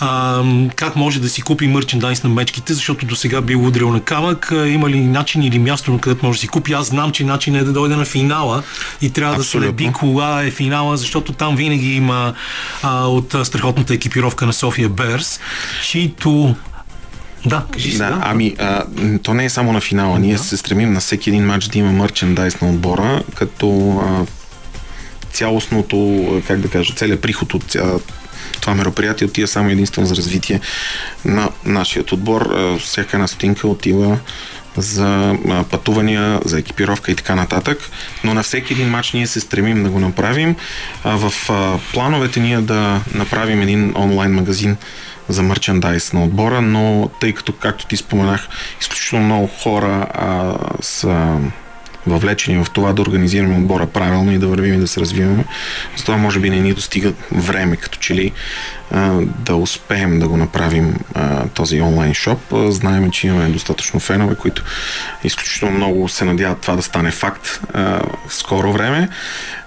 а, 0.00 0.42
как 0.74 0.96
може 0.96 1.20
да 1.20 1.28
си 1.28 1.42
купи 1.42 1.66
мърчендайз 1.66 2.22
на 2.22 2.30
мечките, 2.30 2.74
защото 2.74 3.06
до 3.06 3.16
сега 3.16 3.40
бил 3.40 3.66
удрил 3.66 3.90
на 3.90 4.00
камък. 4.00 4.52
Има 4.66 4.90
ли 4.90 5.00
начин 5.00 5.42
или 5.42 5.58
място, 5.58 5.92
на 5.92 6.00
където 6.00 6.26
може 6.26 6.36
да 6.36 6.40
си 6.40 6.48
купи? 6.48 6.72
Аз 6.72 6.86
знам, 6.86 7.12
че 7.12 7.24
начин 7.24 7.56
е 7.56 7.64
да 7.64 7.72
дойде 7.72 7.96
на 7.96 8.04
финала 8.04 8.62
и 9.02 9.10
трябва 9.10 9.36
Абсолютно. 9.36 9.72
да 9.72 9.82
следи 9.82 9.92
кога 9.92 10.42
е 10.42 10.50
финала, 10.50 10.96
защото 10.96 11.32
там 11.32 11.56
винаги 11.56 11.94
има 11.94 12.34
а, 12.82 13.06
от 13.06 13.34
страхотната 13.44 13.94
екипировка 13.94 14.46
на 14.46 14.52
София 14.52 14.88
Берс, 14.88 15.40
чието 15.82 16.25
да, 17.46 17.64
кажи 17.72 17.98
да, 17.98 18.10
да. 18.10 18.20
Ами, 18.22 18.54
а, 18.58 18.84
то 19.22 19.34
не 19.34 19.44
е 19.44 19.50
само 19.50 19.72
на 19.72 19.80
финала. 19.80 20.18
Ние 20.18 20.36
да. 20.36 20.42
се 20.42 20.56
стремим 20.56 20.92
на 20.92 21.00
всеки 21.00 21.30
един 21.30 21.46
матч 21.46 21.64
да 21.66 21.78
има 21.78 21.92
мерчендайз 21.92 22.60
на 22.60 22.70
отбора, 22.70 23.22
като 23.34 23.98
а, 23.98 24.26
цялостното, 25.32 26.42
как 26.46 26.60
да 26.60 26.68
кажа, 26.68 26.94
целият 26.94 27.20
приход 27.20 27.54
от 27.54 27.62
ця, 27.62 27.84
това 28.60 28.74
мероприятие 28.74 29.26
отива 29.26 29.48
само 29.48 29.70
единствено 29.70 30.06
за 30.06 30.16
развитие 30.16 30.60
на 31.24 31.48
нашия 31.64 32.04
отбор. 32.12 32.56
Всяка 32.80 33.16
една 33.16 33.26
стотинка 33.26 33.68
отива 33.68 34.18
за 34.76 35.34
пътувания, 35.70 36.40
за 36.44 36.58
екипировка 36.58 37.12
и 37.12 37.14
така 37.14 37.34
нататък. 37.34 37.78
Но 38.24 38.34
на 38.34 38.42
всеки 38.42 38.72
един 38.72 38.88
матч 38.88 39.12
ние 39.12 39.26
се 39.26 39.40
стремим 39.40 39.84
да 39.84 39.90
го 39.90 40.00
направим. 40.00 40.56
В 41.04 41.32
плановете 41.92 42.40
ние 42.40 42.60
да 42.60 43.00
направим 43.14 43.60
един 43.60 43.92
онлайн 43.96 44.32
магазин 44.32 44.76
за 45.28 45.42
мерчендайз 45.42 46.12
на 46.12 46.24
отбора, 46.24 46.60
но 46.62 47.10
тъй 47.20 47.32
като, 47.32 47.52
както 47.52 47.86
ти 47.86 47.96
споменах, 47.96 48.48
изключително 48.80 49.24
много 49.24 49.46
хора 49.46 50.06
а, 50.14 50.54
са 50.80 51.38
въвлечени 52.06 52.64
в 52.64 52.70
това 52.70 52.92
да 52.92 53.02
организираме 53.02 53.56
отбора 53.56 53.86
правилно 53.86 54.32
и 54.32 54.38
да 54.38 54.46
вървим 54.46 54.74
и 54.74 54.78
да 54.78 54.86
се 54.86 55.00
развиваме. 55.00 55.44
Затова 55.96 56.16
може 56.16 56.40
би 56.40 56.50
не 56.50 56.60
ни 56.60 56.74
достига 56.74 57.12
време, 57.32 57.76
като 57.76 57.98
че 57.98 58.14
ли 58.14 58.32
да 59.24 59.56
успеем 59.56 60.18
да 60.18 60.28
го 60.28 60.36
направим 60.36 60.94
този 61.54 61.80
онлайн 61.80 62.14
шоп. 62.14 62.40
Знаем, 62.68 63.10
че 63.10 63.26
имаме 63.26 63.48
достатъчно 63.48 64.00
фенове, 64.00 64.34
които 64.34 64.64
изключително 65.24 65.76
много 65.76 66.08
се 66.08 66.24
надяват 66.24 66.60
това 66.60 66.76
да 66.76 66.82
стане 66.82 67.10
факт 67.10 67.60
в 67.74 68.00
скоро 68.28 68.72
време 68.72 69.08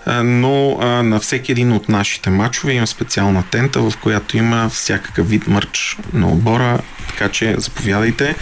но 0.07 0.77
на 1.03 1.19
всеки 1.19 1.51
един 1.51 1.71
от 1.71 1.89
нашите 1.89 2.29
матчове 2.29 2.73
има 2.73 2.87
специална 2.87 3.43
тента, 3.51 3.81
в 3.81 3.93
която 4.01 4.37
има 4.37 4.69
всякакъв 4.69 5.29
вид 5.29 5.47
мърч 5.47 5.97
на 6.13 6.27
отбора, 6.27 6.79
така 7.07 7.29
че 7.29 7.55
заповядайте 7.57 8.35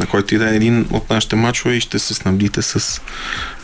на 0.00 0.06
който 0.06 0.34
и 0.34 0.38
да 0.38 0.52
е 0.52 0.56
един 0.56 0.86
от 0.90 1.10
нашите 1.10 1.36
матчове 1.36 1.74
и 1.74 1.80
ще 1.80 1.98
се 1.98 2.14
снабдите 2.14 2.62
с 2.62 3.00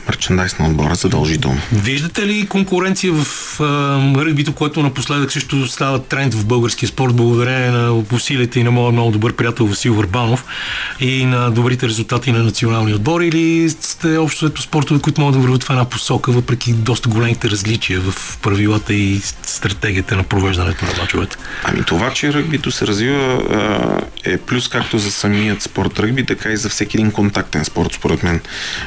мерчендайз 0.08 0.58
на 0.58 0.66
отбора 0.66 0.94
задължително. 0.94 1.60
Виждате 1.72 2.26
ли 2.26 2.46
конкуренция 2.46 3.12
в 3.12 3.26
а, 3.60 3.64
ръгбито, 4.24 4.52
което 4.52 4.82
напоследък 4.82 5.32
също 5.32 5.66
става 5.66 6.02
тренд 6.02 6.34
в 6.34 6.46
българския 6.46 6.88
спорт, 6.88 7.14
благодарение 7.14 7.70
на 7.70 8.04
усилията 8.12 8.58
и 8.58 8.62
на 8.62 8.70
моят 8.70 8.92
много 8.92 9.10
добър 9.10 9.32
приятел 9.32 9.66
Васил 9.66 9.94
Върбанов 9.94 10.44
и 11.00 11.24
на 11.24 11.50
добрите 11.50 11.88
резултати 11.88 12.32
на 12.32 12.42
националния 12.42 12.96
отбор 12.96 13.20
или 13.20 13.70
сте 13.70 14.18
общо 14.18 14.46
ето 14.46 14.62
спортове, 14.62 15.00
които 15.00 15.20
могат 15.20 15.34
да 15.34 15.40
върват 15.40 15.64
в 15.64 15.70
една 15.70 15.84
посока, 15.84 16.32
въпреки 16.32 16.72
доста 16.72 17.08
големите 17.08 17.50
различия 17.50 18.00
в 18.00 18.38
правилата 18.42 18.94
и 18.94 19.20
стратегията 19.42 20.16
на 20.16 20.22
провеждането 20.22 20.84
на 20.84 20.90
мачовете? 21.00 21.36
Ами 21.64 21.82
това, 21.82 22.12
че 22.12 22.32
ръгбито 22.32 22.70
се 22.70 22.86
развива 22.86 23.42
е 24.24 24.38
плюс 24.38 24.68
както 24.68 24.98
за 24.98 25.10
самият 25.10 25.62
спорт 25.62 25.98
ръгби, 25.98 26.26
така 26.26 26.48
и 26.48 26.56
за 26.56 26.68
всеки 26.68 26.96
един 26.96 27.10
контактен 27.10 27.64
спорт, 27.64 27.92
според 27.92 28.22
мен. 28.22 28.40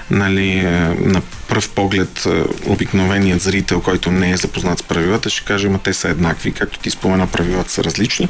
Нали, 0.09 0.67
на 1.11 1.21
пръв 1.47 1.69
поглед 1.69 2.27
обикновеният 2.65 3.41
зрител, 3.41 3.81
който 3.81 4.11
не 4.11 4.31
е 4.31 4.37
запознат 4.37 4.79
с 4.79 4.83
правилата, 4.83 5.29
ще 5.29 5.45
каже, 5.45 5.69
ма 5.69 5.79
те 5.79 5.93
са 5.93 6.09
еднакви, 6.09 6.51
както 6.51 6.79
ти 6.79 6.89
спомена, 6.89 7.27
правилата 7.27 7.71
са 7.71 7.83
различни. 7.83 8.29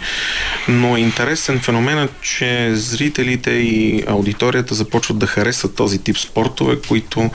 Но 0.67 0.97
е 0.97 0.99
интересен 0.99 1.59
феноменът, 1.59 2.11
че 2.21 2.75
зрителите 2.75 3.51
и 3.51 4.03
аудиторията 4.07 4.75
започват 4.75 5.19
да 5.19 5.27
харесват 5.27 5.75
този 5.75 5.99
тип 5.99 6.17
спортове, 6.17 6.77
които 6.87 7.31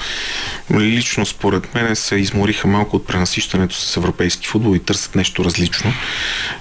лично 0.75 1.27
според 1.27 1.75
мен 1.75 1.97
се 1.97 2.17
измориха 2.17 2.69
малко 2.69 2.97
от 2.97 3.07
пренасищането 3.07 3.75
с 3.75 3.97
европейски 3.97 4.47
футбол 4.47 4.77
и 4.77 4.79
търсят 4.79 5.15
нещо 5.15 5.45
различно. 5.45 5.93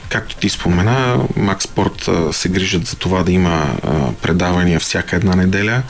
Както 0.09 0.35
ти 0.35 0.49
спомена, 0.49 1.19
Макс 1.35 1.63
Спорт 1.63 2.09
се 2.31 2.49
грижат 2.49 2.85
за 2.85 2.95
това 2.95 3.23
да 3.23 3.31
има 3.31 3.75
предавания 4.21 4.79
всяка 4.79 5.15
една 5.15 5.35
неделя 5.35 5.83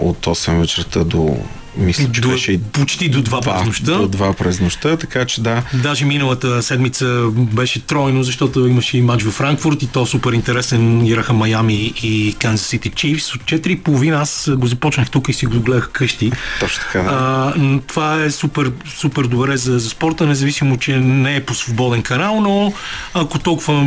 от 0.00 0.26
8 0.26 0.60
вечерта 0.60 1.04
до 1.04 1.38
мисля, 1.76 2.12
че 2.12 2.20
до, 2.20 2.28
беше 2.28 2.62
почти 2.62 3.08
до 3.08 3.22
два 3.22 3.40
през 3.40 3.66
нощта. 3.66 3.92
До 3.98 4.08
два 4.08 4.32
през 4.32 4.60
нощта, 4.60 4.96
така 4.96 5.24
че 5.24 5.40
да. 5.40 5.62
Даже 5.74 6.04
миналата 6.04 6.62
седмица 6.62 7.24
беше 7.32 7.80
тройно, 7.80 8.22
защото 8.22 8.66
имаше 8.66 8.98
и 8.98 9.02
матч 9.02 9.22
в 9.22 9.30
Франкфурт 9.30 9.82
и 9.82 9.86
то 9.86 10.06
супер 10.06 10.32
интересен. 10.32 11.06
Ираха 11.06 11.32
Майами 11.32 11.92
и 12.02 12.34
Канзас 12.38 12.66
Сити 12.66 12.90
Чифс. 12.90 13.34
От 13.34 13.42
4.30 13.42 14.20
аз 14.20 14.50
го 14.56 14.66
започнах 14.66 15.10
тук 15.10 15.28
и 15.28 15.32
си 15.32 15.46
го 15.46 15.60
гледах 15.60 15.90
къщи. 15.92 16.32
Точно 16.60 16.84
така, 16.84 17.02
да. 17.02 17.10
А, 17.12 17.80
това 17.86 18.22
е 18.24 18.30
супер, 18.30 18.72
супер 18.96 19.24
добре 19.24 19.56
за, 19.56 19.78
за 19.78 19.90
спорта, 19.90 20.26
независимо, 20.26 20.76
че 20.76 20.96
не 20.96 21.36
е 21.36 21.44
по 21.44 21.54
свободен 21.54 22.02
канал, 22.02 22.40
но 22.40 22.72
ако 23.14 23.38
толкова 23.38 23.82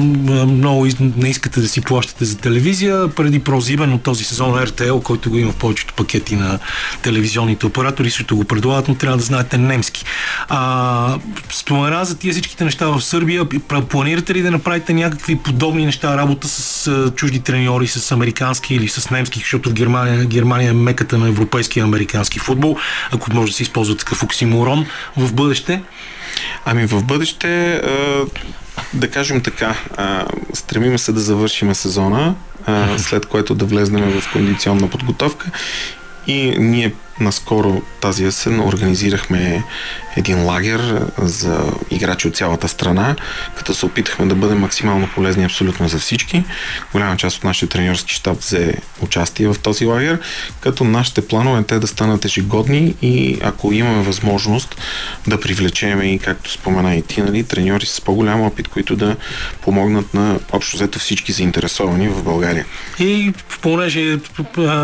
много 0.45 0.87
не 0.99 1.29
искате 1.29 1.59
да 1.59 1.67
си 1.67 1.81
плащате 1.81 2.25
за 2.25 2.37
телевизия, 2.37 3.07
преди 3.07 3.39
прозибен 3.39 3.93
от 3.93 4.03
този 4.03 4.23
сезон 4.23 4.51
RTL, 4.51 5.03
който 5.03 5.29
го 5.29 5.37
има 5.37 5.51
в 5.51 5.55
повечето 5.55 5.93
пакети 5.93 6.35
на 6.35 6.59
телевизионните 7.01 7.65
оператори 7.65 7.78
също 8.09 8.35
го 8.35 8.45
предлагат, 8.45 8.87
но 8.87 8.95
трябва 8.95 9.17
да 9.17 9.23
знаете 9.23 9.57
немски. 9.57 10.05
А, 10.47 11.17
спомена 11.51 12.05
за 12.05 12.17
тия 12.17 12.31
всичките 12.31 12.63
неща 12.63 12.87
в 12.87 13.01
Сърбия. 13.01 13.45
Планирате 13.89 14.33
ли 14.33 14.41
да 14.41 14.51
направите 14.51 14.93
някакви 14.93 15.35
подобни 15.35 15.85
неща, 15.85 16.17
работа 16.17 16.47
с 16.47 16.87
а, 16.87 17.11
чужди 17.15 17.39
треньори, 17.39 17.87
с 17.87 18.11
американски 18.11 18.75
или 18.75 18.87
с 18.87 19.09
немски, 19.09 19.39
защото 19.39 19.69
в 19.69 19.73
Германия, 19.73 20.25
Германия 20.25 20.69
е 20.69 20.73
меката 20.73 21.17
на 21.17 21.27
европейски 21.27 21.79
и 21.79 21.81
американски 21.81 22.39
футбол, 22.39 22.77
ако 23.11 23.33
може 23.33 23.51
да 23.51 23.55
се 23.57 23.63
използва 23.63 23.97
такъв 23.97 24.23
оксиморон 24.23 24.85
в 25.17 25.33
бъдеще? 25.33 25.81
Ами 26.65 26.85
в 26.85 27.03
бъдеще, 27.03 27.81
да 28.93 29.09
кажем 29.09 29.41
така, 29.41 29.75
стремиме 30.53 30.97
се 30.97 31.11
да 31.11 31.19
завършим 31.19 31.75
сезона, 31.75 32.35
след 32.97 33.25
което 33.25 33.55
да 33.55 33.65
влезнем 33.65 34.21
в 34.21 34.31
кондиционна 34.31 34.89
подготовка 34.89 35.51
и 36.27 36.55
ние 36.59 36.93
наскоро 37.19 37.81
тази 38.01 38.25
есен 38.25 38.59
организирахме 38.59 39.63
един 40.15 40.45
лагер 40.45 41.05
за 41.17 41.73
играчи 41.91 42.27
от 42.27 42.35
цялата 42.35 42.67
страна, 42.67 43.15
като 43.55 43.73
се 43.73 43.85
опитахме 43.85 44.25
да 44.25 44.35
бъдем 44.35 44.59
максимално 44.59 45.09
полезни 45.15 45.43
абсолютно 45.43 45.87
за 45.87 45.99
всички. 45.99 46.43
Голяма 46.91 47.17
част 47.17 47.37
от 47.37 47.43
нашия 47.43 47.69
треньорски 47.69 48.13
щаб 48.13 48.39
взе 48.39 48.73
участие 49.01 49.47
в 49.47 49.55
този 49.63 49.85
лагер, 49.85 50.19
като 50.59 50.83
нашите 50.83 51.27
планове 51.27 51.63
те 51.63 51.79
да 51.79 51.87
станат 51.87 52.25
ежегодни 52.25 52.95
и 53.01 53.37
ако 53.41 53.73
имаме 53.73 54.03
възможност 54.03 54.75
да 55.27 55.39
привлечеме 55.39 56.05
и 56.13 56.19
както 56.19 56.51
спомена 56.51 56.95
и 56.95 57.01
ти, 57.01 57.21
нали, 57.21 57.43
треньори 57.43 57.85
с 57.85 58.01
по-голям 58.01 58.41
опит, 58.41 58.67
които 58.67 58.95
да 58.95 59.15
помогнат 59.61 60.13
на 60.13 60.39
общо 60.51 60.77
взето 60.77 60.99
всички 60.99 61.31
заинтересовани 61.31 62.07
в 62.07 62.23
България. 62.23 62.65
И 62.99 63.33
понеже 63.61 64.13
е 64.13 64.17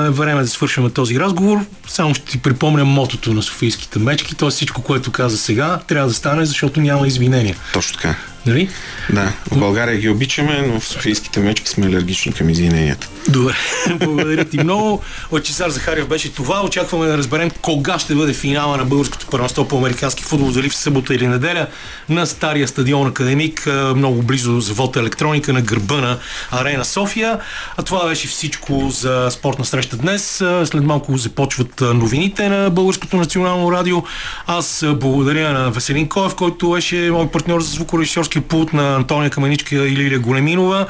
време 0.10 0.42
да 0.42 0.48
свършим 0.48 0.90
този 0.90 1.20
разговор, 1.20 1.60
само 1.88 2.16
ще 2.16 2.25
ти 2.26 2.42
припомня 2.42 2.86
мотото 2.86 3.34
на 3.34 3.42
Софийските 3.42 4.00
мечки, 4.00 4.36
т.е. 4.36 4.50
всичко, 4.50 4.82
което 4.82 5.12
каза 5.12 5.38
сега, 5.38 5.80
трябва 5.88 6.08
да 6.08 6.14
стане, 6.14 6.46
защото 6.46 6.82
няма 6.82 7.08
извинения. 7.08 7.56
Точно 7.74 7.98
така. 7.98 8.16
Нали? 8.46 8.70
Да, 9.10 9.34
в 9.52 9.60
България 9.60 10.00
ги 10.00 10.10
обичаме, 10.10 10.62
но 10.68 10.80
в 10.80 10.88
Софийските 10.88 11.40
мечки 11.40 11.70
сме 11.70 11.86
алергични 11.86 12.34
към 12.34 12.50
извиненията. 12.50 13.08
Добре, 13.30 13.56
благодаря 14.00 14.46
ти 14.46 14.64
много. 14.64 15.02
Лачезар 15.32 15.70
Захарев 15.70 16.08
беше 16.08 16.34
това. 16.34 16.66
Очакваме 16.66 17.06
да 17.06 17.18
разберем 17.18 17.52
кога 17.62 18.00
ще 18.00 18.16
бъде 18.16 18.34
финала 18.34 18.78
на 18.78 18.86
българското 18.86 19.28
първенство 19.28 19.68
по 19.68 19.78
американски 19.78 20.24
футбол, 20.24 20.52
дали 20.52 20.70
в 20.70 20.76
събота 20.76 21.16
или 21.16 21.28
неделя 21.28 21.68
на 22.10 22.26
стария 22.26 22.68
стадион 22.68 23.08
Академик, 23.08 23.68
много 23.96 24.22
близо 24.22 24.60
за 24.60 24.74
Вота 24.74 25.00
електроника 25.00 25.54
на 25.54 25.62
гърба 25.62 25.96
на 25.96 26.18
Арена 26.52 26.86
София. 26.86 27.40
А 27.78 27.84
това 27.84 28.08
беше 28.08 28.28
всичко 28.28 28.90
за 28.90 29.28
спортна 29.32 29.66
среща 29.66 29.98
днес. 29.98 30.44
След 30.66 30.84
малко 30.84 31.18
започват 31.18 31.82
новините 31.82 32.50
на 32.50 32.70
Българското 32.70 33.18
национално 33.18 33.72
радио. 33.72 34.04
Аз 34.48 34.86
благодаря 34.96 35.54
на 35.54 35.72
Веселин 35.72 36.10
Коев, 36.10 36.36
който 36.36 36.72
беше 36.72 36.96
мой 37.12 37.28
партньор 37.32 37.62
за 37.62 37.72
звукорежисьорски 37.72 38.35
пулт 38.42 38.74
на 38.74 38.96
Антония 38.96 39.30
Каменичка 39.30 39.76
и 39.76 39.92
Лилия 39.92 40.20
Големинова, 40.20 40.88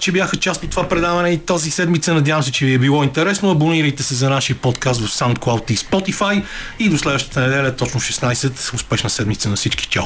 че 0.00 0.12
бяха 0.12 0.36
част 0.36 0.64
от 0.64 0.70
това 0.70 0.88
предаване 0.88 1.30
и 1.30 1.38
тази 1.38 1.70
седмица. 1.70 2.14
Надявам 2.14 2.42
се, 2.42 2.52
че 2.52 2.66
ви 2.66 2.74
е 2.74 2.78
било 2.78 3.04
интересно. 3.04 3.50
Абонирайте 3.50 4.02
се 4.02 4.14
за 4.14 4.30
нашия 4.30 4.56
подкаст 4.56 5.00
в 5.00 5.08
SoundCloud 5.08 5.70
и 5.70 5.76
Spotify 5.76 6.42
и 6.78 6.88
до 6.88 6.98
следващата 6.98 7.40
неделя, 7.40 7.76
точно 7.76 8.00
16. 8.00 8.74
Успешна 8.74 9.10
седмица 9.10 9.48
на 9.48 9.56
всички. 9.56 9.86
Чао! 9.86 10.04